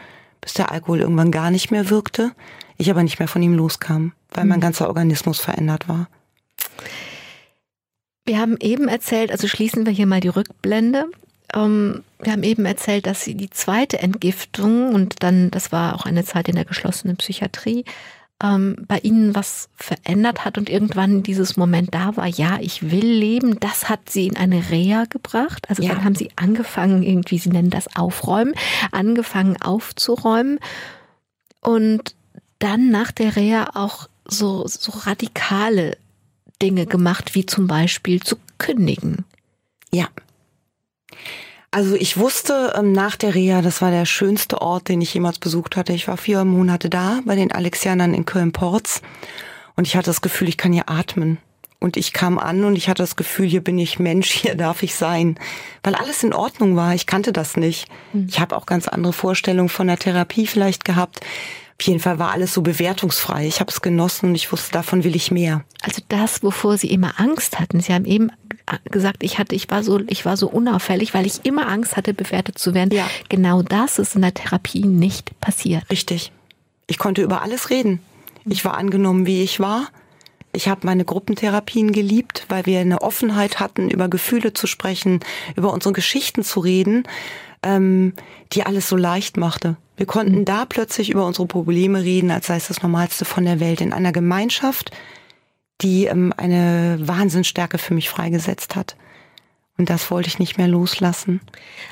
bis 0.40 0.54
der 0.54 0.72
Alkohol 0.72 1.00
irgendwann 1.00 1.30
gar 1.30 1.50
nicht 1.50 1.70
mehr 1.70 1.90
wirkte. 1.90 2.32
Ich 2.78 2.90
aber 2.90 3.02
nicht 3.02 3.18
mehr 3.18 3.28
von 3.28 3.42
ihm 3.42 3.54
loskam, 3.54 4.12
weil 4.30 4.44
mein 4.44 4.58
mhm. 4.58 4.62
ganzer 4.62 4.88
Organismus 4.88 5.38
verändert 5.38 5.88
war. 5.88 6.08
Wir 8.24 8.38
haben 8.38 8.56
eben 8.60 8.88
erzählt, 8.88 9.30
also 9.30 9.46
schließen 9.46 9.86
wir 9.86 9.92
hier 9.92 10.06
mal 10.06 10.20
die 10.20 10.28
Rückblende. 10.28 11.06
Ähm, 11.54 12.02
wir 12.18 12.32
haben 12.32 12.42
eben 12.42 12.64
erzählt, 12.64 13.06
dass 13.06 13.22
sie 13.22 13.34
die 13.34 13.50
zweite 13.50 14.00
Entgiftung 14.00 14.94
und 14.94 15.22
dann, 15.22 15.50
das 15.50 15.70
war 15.70 15.94
auch 15.94 16.06
eine 16.06 16.24
Zeit 16.24 16.48
in 16.48 16.56
der 16.56 16.64
geschlossenen 16.64 17.16
Psychiatrie, 17.16 17.84
ähm, 18.42 18.76
bei 18.86 18.98
Ihnen 18.98 19.34
was 19.34 19.68
verändert 19.74 20.44
hat 20.44 20.58
und 20.58 20.68
irgendwann 20.68 21.22
dieses 21.22 21.56
Moment 21.56 21.94
da 21.94 22.16
war, 22.16 22.26
ja, 22.26 22.58
ich 22.60 22.90
will 22.90 23.06
leben, 23.06 23.58
das 23.60 23.88
hat 23.88 24.10
Sie 24.10 24.26
in 24.26 24.36
eine 24.36 24.70
Reha 24.70 25.04
gebracht. 25.04 25.68
Also 25.70 25.82
ja. 25.82 25.94
dann 25.94 26.04
haben 26.04 26.14
Sie 26.14 26.30
angefangen, 26.36 27.02
irgendwie, 27.02 27.38
Sie 27.38 27.48
nennen 27.48 27.70
das 27.70 27.96
Aufräumen, 27.96 28.54
angefangen 28.92 29.60
aufzuräumen 29.60 30.58
und 31.60 32.14
dann 32.58 32.90
nach 32.90 33.10
der 33.10 33.36
Reha 33.36 33.70
auch 33.74 34.08
so, 34.26 34.66
so 34.66 34.92
radikale 34.92 35.96
Dinge 36.60 36.86
gemacht, 36.86 37.34
wie 37.34 37.46
zum 37.46 37.66
Beispiel 37.66 38.22
zu 38.22 38.36
kündigen. 38.58 39.24
Ja. 39.92 40.08
Also 41.76 41.94
ich 41.94 42.16
wusste 42.16 42.72
ähm, 42.74 42.92
nach 42.92 43.16
der 43.16 43.34
Reha, 43.34 43.60
das 43.60 43.82
war 43.82 43.90
der 43.90 44.06
schönste 44.06 44.62
Ort, 44.62 44.88
den 44.88 45.02
ich 45.02 45.12
jemals 45.12 45.38
besucht 45.38 45.76
hatte. 45.76 45.92
Ich 45.92 46.08
war 46.08 46.16
vier 46.16 46.42
Monate 46.46 46.88
da 46.88 47.20
bei 47.26 47.34
den 47.34 47.52
Alexianern 47.52 48.14
in 48.14 48.24
Köln-Porz 48.24 49.02
und 49.74 49.86
ich 49.86 49.94
hatte 49.94 50.06
das 50.06 50.22
Gefühl, 50.22 50.48
ich 50.48 50.56
kann 50.56 50.72
hier 50.72 50.88
atmen. 50.88 51.36
Und 51.78 51.98
ich 51.98 52.14
kam 52.14 52.38
an 52.38 52.64
und 52.64 52.76
ich 52.76 52.88
hatte 52.88 53.02
das 53.02 53.14
Gefühl, 53.14 53.46
hier 53.46 53.62
bin 53.62 53.78
ich 53.78 53.98
Mensch, 53.98 54.30
hier 54.30 54.54
darf 54.56 54.82
ich 54.82 54.94
sein, 54.94 55.38
weil 55.82 55.94
alles 55.94 56.22
in 56.24 56.32
Ordnung 56.32 56.76
war. 56.76 56.94
Ich 56.94 57.06
kannte 57.06 57.34
das 57.34 57.58
nicht. 57.58 57.88
Hm. 58.12 58.24
Ich 58.26 58.40
habe 58.40 58.56
auch 58.56 58.64
ganz 58.64 58.88
andere 58.88 59.12
Vorstellungen 59.12 59.68
von 59.68 59.86
der 59.86 59.98
Therapie 59.98 60.46
vielleicht 60.46 60.86
gehabt. 60.86 61.20
Auf 61.78 61.86
jeden 61.86 62.00
Fall 62.00 62.18
war 62.18 62.32
alles 62.32 62.54
so 62.54 62.62
bewertungsfrei. 62.62 63.46
Ich 63.46 63.60
habe 63.60 63.70
es 63.70 63.82
genossen 63.82 64.30
und 64.30 64.34
ich 64.34 64.50
wusste, 64.50 64.72
davon 64.72 65.04
will 65.04 65.14
ich 65.14 65.30
mehr. 65.30 65.62
Also 65.82 66.00
das, 66.08 66.42
wovor 66.42 66.78
Sie 66.78 66.90
immer 66.90 67.20
Angst 67.20 67.60
hatten. 67.60 67.80
Sie 67.80 67.92
haben 67.92 68.06
eben 68.06 68.30
gesagt, 68.90 69.22
ich 69.22 69.38
hatte, 69.38 69.54
ich 69.54 69.70
war 69.70 69.82
so, 69.82 70.00
ich 70.08 70.24
war 70.24 70.36
so 70.36 70.48
unauffällig, 70.48 71.14
weil 71.14 71.26
ich 71.26 71.44
immer 71.44 71.68
Angst 71.68 71.96
hatte, 71.96 72.14
bewertet 72.14 72.58
zu 72.58 72.74
werden. 72.74 72.90
Ja. 72.92 73.08
Genau 73.28 73.62
das 73.62 73.98
ist 73.98 74.16
in 74.16 74.22
der 74.22 74.34
Therapie 74.34 74.86
nicht 74.86 75.38
passiert. 75.40 75.88
Richtig. 75.90 76.32
Ich 76.86 76.98
konnte 76.98 77.22
über 77.22 77.42
alles 77.42 77.70
reden. 77.70 78.00
Ich 78.44 78.64
war 78.64 78.76
angenommen, 78.76 79.26
wie 79.26 79.42
ich 79.42 79.60
war. 79.60 79.88
Ich 80.52 80.68
habe 80.68 80.86
meine 80.86 81.04
Gruppentherapien 81.04 81.92
geliebt, 81.92 82.46
weil 82.48 82.64
wir 82.64 82.80
eine 82.80 83.02
Offenheit 83.02 83.60
hatten, 83.60 83.90
über 83.90 84.08
Gefühle 84.08 84.52
zu 84.52 84.66
sprechen, 84.66 85.20
über 85.54 85.72
unsere 85.72 85.92
Geschichten 85.92 86.44
zu 86.44 86.60
reden, 86.60 87.04
ähm, 87.62 88.14
die 88.52 88.62
alles 88.64 88.88
so 88.88 88.96
leicht 88.96 89.36
machte. 89.36 89.76
Wir 89.96 90.06
konnten 90.06 90.44
da 90.44 90.64
plötzlich 90.64 91.10
über 91.10 91.26
unsere 91.26 91.46
Probleme 91.46 92.02
reden, 92.02 92.30
als 92.30 92.46
sei 92.46 92.56
es 92.56 92.68
das 92.68 92.82
Normalste 92.82 93.24
von 93.24 93.44
der 93.44 93.60
Welt, 93.60 93.80
in 93.80 93.92
einer 93.92 94.12
Gemeinschaft, 94.12 94.92
die 95.80 96.06
ähm, 96.06 96.32
eine 96.36 96.98
Wahnsinnsstärke 97.00 97.78
für 97.78 97.94
mich 97.94 98.08
freigesetzt 98.08 98.76
hat. 98.76 98.96
Und 99.78 99.90
das 99.90 100.10
wollte 100.10 100.28
ich 100.28 100.38
nicht 100.38 100.56
mehr 100.56 100.68
loslassen. 100.68 101.40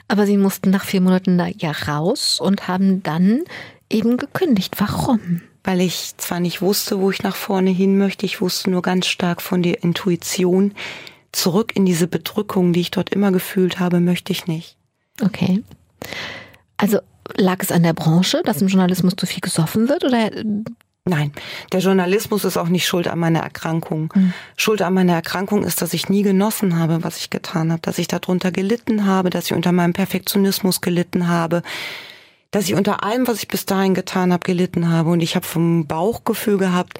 Aber 0.08 0.26
Sie 0.26 0.38
mussten 0.38 0.70
nach 0.70 0.84
vier 0.84 1.00
Monaten 1.00 1.36
da 1.36 1.46
ja 1.46 1.70
raus 1.70 2.40
und 2.40 2.66
haben 2.66 3.02
dann 3.02 3.42
eben 3.90 4.16
gekündigt. 4.16 4.76
Warum? 4.78 5.42
Weil 5.62 5.80
ich 5.80 6.14
zwar 6.16 6.40
nicht 6.40 6.62
wusste, 6.62 7.00
wo 7.00 7.10
ich 7.10 7.22
nach 7.22 7.36
vorne 7.36 7.70
hin 7.70 7.98
möchte, 7.98 8.26
ich 8.26 8.40
wusste 8.40 8.70
nur 8.70 8.82
ganz 8.82 9.06
stark 9.06 9.42
von 9.42 9.62
der 9.62 9.82
Intuition, 9.82 10.72
zurück 11.32 11.72
in 11.74 11.84
diese 11.84 12.06
Bedrückung, 12.06 12.72
die 12.72 12.80
ich 12.80 12.90
dort 12.90 13.10
immer 13.10 13.32
gefühlt 13.32 13.80
habe, 13.80 14.00
möchte 14.00 14.32
ich 14.32 14.46
nicht. 14.46 14.76
Okay. 15.20 15.62
Also 16.76 16.98
lag 17.36 17.58
es 17.60 17.72
an 17.72 17.82
der 17.82 17.92
Branche, 17.92 18.42
dass 18.44 18.62
im 18.62 18.68
Journalismus 18.68 19.14
zu 19.16 19.26
viel 19.26 19.40
gesoffen 19.40 19.88
wird 19.88 20.04
oder 20.04 20.30
Nein, 21.06 21.32
der 21.70 21.80
Journalismus 21.80 22.44
ist 22.44 22.56
auch 22.56 22.68
nicht 22.68 22.86
schuld 22.86 23.08
an 23.08 23.18
meiner 23.18 23.40
Erkrankung. 23.40 24.10
Mhm. 24.14 24.32
Schuld 24.56 24.80
an 24.80 24.94
meiner 24.94 25.12
Erkrankung 25.12 25.62
ist, 25.62 25.82
dass 25.82 25.92
ich 25.92 26.08
nie 26.08 26.22
genossen 26.22 26.78
habe, 26.78 27.04
was 27.04 27.18
ich 27.18 27.28
getan 27.28 27.70
habe, 27.70 27.82
dass 27.82 27.98
ich 27.98 28.08
darunter 28.08 28.50
gelitten 28.50 29.04
habe, 29.04 29.28
dass 29.28 29.44
ich 29.46 29.52
unter 29.52 29.72
meinem 29.72 29.92
Perfektionismus 29.92 30.80
gelitten 30.80 31.28
habe, 31.28 31.62
dass 32.52 32.64
ich 32.64 32.74
unter 32.74 33.04
allem, 33.04 33.26
was 33.26 33.36
ich 33.38 33.48
bis 33.48 33.66
dahin 33.66 33.92
getan 33.92 34.32
habe, 34.32 34.44
gelitten 34.44 34.90
habe. 34.90 35.10
Und 35.10 35.20
ich 35.20 35.36
habe 35.36 35.44
vom 35.44 35.86
Bauchgefühl 35.86 36.56
gehabt, 36.56 36.98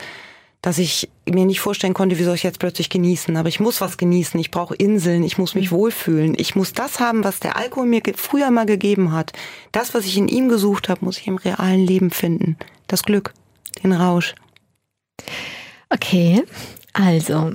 dass 0.61 0.77
ich 0.77 1.09
mir 1.27 1.47
nicht 1.47 1.61
vorstellen 1.61 1.95
konnte, 1.95 2.19
wie 2.19 2.25
soll 2.25 2.35
ich 2.35 2.43
jetzt 2.43 2.59
plötzlich 2.59 2.90
genießen. 2.90 3.38
Aber 3.38 3.49
ich 3.49 3.61
muss 3.61 3.81
was 3.81 3.97
genießen, 3.97 4.38
ich 4.38 4.51
brauche 4.51 4.75
Inseln, 4.75 5.23
ich 5.23 5.38
muss 5.38 5.55
mich 5.55 5.71
mhm. 5.71 5.77
wohlfühlen. 5.77 6.35
Ich 6.37 6.55
muss 6.55 6.75
das 6.75 7.01
haben, 7.01 7.25
was 7.25 7.40
der 7.40 7.57
Alkohol 7.57 7.87
mir 7.87 8.03
früher 8.17 8.51
mal 8.51 8.67
gegeben 8.67 9.12
hat. 9.12 9.33
Das, 9.73 9.95
was 9.95 10.05
ich 10.05 10.19
in 10.19 10.29
ihm 10.29 10.51
gesucht 10.51 10.90
habe, 10.90 11.07
muss 11.07 11.17
ich 11.17 11.27
im 11.27 11.37
realen 11.37 11.87
Leben 11.87 12.11
finden. 12.11 12.59
Das 12.87 13.03
Glück 13.03 13.33
den 13.83 13.93
Rausch. 13.93 14.35
Okay, 15.91 16.43
also 16.93 17.55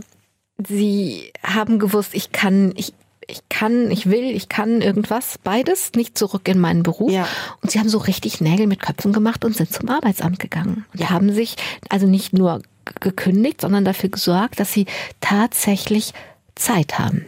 Sie 0.67 1.31
haben 1.43 1.79
gewusst, 1.79 2.13
ich 2.13 2.31
kann, 2.31 2.73
ich, 2.75 2.93
ich 3.27 3.47
kann, 3.47 3.91
ich 3.91 4.09
will, 4.09 4.35
ich 4.35 4.49
kann 4.49 4.81
irgendwas, 4.81 5.37
beides, 5.41 5.93
nicht 5.93 6.17
zurück 6.17 6.47
in 6.47 6.59
meinen 6.59 6.83
Beruf. 6.83 7.11
Ja. 7.11 7.27
Und 7.61 7.71
sie 7.71 7.79
haben 7.79 7.89
so 7.89 7.99
richtig 7.99 8.41
Nägel 8.41 8.67
mit 8.67 8.81
Köpfen 8.81 9.13
gemacht 9.13 9.45
und 9.45 9.55
sind 9.55 9.71
zum 9.71 9.89
Arbeitsamt 9.89 10.39
gegangen. 10.39 10.85
Und 10.93 10.99
ja. 10.99 11.09
haben 11.11 11.31
sich 11.33 11.55
also 11.89 12.07
nicht 12.07 12.33
nur 12.33 12.61
gekündigt, 12.99 13.61
sondern 13.61 13.85
dafür 13.85 14.09
gesorgt, 14.09 14.59
dass 14.59 14.73
sie 14.73 14.85
tatsächlich 15.21 16.13
Zeit 16.55 16.99
haben. 16.99 17.25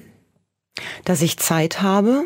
Dass 1.06 1.22
ich 1.22 1.38
Zeit 1.38 1.82
habe, 1.82 2.26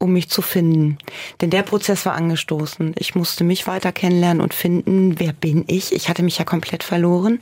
um 0.00 0.14
mich 0.14 0.30
zu 0.30 0.42
finden. 0.42 0.98
Denn 1.40 1.50
der 1.50 1.62
Prozess 1.62 2.06
war 2.06 2.14
angestoßen. 2.14 2.94
Ich 2.98 3.14
musste 3.14 3.44
mich 3.44 3.66
weiter 3.66 3.92
kennenlernen 3.92 4.42
und 4.42 4.54
finden, 4.54 5.20
wer 5.20 5.32
bin 5.32 5.64
ich? 5.68 5.94
Ich 5.94 6.08
hatte 6.08 6.22
mich 6.22 6.38
ja 6.38 6.44
komplett 6.44 6.82
verloren. 6.82 7.40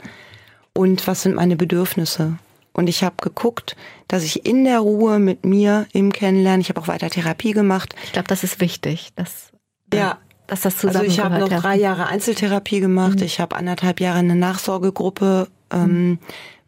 Und 0.74 1.06
was 1.06 1.22
sind 1.22 1.36
meine 1.36 1.56
Bedürfnisse? 1.56 2.38
Und 2.72 2.88
ich 2.88 3.04
habe 3.04 3.16
geguckt, 3.20 3.76
dass 4.08 4.24
ich 4.24 4.44
in 4.44 4.64
der 4.64 4.80
Ruhe 4.80 5.18
mit 5.20 5.46
mir 5.46 5.86
im 5.92 6.12
Kennenlernen, 6.12 6.60
ich 6.60 6.68
habe 6.68 6.80
auch 6.80 6.88
weiter 6.88 7.10
Therapie 7.10 7.52
gemacht. 7.52 7.94
Ich 8.04 8.12
glaube, 8.12 8.28
das 8.28 8.44
ist 8.44 8.60
wichtig, 8.60 9.10
dass, 9.14 9.52
ja. 9.94 10.18
dass 10.48 10.62
das 10.62 10.76
zusammen 10.76 10.96
Also 10.96 11.10
ich 11.10 11.20
habe 11.20 11.38
noch 11.38 11.50
ja. 11.50 11.60
drei 11.60 11.76
Jahre 11.76 12.06
Einzeltherapie 12.06 12.80
gemacht. 12.80 13.18
Mhm. 13.18 13.24
Ich 13.24 13.40
habe 13.40 13.56
anderthalb 13.56 14.00
Jahre 14.00 14.18
eine 14.18 14.36
Nachsorgegruppe 14.36 15.48
ähm, 15.72 16.10
mhm. 16.10 16.18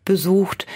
besucht 0.05 0.67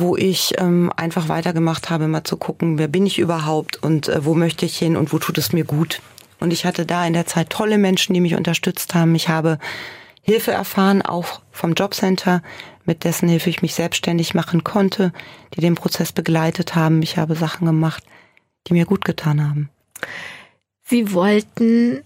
wo 0.00 0.16
ich 0.16 0.54
ähm, 0.58 0.92
einfach 0.96 1.28
weitergemacht 1.28 1.90
habe, 1.90 2.08
mal 2.08 2.24
zu 2.24 2.36
gucken, 2.36 2.78
wer 2.78 2.88
bin 2.88 3.06
ich 3.06 3.18
überhaupt 3.18 3.82
und 3.82 4.08
äh, 4.08 4.24
wo 4.24 4.34
möchte 4.34 4.66
ich 4.66 4.76
hin 4.76 4.96
und 4.96 5.12
wo 5.12 5.18
tut 5.18 5.38
es 5.38 5.52
mir 5.52 5.64
gut. 5.64 6.00
Und 6.40 6.52
ich 6.52 6.64
hatte 6.64 6.86
da 6.86 7.06
in 7.06 7.12
der 7.12 7.26
Zeit 7.26 7.50
tolle 7.50 7.78
Menschen, 7.78 8.14
die 8.14 8.20
mich 8.20 8.34
unterstützt 8.34 8.94
haben. 8.94 9.14
Ich 9.14 9.28
habe 9.28 9.58
Hilfe 10.22 10.52
erfahren, 10.52 11.02
auch 11.02 11.40
vom 11.50 11.72
Jobcenter, 11.72 12.42
mit 12.84 13.04
dessen 13.04 13.28
Hilfe 13.28 13.50
ich 13.50 13.62
mich 13.62 13.74
selbstständig 13.74 14.34
machen 14.34 14.64
konnte, 14.64 15.12
die 15.54 15.60
den 15.60 15.74
Prozess 15.74 16.12
begleitet 16.12 16.74
haben. 16.74 17.02
Ich 17.02 17.18
habe 17.18 17.34
Sachen 17.34 17.66
gemacht, 17.66 18.04
die 18.66 18.74
mir 18.74 18.84
gut 18.84 19.04
getan 19.04 19.42
haben. 19.42 19.70
Sie 20.84 21.12
wollten 21.12 22.02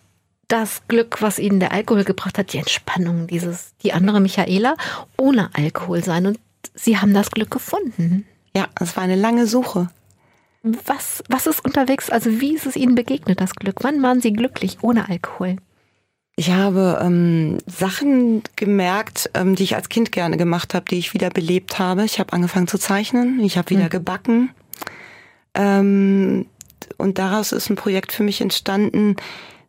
das 0.48 0.83
Glück, 0.88 1.22
was 1.22 1.38
ihnen 1.38 1.61
der 1.61 1.72
Alkohol 1.72 2.05
gebracht 2.05 2.37
hat, 2.37 2.52
die 2.52 2.59
Entspannung, 2.59 3.26
dieses, 3.26 3.74
die 3.83 3.92
andere 3.92 4.20
Michaela, 4.20 4.76
ohne 5.16 5.50
Alkohol 5.55 6.05
sein. 6.05 6.26
Und 6.26 6.38
Sie 6.75 6.99
haben 6.99 7.15
das 7.15 7.31
Glück 7.31 7.51
gefunden. 7.51 8.25
Ja, 8.55 8.67
es 8.81 8.97
war 8.97 9.05
eine 9.05 9.17
lange 9.17 9.47
Suche. 9.47 9.89
Was, 10.63 11.25
was 11.29 11.47
ist 11.47 11.65
unterwegs, 11.65 12.09
also 12.09 12.41
wie 12.41 12.55
ist 12.55 12.67
es 12.67 12.77
Ihnen 12.77 12.95
begegnet, 12.95 13.41
das 13.41 13.55
Glück? 13.55 13.79
Wann 13.81 14.03
waren 14.03 14.21
Sie 14.21 14.33
glücklich 14.33 14.79
ohne 14.83 15.09
Alkohol? 15.09 15.57
Ich 16.37 16.51
habe 16.51 17.01
ähm, 17.03 17.59
Sachen 17.67 18.43
gemerkt, 18.57 19.31
ähm, 19.35 19.55
die 19.55 19.65
ich 19.65 19.75
als 19.75 19.89
Kind 19.89 20.13
gerne 20.13 20.37
gemacht 20.37 20.73
habe, 20.73 20.87
die 20.89 20.99
ich 20.99 21.15
wieder 21.15 21.31
belebt 21.31 21.79
habe. 21.79 22.05
Ich 22.05 22.21
habe 22.21 22.33
angefangen 22.33 22.69
zu 22.69 22.79
zeichnen, 22.79 23.41
ich 23.41 23.59
habe 23.59 23.71
wieder 23.71 23.85
hm. 23.85 23.91
gebacken. 23.91 24.51
Ähm, 25.55 26.47
und 26.97 27.19
daraus 27.19 27.53
ist 27.53 27.69
ein 27.69 27.77
Projekt 27.77 28.13
für 28.13 28.23
mich 28.23 28.41
entstanden, 28.41 29.17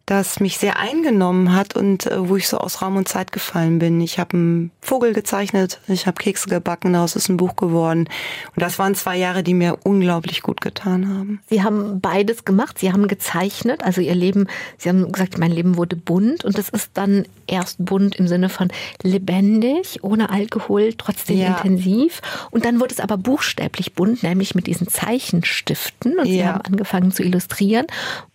das 0.06 0.42
mich 0.42 0.58
sehr 0.58 0.80
eingenommen 0.80 1.56
hat 1.56 1.78
und 1.78 2.08
äh, 2.08 2.28
wo 2.28 2.36
ich 2.36 2.50
so 2.50 2.58
aus 2.58 2.82
Raum 2.82 2.98
und 2.98 3.08
Zeit 3.08 3.32
gefallen 3.32 3.80
bin. 3.80 4.02
Ich 4.02 4.20
habe 4.20 4.36
einen 4.36 4.72
Vogel 4.82 5.14
gezeichnet, 5.14 5.80
ich 5.88 6.08
habe 6.08 6.22
Kekse 6.22 6.50
gebacken, 6.50 6.94
daraus 6.94 7.16
ist 7.16 7.30
ein 7.30 7.38
Buch 7.38 7.56
geworden. 7.56 8.10
Und 8.54 8.62
das 8.62 8.80
waren 8.80 8.96
zwei 8.96 9.18
Jahre, 9.18 9.44
die 9.44 9.54
mir 9.54 9.78
unglaublich 9.84 10.42
gut 10.42 10.60
getan 10.60 11.08
haben. 11.08 11.42
Sie 11.50 11.64
haben 11.64 12.02
beides 12.02 12.44
gemacht, 12.44 12.80
Sie 12.80 12.92
haben 12.92 13.08
gezeichnet, 13.08 13.82
also 13.84 14.02
Ihr 14.02 14.16
Leben, 14.16 14.48
Sie 14.78 14.90
haben 14.90 15.10
gesagt, 15.10 15.38
mein 15.38 15.52
Leben 15.52 15.78
wurde 15.78 15.96
bunt 15.96 16.44
und 16.44 16.58
das 16.58 16.68
ist 16.68 16.92
dann 16.96 17.26
erst 17.48 17.84
bunt 17.84 18.16
im 18.16 18.28
Sinne 18.28 18.50
von 18.50 18.70
lebendig, 19.04 20.00
ohne 20.02 20.30
Alkohol, 20.30 20.94
trotzdem 20.98 21.38
ja. 21.38 21.56
intensiv. 21.56 22.22
Und 22.52 22.66
dann 22.66 22.82
wurde 22.82 22.94
es 22.94 23.00
aber 23.00 23.18
buchstäblich 23.18 23.94
bunt, 23.94 24.22
nämlich 24.24 24.54
mit 24.54 24.68
diesen 24.68 24.90
Zeichenstiften. 24.90 26.20
Und 26.20 26.26
ja. 26.26 26.32
Sie 26.34 26.46
haben 26.46 26.62
angefangen 26.62 27.12
zu 27.12 27.24
illustrieren 27.24 27.88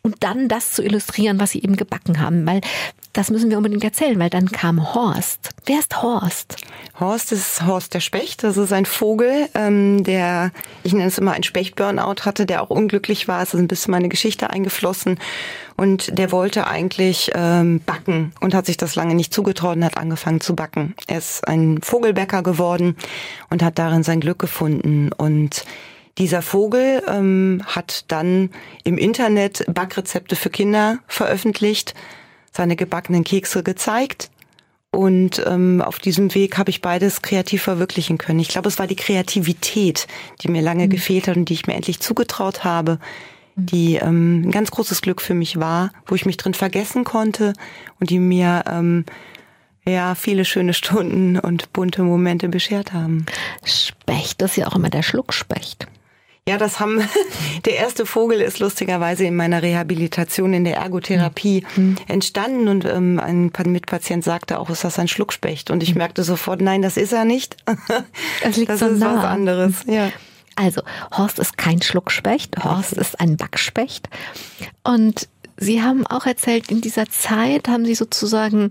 und 0.09 0.17
dann 0.21 0.49
das 0.49 0.73
zu 0.73 0.83
illustrieren, 0.83 1.39
was 1.39 1.51
Sie 1.51 1.63
eben 1.63 1.77
gebacken 1.77 2.19
haben. 2.19 2.47
Weil 2.47 2.63
das 3.13 3.31
müssen 3.31 3.51
wir 3.51 3.59
unbedingt 3.59 3.85
erzählen, 3.85 4.19
weil 4.19 4.31
dann 4.31 4.51
kam 4.51 4.95
Horst. 4.95 5.51
Wer 5.67 5.81
ist 5.81 6.03
Horst? 6.03 6.57
Horst 6.99 7.33
ist 7.33 7.67
Horst 7.67 7.93
der 7.93 8.01
Specht. 8.01 8.43
Das 8.43 8.57
ist 8.57 8.73
ein 8.73 8.87
Vogel, 8.87 9.49
ähm, 9.55 10.03
der, 10.05 10.51
ich 10.83 10.95
nenne 10.95 11.09
es 11.09 11.19
immer 11.19 11.33
ein 11.33 11.43
Specht-Burnout 11.43 12.25
hatte, 12.25 12.47
der 12.47 12.63
auch 12.63 12.71
unglücklich 12.71 13.29
war. 13.29 13.43
Es 13.43 13.53
ist 13.53 13.61
ein 13.61 13.69
bisschen 13.69 13.91
meine 13.91 14.09
Geschichte 14.09 14.49
eingeflossen. 14.49 15.19
Und 15.77 16.19
der 16.19 16.33
wollte 16.33 16.67
eigentlich 16.67 17.33
ähm, 17.35 17.81
backen 17.85 18.33
und 18.41 18.55
hat 18.55 18.65
sich 18.65 18.79
das 18.79 18.95
lange 18.95 19.15
nicht 19.15 19.35
zugetraut 19.35 19.77
und 19.77 19.85
hat 19.85 19.99
angefangen 19.99 20.41
zu 20.41 20.57
backen. 20.57 20.95
Er 21.07 21.19
ist 21.19 21.47
ein 21.47 21.81
Vogelbäcker 21.83 22.43
geworden 22.43 22.97
und 23.51 23.63
hat 23.63 23.79
darin 23.79 24.05
sein 24.05 24.21
Glück 24.21 24.39
gefunden. 24.39 25.13
Und 25.13 25.65
dieser 26.19 26.43
Vogel 26.43 27.03
ähm, 27.09 27.63
hat 27.65 28.05
dann 28.09 28.51
im 28.85 28.99
Internet 28.99 29.65
Backrezepte 29.73 30.37
für 30.37 30.51
Kinder 30.51 30.99
veröffentlicht 31.07 31.95
seine 32.53 32.77
gebackenen 32.77 33.25
Kekse 33.25 33.63
gezeigt. 33.63 34.31
Und 34.91 35.43
ähm, 35.47 35.83
auf 35.83 35.99
diesem 35.99 36.35
Weg 36.35 36.57
habe 36.57 36.71
ich 36.71 36.81
beides 36.81 37.21
kreativ 37.23 37.63
verwirklichen 37.63 38.19
können. 38.19 38.41
Ich 38.41 38.49
glaube, 38.49 38.69
es 38.69 38.79
war 38.79 38.87
die 38.87 38.97
Kreativität, 38.97 40.07
die 40.41 40.49
mir 40.49 40.63
lange 40.63 40.87
mhm. 40.87 40.91
gefehlt 40.91 41.29
hat 41.29 41.37
und 41.37 41.49
die 41.49 41.55
ich 41.55 41.67
mir 41.67 41.75
endlich 41.75 42.01
zugetraut 42.01 42.65
habe, 42.65 42.99
mhm. 43.55 43.67
die 43.67 43.97
ähm, 43.97 44.43
ein 44.47 44.51
ganz 44.51 44.71
großes 44.71 45.03
Glück 45.03 45.21
für 45.21 45.35
mich 45.35 45.61
war, 45.61 45.93
wo 46.07 46.15
ich 46.15 46.27
mich 46.27 46.39
drin 46.39 46.55
vergessen 46.55 47.05
konnte 47.05 47.53
und 48.01 48.09
die 48.09 48.19
mir 48.19 48.65
ähm, 48.67 49.05
ja 49.87 50.15
viele 50.15 50.47
schöne 50.47 50.73
Stunden 50.73 51.39
und 51.39 51.73
bunte 51.75 52.03
Momente 52.03 52.49
beschert 52.49 52.95
haben. 52.95 53.27
Specht, 53.65 54.41
das 54.41 54.53
ist 54.53 54.57
ja 54.57 54.69
auch 54.69 54.77
immer 54.77 54.91
der 54.91 55.03
Schluckspecht. 55.03 55.87
Ja, 56.49 56.57
das 56.57 56.81
haben, 56.81 57.07
der 57.67 57.77
erste 57.77 58.07
Vogel 58.07 58.41
ist 58.41 58.59
lustigerweise 58.59 59.25
in 59.25 59.37
meiner 59.37 59.63
Rehabilitation 59.63 60.55
in 60.55 60.65
der 60.65 60.77
Ergotherapie 60.77 61.67
mhm. 61.77 61.97
entstanden 62.09 62.69
und 62.69 62.87
ähm, 62.87 63.21
ein 63.21 63.53
Mitpatient 63.67 64.25
sagte 64.25 64.59
auch, 64.59 64.71
ist 64.71 64.83
das 64.83 64.99
ein 64.99 65.09
Schluckspecht? 65.09 65.71
Und 65.71 65.83
ich 65.83 65.93
mhm. 65.93 65.99
merkte 65.99 66.25
sofort, 66.25 66.63
nein, 66.63 66.81
das 66.81 66.97
ist 66.97 67.13
er 67.13 67.25
nicht. 67.25 67.57
Das, 68.43 68.57
liegt 68.57 68.71
das 68.71 68.81
so 68.81 68.87
ist 68.87 69.01
nah. 69.01 69.17
was 69.17 69.25
anderes, 69.25 69.75
ja. 69.87 70.11
Also, 70.57 70.83
Horst 71.17 71.39
ist 71.39 71.59
kein 71.59 71.83
Schluckspecht, 71.83 72.63
Horst 72.63 72.93
ist 72.93 73.21
ein 73.21 73.37
Backspecht. 73.37 74.09
Und 74.85 75.29
Sie 75.57 75.83
haben 75.83 76.07
auch 76.07 76.25
erzählt, 76.27 76.71
in 76.71 76.81
dieser 76.81 77.07
Zeit 77.07 77.69
haben 77.69 77.85
Sie 77.85 77.95
sozusagen 77.95 78.71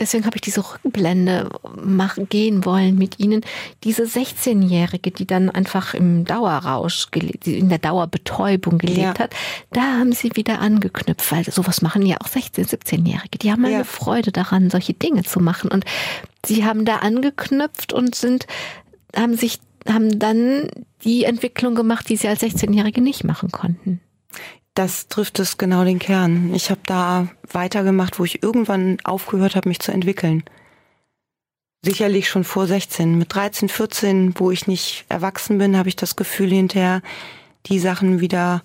deswegen 0.00 0.24
habe 0.24 0.36
ich 0.36 0.40
diese 0.40 0.60
Rückblende 0.60 1.50
machen, 1.76 2.28
gehen 2.28 2.64
wollen 2.64 2.96
mit 2.96 3.20
Ihnen. 3.20 3.42
Diese 3.84 4.04
16-Jährige, 4.04 5.10
die 5.10 5.26
dann 5.26 5.50
einfach 5.50 5.94
im 5.94 6.24
Dauerrausch, 6.24 7.06
in 7.44 7.68
der 7.68 7.78
Dauerbetäubung 7.78 8.78
gelebt 8.78 8.98
ja. 8.98 9.18
hat, 9.18 9.34
da 9.72 9.82
haben 9.82 10.12
Sie 10.12 10.34
wieder 10.34 10.60
angeknüpft, 10.60 11.30
weil 11.30 11.44
sowas 11.44 11.82
machen 11.82 12.04
ja 12.04 12.16
auch 12.20 12.26
16-, 12.26 12.68
17-Jährige. 12.68 13.38
Die 13.38 13.52
haben 13.52 13.64
ja. 13.64 13.76
eine 13.76 13.84
Freude 13.84 14.32
daran, 14.32 14.70
solche 14.70 14.94
Dinge 14.94 15.22
zu 15.22 15.38
machen. 15.40 15.70
Und 15.70 15.84
Sie 16.44 16.64
haben 16.64 16.84
da 16.84 16.96
angeknüpft 16.96 17.92
und 17.92 18.14
sind, 18.14 18.46
haben 19.14 19.36
sich, 19.36 19.60
haben 19.86 20.18
dann 20.18 20.68
die 21.04 21.24
Entwicklung 21.24 21.74
gemacht, 21.74 22.08
die 22.08 22.16
Sie 22.16 22.28
als 22.28 22.42
16-Jährige 22.42 23.00
nicht 23.00 23.24
machen 23.24 23.50
konnten 23.50 24.00
das 24.74 25.08
trifft 25.08 25.38
es 25.38 25.58
genau 25.58 25.84
den 25.84 25.98
Kern. 25.98 26.54
Ich 26.54 26.70
habe 26.70 26.80
da 26.86 27.28
weitergemacht, 27.50 28.18
wo 28.18 28.24
ich 28.24 28.42
irgendwann 28.42 28.98
aufgehört 29.04 29.56
habe, 29.56 29.68
mich 29.68 29.80
zu 29.80 29.92
entwickeln. 29.92 30.44
Sicherlich 31.82 32.28
schon 32.28 32.44
vor 32.44 32.66
16. 32.66 33.18
Mit 33.18 33.34
13, 33.34 33.68
14, 33.68 34.34
wo 34.36 34.50
ich 34.50 34.66
nicht 34.66 35.06
erwachsen 35.08 35.58
bin, 35.58 35.76
habe 35.76 35.88
ich 35.88 35.96
das 35.96 36.14
Gefühl 36.14 36.50
hinterher, 36.50 37.02
die 37.66 37.78
Sachen 37.78 38.20
wieder 38.20 38.62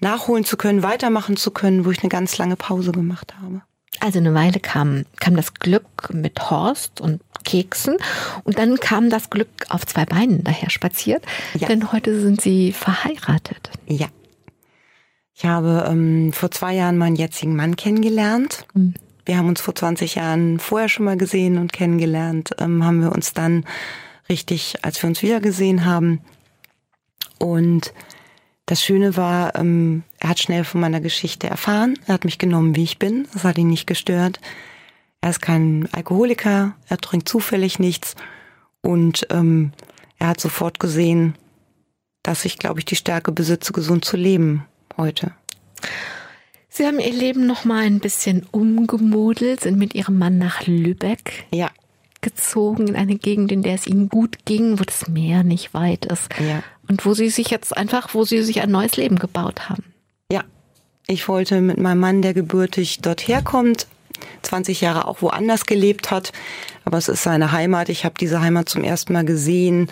nachholen 0.00 0.44
zu 0.44 0.56
können, 0.56 0.82
weitermachen 0.82 1.36
zu 1.36 1.50
können, 1.50 1.84
wo 1.84 1.90
ich 1.90 2.02
eine 2.02 2.10
ganz 2.10 2.38
lange 2.38 2.56
Pause 2.56 2.92
gemacht 2.92 3.34
habe. 3.40 3.62
Also 4.00 4.18
eine 4.18 4.34
Weile 4.34 4.60
kam, 4.60 5.04
kam 5.18 5.34
das 5.34 5.54
Glück 5.54 6.12
mit 6.12 6.50
Horst 6.50 7.00
und 7.00 7.20
Keksen 7.44 7.96
und 8.44 8.58
dann 8.58 8.78
kam 8.78 9.10
das 9.10 9.30
Glück 9.30 9.48
auf 9.70 9.86
zwei 9.86 10.04
Beinen 10.04 10.44
daher 10.44 10.70
spaziert, 10.70 11.24
ja. 11.54 11.66
denn 11.66 11.90
heute 11.90 12.20
sind 12.20 12.40
sie 12.40 12.72
verheiratet. 12.72 13.70
Ja. 13.86 14.06
Ich 15.38 15.44
habe 15.44 15.86
ähm, 15.88 16.32
vor 16.32 16.50
zwei 16.50 16.74
Jahren 16.74 16.98
meinen 16.98 17.14
jetzigen 17.14 17.54
Mann 17.54 17.76
kennengelernt. 17.76 18.66
Mhm. 18.74 18.94
Wir 19.24 19.38
haben 19.38 19.46
uns 19.46 19.60
vor 19.60 19.72
20 19.72 20.16
Jahren 20.16 20.58
vorher 20.58 20.88
schon 20.88 21.04
mal 21.04 21.16
gesehen 21.16 21.58
und 21.58 21.72
kennengelernt. 21.72 22.56
Ähm, 22.58 22.84
haben 22.84 23.02
wir 23.02 23.12
uns 23.12 23.34
dann 23.34 23.64
richtig, 24.28 24.84
als 24.84 25.00
wir 25.00 25.08
uns 25.08 25.22
wieder 25.22 25.38
gesehen 25.40 25.84
haben. 25.84 26.22
Und 27.38 27.94
das 28.66 28.82
Schöne 28.82 29.16
war, 29.16 29.54
ähm, 29.54 30.02
er 30.18 30.30
hat 30.30 30.40
schnell 30.40 30.64
von 30.64 30.80
meiner 30.80 31.00
Geschichte 31.00 31.46
erfahren. 31.46 31.96
Er 32.08 32.14
hat 32.14 32.24
mich 32.24 32.38
genommen, 32.38 32.74
wie 32.74 32.82
ich 32.82 32.98
bin. 32.98 33.28
Das 33.32 33.44
hat 33.44 33.58
ihn 33.58 33.68
nicht 33.68 33.86
gestört. 33.86 34.40
Er 35.20 35.30
ist 35.30 35.40
kein 35.40 35.88
Alkoholiker. 35.92 36.74
Er 36.88 36.98
trinkt 36.98 37.28
zufällig 37.28 37.78
nichts. 37.78 38.16
Und 38.80 39.24
ähm, 39.30 39.70
er 40.18 40.28
hat 40.30 40.40
sofort 40.40 40.80
gesehen, 40.80 41.36
dass 42.24 42.44
ich, 42.44 42.58
glaube 42.58 42.80
ich, 42.80 42.86
die 42.86 42.96
Stärke 42.96 43.30
besitze, 43.30 43.72
gesund 43.72 44.04
zu 44.04 44.16
leben 44.16 44.64
heute? 44.98 45.32
Sie 46.68 46.86
haben 46.86 47.00
Ihr 47.00 47.12
Leben 47.12 47.46
noch 47.46 47.64
mal 47.64 47.84
ein 47.84 47.98
bisschen 47.98 48.46
umgemodelt, 48.52 49.62
sind 49.62 49.78
mit 49.78 49.94
Ihrem 49.94 50.18
Mann 50.18 50.38
nach 50.38 50.66
Lübeck 50.66 51.44
ja. 51.52 51.70
gezogen, 52.20 52.88
in 52.88 52.96
eine 52.96 53.16
Gegend, 53.16 53.50
in 53.50 53.62
der 53.62 53.74
es 53.74 53.86
Ihnen 53.86 54.08
gut 54.08 54.44
ging, 54.44 54.78
wo 54.78 54.84
das 54.84 55.08
Meer 55.08 55.42
nicht 55.42 55.74
weit 55.74 56.04
ist. 56.04 56.28
Ja. 56.38 56.62
Und 56.88 57.04
wo 57.04 57.14
Sie 57.14 57.30
sich 57.30 57.50
jetzt 57.50 57.76
einfach, 57.76 58.14
wo 58.14 58.24
Sie 58.24 58.42
sich 58.42 58.60
ein 58.60 58.70
neues 58.70 58.96
Leben 58.96 59.18
gebaut 59.18 59.68
haben. 59.68 59.82
Ja. 60.30 60.44
Ich 61.06 61.26
wollte 61.26 61.60
mit 61.60 61.78
meinem 61.78 62.00
Mann, 62.00 62.22
der 62.22 62.34
gebürtig 62.34 63.00
dort 63.00 63.26
herkommt, 63.26 63.86
20 64.42 64.80
Jahre 64.80 65.08
auch 65.08 65.22
woanders 65.22 65.66
gelebt 65.66 66.10
hat, 66.10 66.32
aber 66.84 66.98
es 66.98 67.08
ist 67.08 67.22
seine 67.22 67.50
Heimat. 67.50 67.88
Ich 67.88 68.04
habe 68.04 68.14
diese 68.20 68.40
Heimat 68.40 68.68
zum 68.68 68.84
ersten 68.84 69.14
Mal 69.14 69.24
gesehen 69.24 69.90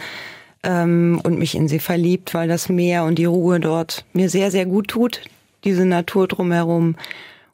ähm, 0.66 1.20
und 1.22 1.38
mich 1.38 1.54
in 1.54 1.68
sie 1.68 1.78
verliebt, 1.78 2.34
weil 2.34 2.48
das 2.48 2.68
Meer 2.68 3.04
und 3.04 3.18
die 3.18 3.24
Ruhe 3.24 3.60
dort 3.60 4.04
mir 4.12 4.28
sehr, 4.28 4.50
sehr 4.50 4.66
gut 4.66 4.88
tut, 4.88 5.22
diese 5.64 5.86
Natur 5.86 6.28
drumherum. 6.28 6.96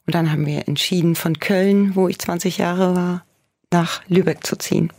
Und 0.07 0.15
dann 0.15 0.33
haben 0.33 0.47
wir 0.47 0.67
entschieden, 0.67 1.15
von 1.15 1.39
Köln, 1.39 1.95
wo 1.95 2.09
ich 2.09 2.19
20 2.19 2.59
Jahre 2.59 2.97
war, 2.97 3.25
nach 3.71 4.03
Lübeck 4.09 4.45
zu 4.45 4.57
ziehen. 4.57 4.91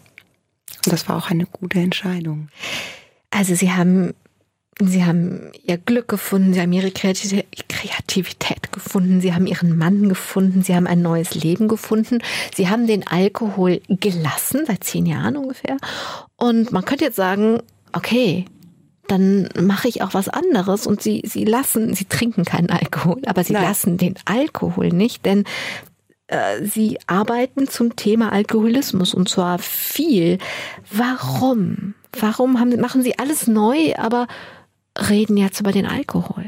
Und 0.85 0.93
das 0.93 1.09
war 1.09 1.17
auch 1.17 1.29
eine 1.29 1.45
gute 1.45 1.79
Entscheidung. 1.79 2.49
Also 3.31 3.55
Sie 3.55 3.71
haben 3.71 4.13
Sie 4.81 5.05
haben 5.05 5.51
ihr 5.63 5.77
Glück 5.77 6.07
gefunden, 6.07 6.53
sie 6.53 6.61
haben 6.61 6.73
ihre 6.73 6.89
Kreativität 6.89 8.71
gefunden, 8.71 9.21
sie 9.21 9.35
haben 9.35 9.45
ihren 9.45 9.77
Mann 9.77 10.09
gefunden, 10.09 10.63
sie 10.63 10.75
haben 10.75 10.87
ein 10.87 11.03
neues 11.03 11.35
Leben 11.35 11.67
gefunden, 11.67 12.23
sie 12.55 12.69
haben 12.69 12.87
den 12.87 13.05
Alkohol 13.05 13.81
gelassen, 13.87 14.63
seit 14.65 14.83
zehn 14.83 15.05
Jahren 15.05 15.37
ungefähr. 15.37 15.77
Und 16.37 16.71
man 16.71 16.85
könnte 16.85 17.05
jetzt 17.05 17.17
sagen, 17.17 17.61
okay, 17.93 18.45
dann 19.07 19.49
mache 19.59 19.87
ich 19.87 20.01
auch 20.01 20.13
was 20.13 20.29
anderes 20.29 20.87
und 20.87 21.01
sie, 21.01 21.23
sie 21.25 21.45
lassen, 21.45 21.93
sie 21.93 22.05
trinken 22.05 22.45
keinen 22.45 22.69
Alkohol, 22.69 23.21
aber 23.25 23.43
sie 23.43 23.53
Nein. 23.53 23.63
lassen 23.63 23.97
den 23.97 24.15
Alkohol 24.25 24.89
nicht, 24.89 25.25
denn 25.25 25.43
äh, 26.27 26.63
sie 26.65 26.97
arbeiten 27.07 27.67
zum 27.67 27.95
Thema 27.95 28.31
Alkoholismus 28.31 29.13
und 29.13 29.27
zwar 29.29 29.59
viel. 29.59 30.37
Warum? 30.91 31.95
Warum 32.17 32.59
haben, 32.59 32.79
machen 32.79 33.03
sie 33.03 33.19
alles 33.19 33.47
neu, 33.47 33.93
aber 33.97 34.27
reden 35.09 35.37
jetzt 35.37 35.59
über 35.59 35.71
den 35.71 35.85
Alkohol? 35.85 36.45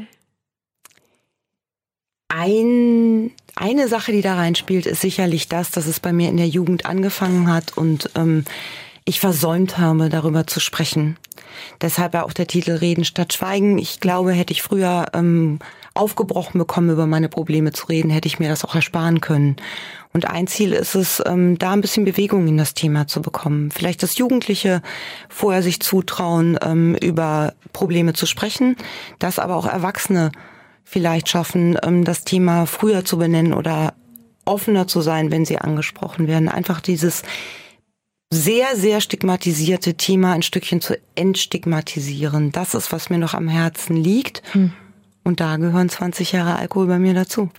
Ein, 2.28 3.32
eine 3.54 3.88
Sache, 3.88 4.12
die 4.12 4.22
da 4.22 4.34
reinspielt, 4.34 4.86
ist 4.86 5.00
sicherlich 5.00 5.48
das, 5.48 5.70
dass 5.70 5.86
es 5.86 6.00
bei 6.00 6.12
mir 6.12 6.28
in 6.28 6.36
der 6.36 6.48
Jugend 6.48 6.86
angefangen 6.86 7.52
hat 7.52 7.76
und 7.76 8.10
ähm, 8.14 8.44
ich 9.06 9.20
versäumt 9.20 9.78
habe, 9.78 10.08
darüber 10.08 10.46
zu 10.46 10.60
sprechen. 10.60 11.16
Deshalb 11.80 12.12
ja 12.14 12.24
auch 12.24 12.32
der 12.32 12.48
Titel 12.48 12.72
Reden 12.72 13.04
statt 13.04 13.32
Schweigen. 13.32 13.78
Ich 13.78 14.00
glaube, 14.00 14.32
hätte 14.32 14.52
ich 14.52 14.62
früher 14.62 15.06
ähm, 15.14 15.60
aufgebrochen 15.94 16.58
bekommen, 16.58 16.90
über 16.90 17.06
meine 17.06 17.28
Probleme 17.28 17.72
zu 17.72 17.86
reden, 17.86 18.10
hätte 18.10 18.26
ich 18.26 18.40
mir 18.40 18.48
das 18.48 18.64
auch 18.64 18.74
ersparen 18.74 19.20
können. 19.20 19.56
Und 20.12 20.28
ein 20.28 20.48
Ziel 20.48 20.72
ist 20.72 20.96
es, 20.96 21.22
ähm, 21.24 21.56
da 21.56 21.72
ein 21.72 21.80
bisschen 21.80 22.04
Bewegung 22.04 22.48
in 22.48 22.56
das 22.56 22.74
Thema 22.74 23.06
zu 23.06 23.22
bekommen. 23.22 23.70
Vielleicht 23.70 24.02
das 24.02 24.18
Jugendliche 24.18 24.82
vorher 25.28 25.62
sich 25.62 25.80
zutrauen, 25.80 26.58
ähm, 26.60 26.96
über 26.96 27.54
Probleme 27.72 28.12
zu 28.12 28.26
sprechen, 28.26 28.76
dass 29.20 29.38
aber 29.38 29.54
auch 29.54 29.66
Erwachsene 29.66 30.32
vielleicht 30.82 31.28
schaffen, 31.28 31.78
ähm, 31.82 32.04
das 32.04 32.24
Thema 32.24 32.66
früher 32.66 33.04
zu 33.04 33.18
benennen 33.18 33.54
oder 33.54 33.94
offener 34.44 34.88
zu 34.88 35.00
sein, 35.00 35.30
wenn 35.30 35.44
sie 35.44 35.58
angesprochen 35.58 36.26
werden. 36.26 36.48
Einfach 36.48 36.80
dieses 36.80 37.22
sehr, 38.30 38.76
sehr 38.76 39.00
stigmatisierte 39.00 39.94
Thema 39.94 40.32
ein 40.32 40.42
Stückchen 40.42 40.80
zu 40.80 40.98
entstigmatisieren. 41.14 42.52
Das 42.52 42.74
ist, 42.74 42.92
was 42.92 43.10
mir 43.10 43.18
noch 43.18 43.34
am 43.34 43.48
Herzen 43.48 43.96
liegt. 43.96 44.42
Hm. 44.52 44.72
Und 45.22 45.40
da 45.40 45.56
gehören 45.56 45.88
20 45.88 46.32
Jahre 46.32 46.56
Alkohol 46.56 46.86
bei 46.86 46.98
mir 47.00 47.14
dazu. 47.14 47.50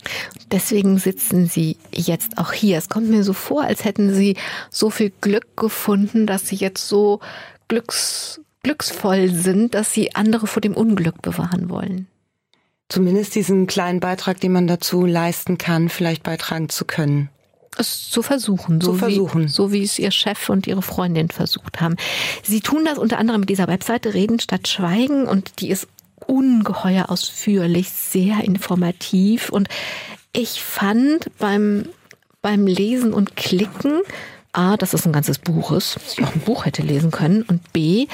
Deswegen 0.51 0.99
sitzen 0.99 1.47
Sie 1.47 1.78
jetzt 1.91 2.38
auch 2.38 2.53
hier. 2.53 2.78
Es 2.78 2.88
kommt 2.88 3.09
mir 3.09 3.24
so 3.24 3.34
vor, 3.34 3.63
als 3.63 3.84
hätten 3.84 4.13
Sie 4.13 4.38
so 4.70 4.89
viel 4.89 5.11
Glück 5.20 5.57
gefunden, 5.57 6.28
dass 6.28 6.47
Sie 6.47 6.55
jetzt 6.55 6.88
so 6.88 7.20
glücks, 7.68 8.39
glücksvoll 8.63 9.30
sind, 9.34 9.74
dass 9.74 9.91
Sie 9.91 10.15
andere 10.15 10.47
vor 10.47 10.61
dem 10.61 10.76
Unglück 10.76 11.22
bewahren 11.22 11.70
wollen. 11.70 12.07
Zumindest 12.88 13.36
diesen 13.36 13.68
kleinen 13.68 13.99
Beitrag, 13.99 14.39
den 14.39 14.53
man 14.53 14.68
dazu 14.68 15.05
leisten 15.05 15.57
kann, 15.57 15.89
vielleicht 15.89 16.24
beitragen 16.24 16.70
zu 16.70 16.86
können 16.86 17.30
es 17.78 18.09
zu 18.09 18.21
versuchen, 18.21 18.82
so, 18.82 18.91
zu 18.91 18.97
versuchen. 18.97 19.45
Wie, 19.45 19.47
so 19.47 19.71
wie 19.71 19.84
es 19.84 19.99
ihr 19.99 20.11
Chef 20.11 20.49
und 20.49 20.67
ihre 20.67 20.82
Freundin 20.82 21.30
versucht 21.30 21.82
haben. 21.82 21.95
Sie 22.43 22.61
tun 22.61 22.86
das 22.86 22.97
unter 22.97 23.17
anderem 23.17 23.41
mit 23.41 23.49
dieser 23.49 23.67
Webseite 23.67 24.13
Reden 24.13 24.39
statt 24.39 24.67
Schweigen 24.67 25.28
und 25.28 25.61
die 25.61 25.69
ist 25.69 25.88
ungeheuer 26.25 27.09
ausführlich, 27.09 27.89
sehr 27.89 28.43
informativ 28.43 29.49
und 29.49 29.69
ich 30.34 30.61
fand 30.61 31.32
beim, 31.39 31.88
beim 32.41 32.67
Lesen 32.67 33.13
und 33.13 33.36
Klicken, 33.36 34.01
A, 34.53 34.75
dass 34.75 34.93
es 34.93 35.05
ein 35.05 35.13
ganzes 35.13 35.38
Buch 35.38 35.71
ist, 35.71 35.95
dass 35.95 36.13
ich 36.13 36.23
auch 36.23 36.34
ein 36.34 36.41
Buch 36.41 36.65
hätte 36.65 36.82
lesen 36.82 37.11
können 37.11 37.43
und 37.43 37.73
B, 37.73 38.07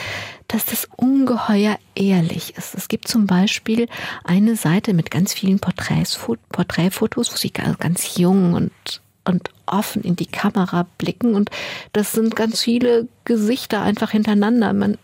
dass 0.47 0.65
das 0.65 0.89
ungeheuer 0.95 1.77
ehrlich 1.95 2.57
ist. 2.57 2.75
Es 2.75 2.89
gibt 2.89 3.07
zum 3.07 3.27
Beispiel 3.27 3.87
eine 4.23 4.55
Seite 4.55 4.93
mit 4.93 5.09
ganz 5.09 5.33
vielen 5.33 5.59
Porträts, 5.59 6.19
Porträtfotos, 6.49 7.31
wo 7.31 7.37
sie 7.37 7.51
ganz 7.51 8.17
jung 8.17 8.53
und 8.53 9.01
und 9.25 9.49
offen 9.65 10.03
in 10.03 10.15
die 10.15 10.25
Kamera 10.25 10.85
blicken 10.97 11.35
und 11.35 11.49
das 11.93 12.11
sind 12.11 12.35
ganz 12.35 12.61
viele 12.61 13.07
Gesichter 13.25 13.81
einfach 13.81 14.11
hintereinander. 14.11 14.73
Man, 14.73 14.97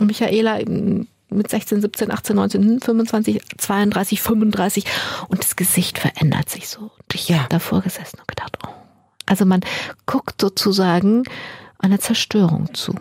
Michaela 0.00 0.58
mit 1.28 1.50
16, 1.50 1.80
17, 1.80 2.10
18, 2.10 2.36
19, 2.36 2.80
25, 2.80 3.42
32, 3.58 4.22
35 4.22 4.84
und 5.28 5.40
das 5.40 5.56
Gesicht 5.56 5.98
verändert 5.98 6.48
sich 6.48 6.68
so. 6.68 6.80
Und 6.80 7.14
ich 7.14 7.28
ja. 7.28 7.38
habe 7.38 7.48
davor 7.48 7.82
gesessen 7.82 8.18
und 8.20 8.28
gedacht, 8.28 8.58
oh. 8.66 8.70
Also 9.26 9.44
man 9.44 9.60
guckt 10.06 10.40
sozusagen 10.40 11.24
einer 11.78 11.98
Zerstörung 11.98 12.72
zu. 12.74 12.94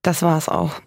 Das 0.00 0.22
war 0.22 0.38
es 0.38 0.48
auch. 0.48 0.80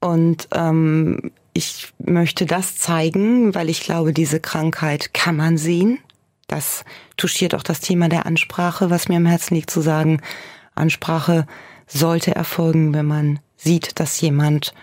Und 0.00 0.48
ähm, 0.52 1.30
ich 1.54 1.92
möchte 1.98 2.46
das 2.46 2.76
zeigen, 2.76 3.54
weil 3.54 3.68
ich 3.68 3.80
glaube, 3.82 4.12
diese 4.12 4.40
Krankheit 4.40 5.12
kann 5.14 5.36
man 5.36 5.58
sehen. 5.58 5.98
Das 6.48 6.84
touchiert 7.16 7.54
auch 7.54 7.62
das 7.62 7.80
Thema 7.80 8.08
der 8.08 8.26
Ansprache, 8.26 8.90
was 8.90 9.08
mir 9.08 9.16
am 9.16 9.26
Herzen 9.26 9.54
liegt, 9.54 9.70
zu 9.70 9.80
sagen, 9.80 10.20
Ansprache 10.74 11.46
sollte 11.86 12.34
erfolgen, 12.34 12.94
wenn 12.94 13.06
man 13.06 13.38
sieht, 13.56 14.00
dass 14.00 14.20
jemand 14.20 14.74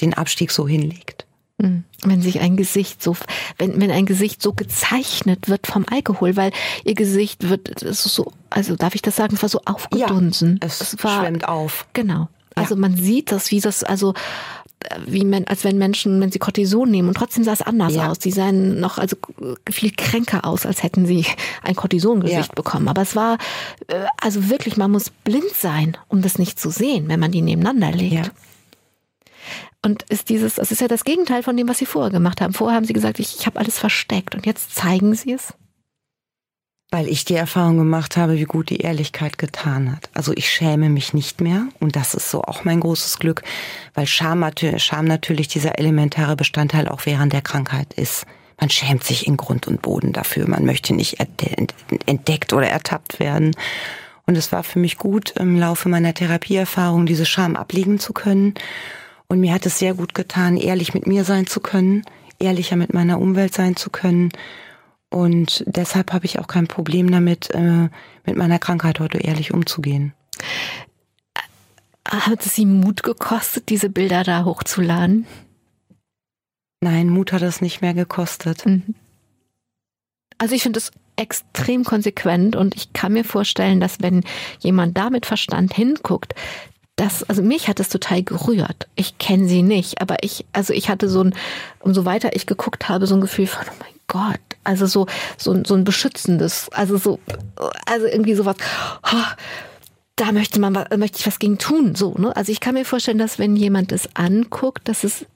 den 0.00 0.14
Abstieg 0.14 0.50
so 0.50 0.66
hinlegt. 0.66 1.26
Hm. 1.60 1.84
Wenn 2.02 2.20
sich 2.20 2.40
ein 2.40 2.56
Gesicht 2.56 3.02
so, 3.02 3.16
wenn, 3.56 3.80
wenn 3.80 3.90
ein 3.90 4.04
Gesicht 4.04 4.42
so 4.42 4.52
gezeichnet 4.52 5.48
wird 5.48 5.66
vom 5.66 5.86
Alkohol, 5.90 6.36
weil 6.36 6.52
ihr 6.84 6.94
Gesicht 6.94 7.48
wird 7.48 7.80
so, 7.80 8.30
also 8.50 8.76
darf 8.76 8.94
ich 8.94 9.00
das 9.00 9.16
sagen, 9.16 9.34
es 9.34 9.42
war 9.42 9.48
so 9.48 9.60
aufgedunsen. 9.64 10.58
Ja, 10.60 10.66
es, 10.66 10.80
es 10.80 11.02
war, 11.02 11.22
schwemmt 11.22 11.48
auf. 11.48 11.86
Genau. 11.94 12.28
Also 12.54 12.74
ja. 12.74 12.80
man 12.80 12.96
sieht 12.96 13.32
das, 13.32 13.50
wie 13.50 13.60
das, 13.60 13.84
also 13.84 14.12
wie 15.06 15.24
man, 15.24 15.44
als 15.44 15.64
wenn 15.64 15.78
Menschen, 15.78 16.20
wenn 16.20 16.30
sie 16.30 16.38
Cortison 16.38 16.90
nehmen 16.90 17.08
und 17.08 17.16
trotzdem 17.16 17.44
sah 17.44 17.52
es 17.52 17.62
anders 17.62 17.94
ja. 17.94 18.10
aus. 18.10 18.18
Die 18.18 18.30
sahen 18.30 18.78
noch 18.80 18.98
also 18.98 19.16
viel 19.68 19.90
kränker 19.96 20.44
aus, 20.44 20.66
als 20.66 20.82
hätten 20.82 21.06
sie 21.06 21.26
ein 21.62 21.74
Cortisongewicht 21.74 22.36
ja. 22.36 22.54
bekommen. 22.54 22.88
Aber 22.88 23.02
es 23.02 23.16
war 23.16 23.38
äh, 23.88 24.04
also 24.20 24.48
wirklich, 24.48 24.76
man 24.76 24.90
muss 24.90 25.10
blind 25.10 25.50
sein, 25.54 25.96
um 26.08 26.22
das 26.22 26.38
nicht 26.38 26.60
zu 26.60 26.70
sehen, 26.70 27.08
wenn 27.08 27.20
man 27.20 27.32
die 27.32 27.42
nebeneinander 27.42 27.90
legt. 27.92 28.26
Ja. 28.26 28.32
Und 29.82 30.02
ist 30.04 30.28
dieses, 30.28 30.56
das 30.56 30.72
ist 30.72 30.80
ja 30.80 30.88
das 30.88 31.04
Gegenteil 31.04 31.42
von 31.42 31.56
dem, 31.56 31.68
was 31.68 31.78
sie 31.78 31.86
vorher 31.86 32.10
gemacht 32.10 32.40
haben. 32.40 32.52
Vorher 32.52 32.76
haben 32.76 32.86
sie 32.86 32.92
gesagt, 32.92 33.18
ich, 33.18 33.36
ich 33.38 33.46
habe 33.46 33.58
alles 33.58 33.78
versteckt 33.78 34.34
und 34.34 34.46
jetzt 34.46 34.74
zeigen 34.74 35.14
sie 35.14 35.32
es. 35.32 35.54
Weil 36.90 37.08
ich 37.08 37.24
die 37.24 37.34
Erfahrung 37.34 37.78
gemacht 37.78 38.16
habe, 38.16 38.38
wie 38.38 38.44
gut 38.44 38.70
die 38.70 38.78
Ehrlichkeit 38.78 39.38
getan 39.38 39.90
hat. 39.90 40.08
Also 40.14 40.32
ich 40.34 40.48
schäme 40.48 40.88
mich 40.88 41.14
nicht 41.14 41.40
mehr 41.40 41.66
und 41.80 41.96
das 41.96 42.14
ist 42.14 42.30
so 42.30 42.42
auch 42.42 42.64
mein 42.64 42.80
großes 42.80 43.18
Glück, 43.18 43.42
weil 43.94 44.06
Scham, 44.06 44.48
Scham 44.76 45.04
natürlich 45.06 45.48
dieser 45.48 45.78
elementare 45.78 46.36
Bestandteil 46.36 46.88
auch 46.88 47.04
während 47.04 47.32
der 47.32 47.42
Krankheit 47.42 47.92
ist. 47.94 48.24
Man 48.60 48.70
schämt 48.70 49.04
sich 49.04 49.26
in 49.26 49.36
Grund 49.36 49.66
und 49.66 49.82
Boden 49.82 50.12
dafür. 50.12 50.48
Man 50.48 50.64
möchte 50.64 50.94
nicht 50.94 51.18
entdeckt 52.06 52.52
oder 52.52 52.68
ertappt 52.68 53.20
werden. 53.20 53.54
Und 54.26 54.36
es 54.36 54.50
war 54.50 54.62
für 54.62 54.78
mich 54.78 54.96
gut, 54.96 55.32
im 55.32 55.58
Laufe 55.58 55.88
meiner 55.88 56.14
Therapieerfahrung 56.14 57.04
diese 57.06 57.26
Scham 57.26 57.54
ablegen 57.56 57.98
zu 57.98 58.12
können. 58.12 58.54
Und 59.28 59.40
mir 59.40 59.52
hat 59.52 59.66
es 59.66 59.78
sehr 59.78 59.94
gut 59.94 60.14
getan, 60.14 60.56
ehrlich 60.56 60.94
mit 60.94 61.06
mir 61.06 61.24
sein 61.24 61.46
zu 61.46 61.60
können, 61.60 62.02
ehrlicher 62.38 62.76
mit 62.76 62.94
meiner 62.94 63.20
Umwelt 63.20 63.54
sein 63.54 63.76
zu 63.76 63.90
können 63.90 64.30
und 65.16 65.64
deshalb 65.66 66.12
habe 66.12 66.26
ich 66.26 66.38
auch 66.38 66.46
kein 66.46 66.66
Problem 66.66 67.10
damit, 67.10 67.48
äh, 67.54 67.88
mit 68.26 68.36
meiner 68.36 68.58
Krankheit 68.58 69.00
heute 69.00 69.16
ehrlich 69.16 69.54
umzugehen. 69.54 70.12
Hat 72.06 72.44
es 72.44 72.54
Sie 72.54 72.66
Mut 72.66 73.02
gekostet, 73.02 73.70
diese 73.70 73.88
Bilder 73.88 74.24
da 74.24 74.44
hochzuladen? 74.44 75.26
Nein, 76.82 77.08
Mut 77.08 77.32
hat 77.32 77.40
es 77.40 77.62
nicht 77.62 77.80
mehr 77.80 77.94
gekostet. 77.94 78.66
Mhm. 78.66 78.94
Also 80.36 80.54
ich 80.54 80.62
finde 80.62 80.80
es 80.80 80.92
extrem 81.16 81.84
konsequent 81.84 82.54
und 82.54 82.76
ich 82.76 82.92
kann 82.92 83.14
mir 83.14 83.24
vorstellen, 83.24 83.80
dass 83.80 84.02
wenn 84.02 84.22
jemand 84.58 84.98
da 84.98 85.08
mit 85.08 85.24
Verstand 85.24 85.72
hinguckt, 85.72 86.34
das, 86.96 87.22
also 87.24 87.42
mich 87.42 87.68
hat 87.68 87.78
es 87.78 87.90
total 87.90 88.22
gerührt. 88.22 88.88
Ich 88.94 89.18
kenne 89.18 89.46
sie 89.46 89.62
nicht, 89.62 90.00
aber 90.00 90.22
ich, 90.22 90.46
also 90.52 90.72
ich 90.72 90.88
hatte 90.88 91.08
so 91.10 91.22
ein, 91.22 91.34
umso 91.80 92.06
weiter 92.06 92.34
ich 92.34 92.46
geguckt 92.46 92.88
habe, 92.88 93.06
so 93.06 93.14
ein 93.14 93.20
Gefühl 93.20 93.46
von, 93.46 93.66
oh 93.68 93.74
mein 93.78 93.94
Gott, 94.08 94.40
also 94.64 94.86
so, 94.86 95.06
so, 95.36 95.62
so 95.64 95.74
ein 95.74 95.84
beschützendes, 95.84 96.70
also 96.72 96.96
so, 96.96 97.20
also 97.84 98.06
irgendwie 98.06 98.34
sowas, 98.34 98.56
oh, 99.02 99.32
da 100.16 100.32
möchte 100.32 100.58
man, 100.58 100.72
möchte 100.96 101.18
ich 101.18 101.26
was 101.26 101.38
gegen 101.38 101.58
tun, 101.58 101.94
so, 101.94 102.14
ne? 102.14 102.34
Also 102.34 102.50
ich 102.50 102.60
kann 102.60 102.74
mir 102.74 102.86
vorstellen, 102.86 103.18
dass 103.18 103.38
wenn 103.38 103.56
jemand 103.56 103.92
es 103.92 104.08
anguckt, 104.14 104.88
dass 104.88 105.04
es, 105.04 105.26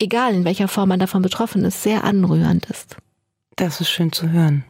egal 0.00 0.34
in 0.34 0.44
welcher 0.44 0.66
Form 0.66 0.88
man 0.88 0.98
davon 0.98 1.22
betroffen 1.22 1.64
ist, 1.64 1.84
sehr 1.84 2.02
anrührend 2.02 2.66
ist. 2.66 2.96
Das 3.54 3.80
ist 3.80 3.90
schön 3.90 4.10
zu 4.10 4.30
hören. 4.30 4.64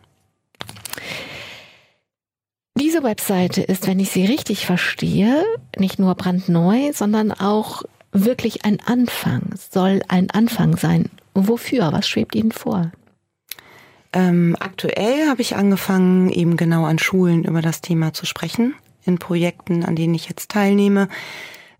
Diese 2.77 3.03
Webseite 3.03 3.62
ist, 3.62 3.87
wenn 3.87 4.01
ich 4.01 4.11
sie 4.11 4.27
richtig 4.27 4.66
verstehe, 4.66 5.45
nicht 5.79 5.99
nur 5.99 6.14
brandneu, 6.14 6.93
sondern 6.93 7.31
auch 7.33 7.83
wirklich 8.12 8.64
ein 8.64 8.81
Anfang, 8.85 9.55
soll 9.70 10.03
ein 10.09 10.31
Anfang 10.31 10.77
sein 10.77 11.11
Wofür? 11.35 11.93
Was 11.93 12.09
schwebt 12.09 12.35
Ihnen 12.37 12.53
vor? 12.53 12.93
Ähm, 14.12 14.57
aktuell 14.61 15.29
habe 15.29 15.43
ich 15.43 15.57
angefangen, 15.57 16.31
eben 16.31 16.57
genau 16.57 16.85
an 16.85 17.01
Schulen 17.01 17.45
über 17.45 17.61
das 17.61 17.81
Thema 17.81 18.12
zu 18.12 18.25
sprechen, 18.25 18.75
in 19.05 19.18
Projekten, 19.18 19.85
an 19.85 19.97
denen 19.97 20.14
ich 20.14 20.29
jetzt 20.29 20.51
teilnehme, 20.51 21.09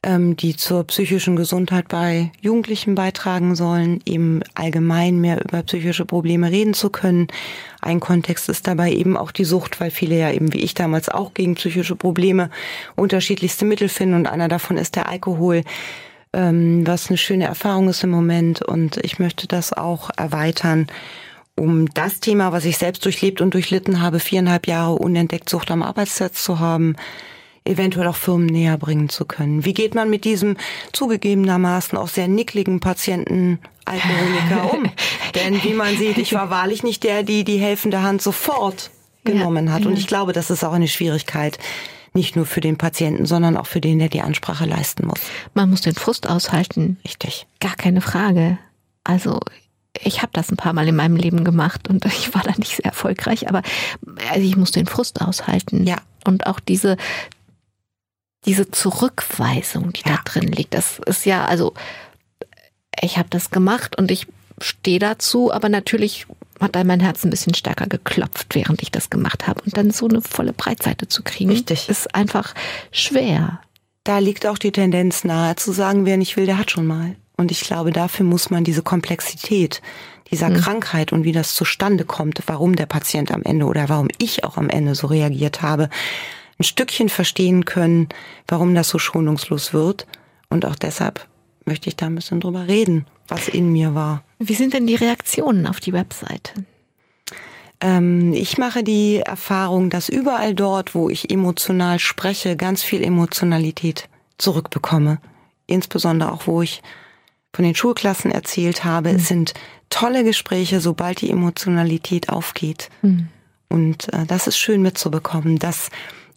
ähm, 0.05 0.37
die 0.37 0.57
zur 0.57 0.85
psychischen 0.85 1.35
Gesundheit 1.35 1.89
bei 1.89 2.31
Jugendlichen 2.41 2.95
beitragen 2.95 3.57
sollen, 3.57 4.01
eben 4.07 4.41
allgemein 4.55 5.21
mehr 5.21 5.43
über 5.43 5.63
psychische 5.63 6.05
Probleme 6.05 6.51
reden 6.51 6.75
zu 6.75 6.91
können. 6.91 7.29
Ein 7.81 8.01
Kontext 8.01 8.49
ist 8.49 8.67
dabei 8.67 8.93
eben 8.93 9.17
auch 9.17 9.33
die 9.33 9.45
Sucht, 9.45 9.81
weil 9.81 9.91
viele 9.91 10.19
ja 10.19 10.31
eben 10.31 10.53
wie 10.53 10.61
ich 10.61 10.75
damals 10.75 11.09
auch 11.09 11.35
gegen 11.35 11.55
psychische 11.55 11.97
Probleme 11.97 12.51
unterschiedlichste 12.95 13.65
Mittel 13.65 13.89
finden 13.89 14.15
und 14.15 14.27
einer 14.27 14.49
davon 14.49 14.77
ist 14.77 14.97
der 14.97 15.09
Alkohol 15.09 15.63
ähm, 16.35 16.87
was 16.87 17.09
eine 17.09 17.17
schöne 17.17 17.45
Erfahrung 17.45 17.89
ist 17.89 18.05
im 18.05 18.11
Moment. 18.11 18.61
Und 18.61 18.99
ich 18.99 19.19
möchte 19.19 19.47
das 19.47 19.73
auch 19.73 20.11
erweitern, 20.17 20.89
um 21.57 21.87
das 21.95 22.21
Thema, 22.21 22.53
was 22.53 22.65
ich 22.65 22.77
selbst 22.77 23.05
durchlebt 23.05 23.41
und 23.41 23.55
durchlitten 23.55 24.03
habe, 24.03 24.19
viereinhalb 24.19 24.67
Jahre 24.67 24.97
unentdeckt 24.97 25.49
Sucht 25.49 25.71
am 25.71 25.83
Arbeitsplatz 25.83 26.43
zu 26.43 26.59
haben, 26.59 26.97
eventuell 27.65 28.07
auch 28.07 28.17
Firmen 28.17 28.47
näher 28.47 28.77
bringen 28.77 29.09
zu 29.09 29.25
können. 29.25 29.65
Wie 29.65 29.75
geht 29.75 29.95
man 29.95 30.11
mit 30.11 30.25
diesem 30.25 30.57
zugegebenermaßen 30.93 31.97
auch 31.97 32.09
sehr 32.09 32.29
nickligen 32.29 32.81
Patienten 32.81 33.59
Alkoholiker 33.85 34.75
um? 34.75 34.91
Denn 35.35 35.63
wie 35.63 35.75
man 35.75 35.97
sieht, 35.97 36.19
ich 36.19 36.35
war 36.35 36.51
wahrlich 36.51 36.83
nicht 36.83 37.05
der, 37.05 37.23
die 37.23 37.45
die 37.45 37.59
helfende 37.59 38.03
Hand 38.03 38.23
sofort 38.23 38.91
genommen 39.25 39.73
hat. 39.73 39.87
Und 39.87 39.99
ich 39.99 40.07
glaube, 40.07 40.33
das 40.33 40.51
ist 40.51 40.65
auch 40.65 40.73
eine 40.73 40.89
Schwierigkeit, 40.89 41.59
nicht 42.13 42.37
nur 42.37 42.47
für 42.47 42.61
den 42.61 42.77
Patienten, 42.77 43.27
sondern 43.27 43.57
auch 43.57 43.67
für 43.67 43.81
den, 43.81 43.99
der 43.99 44.09
die 44.09 44.21
Ansprache 44.21 44.67
leisten 44.67 45.07
muss. 45.07 45.21
Man 45.55 45.71
muss 45.71 45.81
den 45.81 45.95
Frust 45.95 46.29
aushalten. 46.29 46.99
Richtig. 47.05 47.47
Gar 47.61 47.75
keine 47.75 48.01
Frage. 48.01 48.59
Also 49.03 49.41
ich 50.03 50.23
habe 50.23 50.31
das 50.33 50.51
ein 50.51 50.57
paar 50.57 50.73
Mal 50.73 50.89
in 50.89 50.97
meinem 50.97 51.17
Leben 51.17 51.45
gemacht 51.45 51.89
und 51.89 52.05
ich 52.07 52.35
war 52.35 52.43
da 52.43 52.53
nicht 52.57 52.77
sehr 52.77 52.87
erfolgreich, 52.87 53.49
aber 53.49 53.63
also 54.31 54.47
ich 54.47 54.57
muss 54.57 54.71
den 54.71 54.87
Frust 54.87 55.21
aushalten. 55.21 55.87
Ja. 55.87 55.97
Und 56.25 56.47
auch 56.47 56.61
diese, 56.61 56.97
diese 58.47 58.71
Zurückweisung, 58.71 59.93
die 59.93 60.03
ja. 60.09 60.17
da 60.17 60.23
drin 60.25 60.49
liegt, 60.49 60.75
das 60.75 61.01
ist 61.07 61.25
ja, 61.25 61.45
also 61.45 61.75
ich 63.01 63.19
habe 63.19 63.29
das 63.31 63.51
gemacht 63.51 63.97
und 63.97 64.11
ich 64.11 64.27
stehe 64.61 64.99
dazu, 64.99 65.53
aber 65.53 65.69
natürlich 65.69 66.27
hat 66.61 66.77
dann 66.77 66.87
mein 66.87 67.01
Herz 67.01 67.25
ein 67.25 67.31
bisschen 67.31 67.55
stärker 67.55 67.87
geklopft, 67.87 68.55
während 68.55 68.83
ich 68.83 68.91
das 68.91 69.11
gemacht 69.11 69.47
habe. 69.47 69.63
Und 69.63 69.77
dann 69.77 69.91
so 69.91 70.09
eine 70.09 70.21
volle 70.21 70.53
Breitseite 70.53 71.09
zu 71.09 71.23
kriegen, 71.23 71.51
Richtig. 71.51 71.89
ist 71.89 72.15
einfach 72.15 72.55
schwer. 72.93 73.61
Da 74.05 74.19
liegt 74.19 74.47
auch 74.47 74.59
die 74.59 74.73
Tendenz 74.73 75.25
nahe, 75.25 75.57
zu 75.57 75.73
sagen, 75.73 76.07
wer 76.07 76.17
nicht 76.17 76.37
will, 76.37 76.47
der 76.47 76.59
hat 76.59 76.71
schon 76.71 76.87
mal. 76.87 77.17
Und 77.37 77.51
ich 77.51 77.63
glaube, 77.63 77.91
dafür 77.91 78.25
muss 78.25 78.51
man 78.51 78.63
diese 78.63 78.83
Komplexität 78.83 79.83
dieser 80.31 80.49
hm. 80.49 80.57
Krankheit 80.57 81.13
und 81.13 81.25
wie 81.25 81.33
das 81.33 81.55
zustande 81.55 82.05
kommt, 82.05 82.43
warum 82.47 82.77
der 82.77 82.87
Patient 82.87 83.33
am 83.33 83.43
Ende 83.43 83.67
oder 83.67 83.89
warum 83.89 84.09
ich 84.19 84.45
auch 84.45 84.57
am 84.57 84.71
Ende 84.71 84.95
so 84.95 85.07
reagiert 85.07 85.63
habe, 85.63 85.91
ein 86.59 86.65
Stückchen 86.65 87.09
verstehen 87.09 87.65
können, 87.65 88.09
warum 88.47 88.75
das 88.75 88.89
so 88.89 88.99
schonungslos 88.99 89.73
wird. 89.73 90.07
Und 90.49 90.65
auch 90.65 90.77
deshalb 90.77 91.27
möchte 91.65 91.89
ich 91.89 91.97
da 91.97 92.07
ein 92.07 92.15
bisschen 92.15 92.41
drüber 92.41 92.69
reden, 92.69 93.07
was 93.29 93.49
in 93.49 93.73
mir 93.73 93.95
war. 93.95 94.23
Wie 94.39 94.55
sind 94.55 94.75
denn 94.75 94.87
die 94.87 94.95
Reaktionen 94.95 95.67
auf 95.67 95.81
die 95.81 95.93
Webseite? 95.93 96.65
Ähm, 97.81 98.33
ich 98.33 98.59
mache 98.59 98.85
die 98.85 99.19
Erfahrung, 99.19 99.91
dass 99.91 100.09
überall 100.09 100.55
dort, 100.55 100.95
wo 100.95 101.11
ich 101.11 101.31
emotional 101.31 101.99
spreche, 101.99 102.57
ganz 102.57 102.83
viel 102.83 103.03
Emotionalität 103.03 104.09
zurückbekomme. 104.39 105.19
Insbesondere 105.67 106.33
auch, 106.33 106.47
wo 106.47 106.63
ich 106.63 106.83
von 107.55 107.65
den 107.65 107.75
Schulklassen 107.75 108.31
erzählt 108.31 108.85
habe. 108.85 109.11
Mhm. 109.11 109.17
Es 109.17 109.29
sind 109.29 109.55
tolle 109.91 110.25
Gespräche, 110.25 110.81
sobald 110.81 111.21
die 111.21 111.31
Emotionalität 111.31 112.29
aufgeht. 112.29 112.91
Mhm. 113.03 113.29
Und 113.69 114.13
äh, 114.13 114.27
das 114.27 114.47
ist 114.47 114.59
schön 114.59 114.83
mitzubekommen, 114.83 115.59
dass 115.59 115.91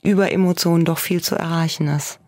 über 0.07 0.31
Emotionen 0.31 0.85
doch 0.85 0.97
viel 0.97 1.21
zu 1.21 1.35
erreichen 1.35 1.87
ist. 1.87 2.19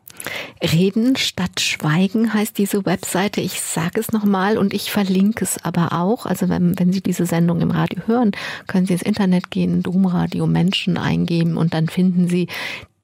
Reden 0.61 1.15
statt 1.15 1.61
Schweigen 1.61 2.33
heißt 2.33 2.57
diese 2.57 2.85
Webseite. 2.85 3.39
Ich 3.39 3.61
sage 3.61 4.01
es 4.01 4.11
nochmal 4.11 4.57
und 4.57 4.73
ich 4.73 4.91
verlinke 4.91 5.45
es 5.45 5.63
aber 5.63 5.93
auch. 5.93 6.25
Also 6.25 6.49
wenn, 6.49 6.77
wenn 6.77 6.91
Sie 6.91 7.01
diese 7.01 7.25
Sendung 7.25 7.61
im 7.61 7.71
Radio 7.71 8.01
hören, 8.05 8.31
können 8.67 8.85
Sie 8.85 8.93
ins 8.93 9.01
Internet 9.01 9.49
gehen, 9.49 9.81
Domradio 9.81 10.45
Menschen 10.45 10.97
eingeben 10.97 11.55
und 11.55 11.73
dann 11.73 11.87
finden 11.87 12.27
Sie 12.27 12.47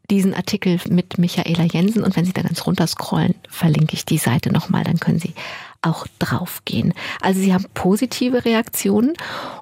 diesen 0.10 0.34
Artikel 0.34 0.80
mit 0.90 1.18
Michaela 1.18 1.64
Jensen 1.64 2.04
und 2.04 2.18
wenn 2.18 2.26
Sie 2.26 2.34
da 2.34 2.42
ganz 2.42 2.68
runter 2.68 2.86
scrollen, 2.86 3.36
verlinke 3.50 3.94
ich 3.94 4.04
die 4.04 4.18
Seite 4.18 4.52
nochmal, 4.52 4.84
dann 4.84 5.00
können 5.00 5.20
Sie 5.20 5.34
auch 5.82 6.06
draufgehen. 6.20 6.94
Also 7.22 7.40
Sie 7.40 7.54
haben 7.54 7.66
positive 7.74 8.44
Reaktionen 8.44 9.14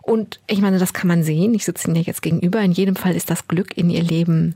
und 0.01 0.39
ich 0.47 0.59
meine, 0.59 0.79
das 0.79 0.93
kann 0.93 1.07
man 1.07 1.23
sehen. 1.23 1.53
Ich 1.53 1.65
sitze 1.65 1.87
Ihnen 1.87 1.97
ja 1.97 2.01
jetzt 2.01 2.23
gegenüber. 2.23 2.61
In 2.61 2.71
jedem 2.71 2.95
Fall 2.95 3.15
ist 3.15 3.29
das 3.29 3.47
Glück 3.47 3.77
in 3.77 3.89
Ihr 3.89 4.03
Leben 4.03 4.55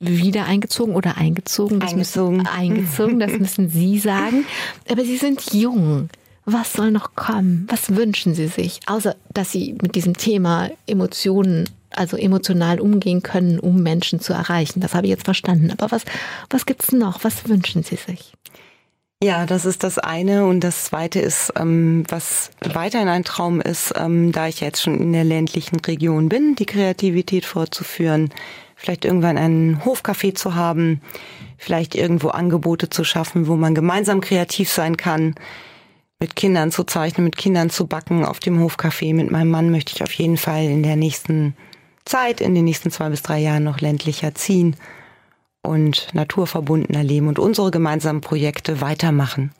wieder 0.00 0.46
eingezogen 0.46 0.94
oder 0.94 1.16
eingezogen? 1.16 1.80
Das 1.80 1.92
eingezogen. 1.92 2.38
Müssen, 2.38 2.48
eingezogen, 2.48 3.20
das 3.20 3.32
müssen 3.38 3.68
Sie 3.68 3.98
sagen. 3.98 4.44
Aber 4.90 5.04
Sie 5.04 5.16
sind 5.16 5.52
jung. 5.52 6.08
Was 6.44 6.74
soll 6.74 6.92
noch 6.92 7.16
kommen? 7.16 7.66
Was 7.68 7.96
wünschen 7.96 8.34
Sie 8.34 8.46
sich? 8.46 8.80
Außer, 8.86 9.16
dass 9.34 9.50
Sie 9.50 9.74
mit 9.82 9.96
diesem 9.96 10.16
Thema 10.16 10.70
Emotionen, 10.86 11.68
also 11.90 12.16
emotional 12.16 12.78
umgehen 12.78 13.22
können, 13.22 13.58
um 13.58 13.82
Menschen 13.82 14.20
zu 14.20 14.32
erreichen. 14.32 14.80
Das 14.80 14.94
habe 14.94 15.06
ich 15.06 15.10
jetzt 15.10 15.24
verstanden. 15.24 15.72
Aber 15.72 15.90
was, 15.90 16.04
was 16.50 16.66
gibt's 16.66 16.92
noch? 16.92 17.24
Was 17.24 17.48
wünschen 17.48 17.82
Sie 17.82 17.96
sich? 17.96 18.32
Ja, 19.22 19.46
das 19.46 19.64
ist 19.64 19.82
das 19.82 19.98
eine. 19.98 20.46
Und 20.46 20.60
das 20.60 20.84
zweite 20.84 21.20
ist, 21.20 21.52
ähm, 21.56 22.04
was 22.08 22.50
weiterhin 22.60 23.08
ein 23.08 23.24
Traum 23.24 23.60
ist, 23.60 23.94
ähm, 23.96 24.30
da 24.30 24.46
ich 24.46 24.60
jetzt 24.60 24.82
schon 24.82 25.00
in 25.00 25.12
der 25.12 25.24
ländlichen 25.24 25.80
Region 25.80 26.28
bin, 26.28 26.54
die 26.54 26.66
Kreativität 26.66 27.46
fortzuführen, 27.46 28.30
vielleicht 28.76 29.04
irgendwann 29.04 29.38
einen 29.38 29.82
Hofcafé 29.82 30.34
zu 30.34 30.54
haben, 30.54 31.00
vielleicht 31.56 31.94
irgendwo 31.94 32.28
Angebote 32.28 32.90
zu 32.90 33.02
schaffen, 33.02 33.48
wo 33.48 33.56
man 33.56 33.74
gemeinsam 33.74 34.20
kreativ 34.20 34.70
sein 34.70 34.96
kann, 34.96 35.34
mit 36.20 36.36
Kindern 36.36 36.70
zu 36.70 36.84
zeichnen, 36.84 37.24
mit 37.24 37.36
Kindern 37.36 37.70
zu 37.70 37.86
backen 37.86 38.24
auf 38.24 38.38
dem 38.38 38.62
Hofcafé. 38.62 39.14
Mit 39.14 39.30
meinem 39.30 39.50
Mann 39.50 39.70
möchte 39.70 39.92
ich 39.94 40.02
auf 40.02 40.12
jeden 40.12 40.36
Fall 40.36 40.64
in 40.64 40.82
der 40.82 40.96
nächsten 40.96 41.56
Zeit, 42.04 42.40
in 42.40 42.54
den 42.54 42.64
nächsten 42.64 42.90
zwei 42.90 43.08
bis 43.08 43.22
drei 43.22 43.38
Jahren 43.38 43.64
noch 43.64 43.80
ländlicher 43.80 44.34
ziehen 44.34 44.76
und 45.62 46.08
naturverbundener 46.12 47.02
leben 47.02 47.28
und 47.28 47.38
unsere 47.38 47.70
gemeinsamen 47.70 48.20
Projekte 48.20 48.80
weitermachen. 48.80 49.52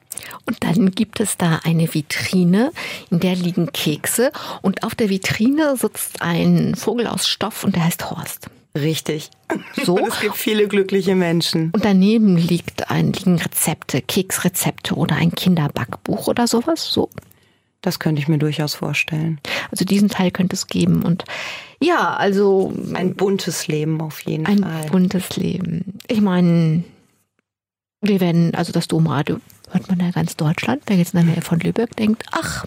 Und 0.46 0.62
dann 0.64 0.92
gibt 0.92 1.20
es 1.20 1.36
da 1.36 1.60
eine 1.64 1.92
Vitrine, 1.92 2.72
in 3.10 3.20
der 3.20 3.34
liegen 3.34 3.72
Kekse 3.72 4.30
und 4.62 4.82
auf 4.82 4.94
der 4.94 5.10
Vitrine 5.10 5.76
sitzt 5.76 6.22
ein 6.22 6.74
Vogel 6.74 7.06
aus 7.06 7.28
Stoff 7.28 7.64
und 7.64 7.76
der 7.76 7.84
heißt 7.84 8.10
Horst. 8.10 8.48
Richtig. 8.76 9.30
So. 9.84 9.98
es 9.98 10.20
gibt 10.20 10.36
viele 10.36 10.66
glückliche 10.68 11.14
Menschen. 11.14 11.70
Und 11.72 11.84
daneben 11.84 12.36
liegt 12.36 12.90
ein, 12.90 13.12
liegen 13.12 13.38
Rezepte, 13.38 14.02
Keksrezepte 14.02 14.94
oder 14.94 15.16
ein 15.16 15.32
Kinderbackbuch 15.32 16.26
oder 16.26 16.46
sowas. 16.46 16.92
So. 16.92 17.10
Das 17.80 18.00
könnte 18.00 18.20
ich 18.20 18.26
mir 18.26 18.38
durchaus 18.38 18.74
vorstellen. 18.74 19.38
Also 19.70 19.84
diesen 19.84 20.08
Teil 20.08 20.30
könnte 20.30 20.56
es 20.56 20.66
geben. 20.66 21.04
Und 21.04 21.24
ja, 21.80 22.14
also. 22.14 22.72
Ein 22.94 23.14
buntes 23.14 23.68
Leben 23.68 24.00
auf 24.00 24.20
jeden 24.22 24.46
ein 24.46 24.58
Fall. 24.58 24.82
Ein 24.82 24.90
buntes 24.90 25.36
Leben. 25.36 25.98
Ich 26.08 26.20
meine, 26.20 26.82
wir 28.00 28.20
werden, 28.20 28.54
also 28.54 28.72
das 28.72 28.88
Domradio 28.88 29.38
hört 29.70 29.88
man 29.88 30.00
ja 30.00 30.10
ganz 30.10 30.36
Deutschland. 30.36 30.82
Wer 30.86 30.96
jetzt 30.96 31.14
in 31.14 31.24
der 31.24 31.34
Nähe 31.34 31.42
von 31.42 31.60
Lübeck 31.60 31.94
denkt, 31.96 32.24
ach, 32.32 32.66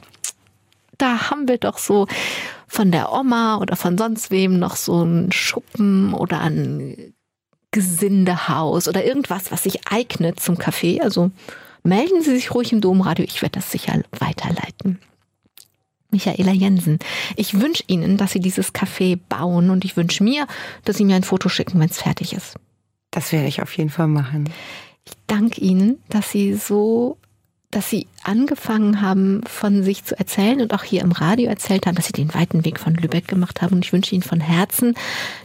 da 0.98 1.30
haben 1.30 1.48
wir 1.48 1.58
doch 1.58 1.78
so 1.78 2.08
von 2.70 2.92
der 2.92 3.12
Oma 3.12 3.58
oder 3.58 3.76
von 3.76 3.98
sonst 3.98 4.32
wem 4.32 4.60
noch 4.60 4.76
so 4.76 5.02
einen 5.02 5.32
Schuppen 5.32 6.14
oder 6.14 6.40
ein 6.40 7.14
Gesindehaus 7.72 8.88
oder 8.88 9.04
irgendwas, 9.04 9.52
was 9.52 9.64
sich 9.64 9.88
eignet 9.88 10.40
zum 10.40 10.58
Kaffee. 10.58 11.02
Also 11.02 11.32
melden 11.84 12.22
Sie 12.22 12.32
sich 12.32 12.54
ruhig 12.54 12.72
im 12.72 12.82
Domradio. 12.82 13.26
Ich 13.26 13.42
werde 13.42 13.60
das 13.60 13.72
sicher 13.72 14.02
weiterleiten. 14.18 15.00
Michaela 16.12 16.52
Jensen, 16.52 16.98
ich 17.36 17.60
wünsche 17.60 17.84
Ihnen, 17.88 18.18
dass 18.18 18.32
Sie 18.32 18.40
dieses 18.40 18.74
Café 18.74 19.20
bauen 19.30 19.70
und 19.70 19.86
ich 19.86 19.96
wünsche 19.96 20.24
mir, 20.24 20.48
dass 20.84 20.98
Sie 20.98 21.06
mir 21.06 21.16
ein 21.16 21.24
Foto 21.24 21.50
schicken, 21.50 21.80
wenn 21.80 21.90
es 21.90 22.02
fertig 22.02 22.34
ist. 22.34 22.56
Das 23.12 23.32
werde 23.32 23.48
ich 23.48 23.62
auf 23.62 23.78
jeden 23.78 23.92
Fall 23.92 24.08
machen. 24.08 24.50
Ich 25.06 25.14
danke 25.28 25.62
Ihnen, 25.62 26.02
dass 26.10 26.32
Sie 26.32 26.56
so, 26.56 27.18
dass 27.72 27.90
Sie 27.90 28.08
angefangen 28.24 29.02
haben, 29.02 29.44
von 29.46 29.84
sich 29.84 30.04
zu 30.04 30.18
erzählen 30.18 30.62
und 30.62 30.74
auch 30.74 30.84
hier 30.84 31.02
im 31.02 31.12
Radio 31.12 31.50
erzählt 31.50 31.86
haben, 31.86 31.96
dass 31.96 32.08
Sie 32.08 32.14
den 32.14 32.34
weiten 32.34 32.66
Weg 32.66 32.80
von 32.80 32.96
Lübeck 32.96 33.28
gemacht 33.28 33.62
haben. 33.62 33.76
Und 33.76 33.86
ich 33.86 33.94
wünsche 33.94 34.16
Ihnen 34.16 34.24
von 34.24 34.40
Herzen, 34.40 34.96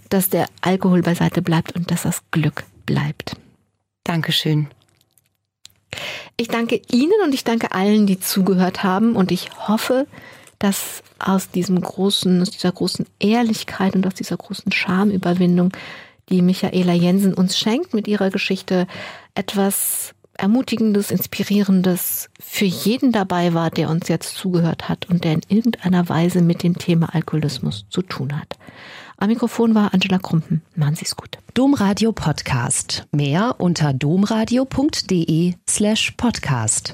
dass 0.08 0.30
der 0.30 0.46
Alkohol 0.62 1.02
beiseite 1.02 1.42
bleibt 1.42 1.72
und 1.72 1.90
dass 1.90 2.02
das 2.02 2.22
Glück 2.30 2.64
bleibt. 2.86 3.36
Dankeschön. 4.04 4.68
Ich 6.36 6.48
danke 6.48 6.80
Ihnen 6.90 7.12
und 7.24 7.34
ich 7.34 7.44
danke 7.44 7.72
allen, 7.72 8.06
die 8.06 8.18
zugehört 8.18 8.82
haben 8.82 9.16
und 9.16 9.30
ich 9.30 9.50
hoffe, 9.68 10.06
dass 10.58 11.02
aus 11.18 11.50
diesem 11.50 11.80
großen, 11.80 12.40
aus 12.40 12.50
dieser 12.50 12.72
großen 12.72 13.06
Ehrlichkeit 13.20 13.94
und 13.94 14.06
aus 14.06 14.14
dieser 14.14 14.36
großen 14.36 14.72
Schamüberwindung, 14.72 15.72
die 16.30 16.42
Michaela 16.42 16.94
Jensen 16.94 17.34
uns 17.34 17.58
schenkt 17.58 17.92
mit 17.92 18.08
ihrer 18.08 18.30
Geschichte, 18.30 18.86
etwas 19.34 20.14
Ermutigendes, 20.36 21.10
Inspirierendes 21.10 22.28
für 22.40 22.64
jeden 22.64 23.12
dabei 23.12 23.54
war, 23.54 23.70
der 23.70 23.88
uns 23.88 24.08
jetzt 24.08 24.36
zugehört 24.36 24.88
hat 24.88 25.08
und 25.08 25.24
der 25.24 25.32
in 25.32 25.42
irgendeiner 25.48 26.08
Weise 26.08 26.42
mit 26.42 26.62
dem 26.62 26.76
Thema 26.78 27.14
Alkoholismus 27.14 27.86
zu 27.88 28.02
tun 28.02 28.38
hat. 28.38 28.58
Am 29.16 29.28
Mikrofon 29.28 29.74
war 29.74 29.94
Angela 29.94 30.18
Krumpen. 30.18 30.62
Machen 30.74 30.96
Sie 30.96 31.04
es 31.04 31.16
gut. 31.16 31.38
Domradio 31.54 32.12
Podcast. 32.12 33.06
Mehr 33.12 33.54
unter 33.58 33.94
domradio.de 33.94 35.54
slash 35.68 36.10
podcast. 36.16 36.92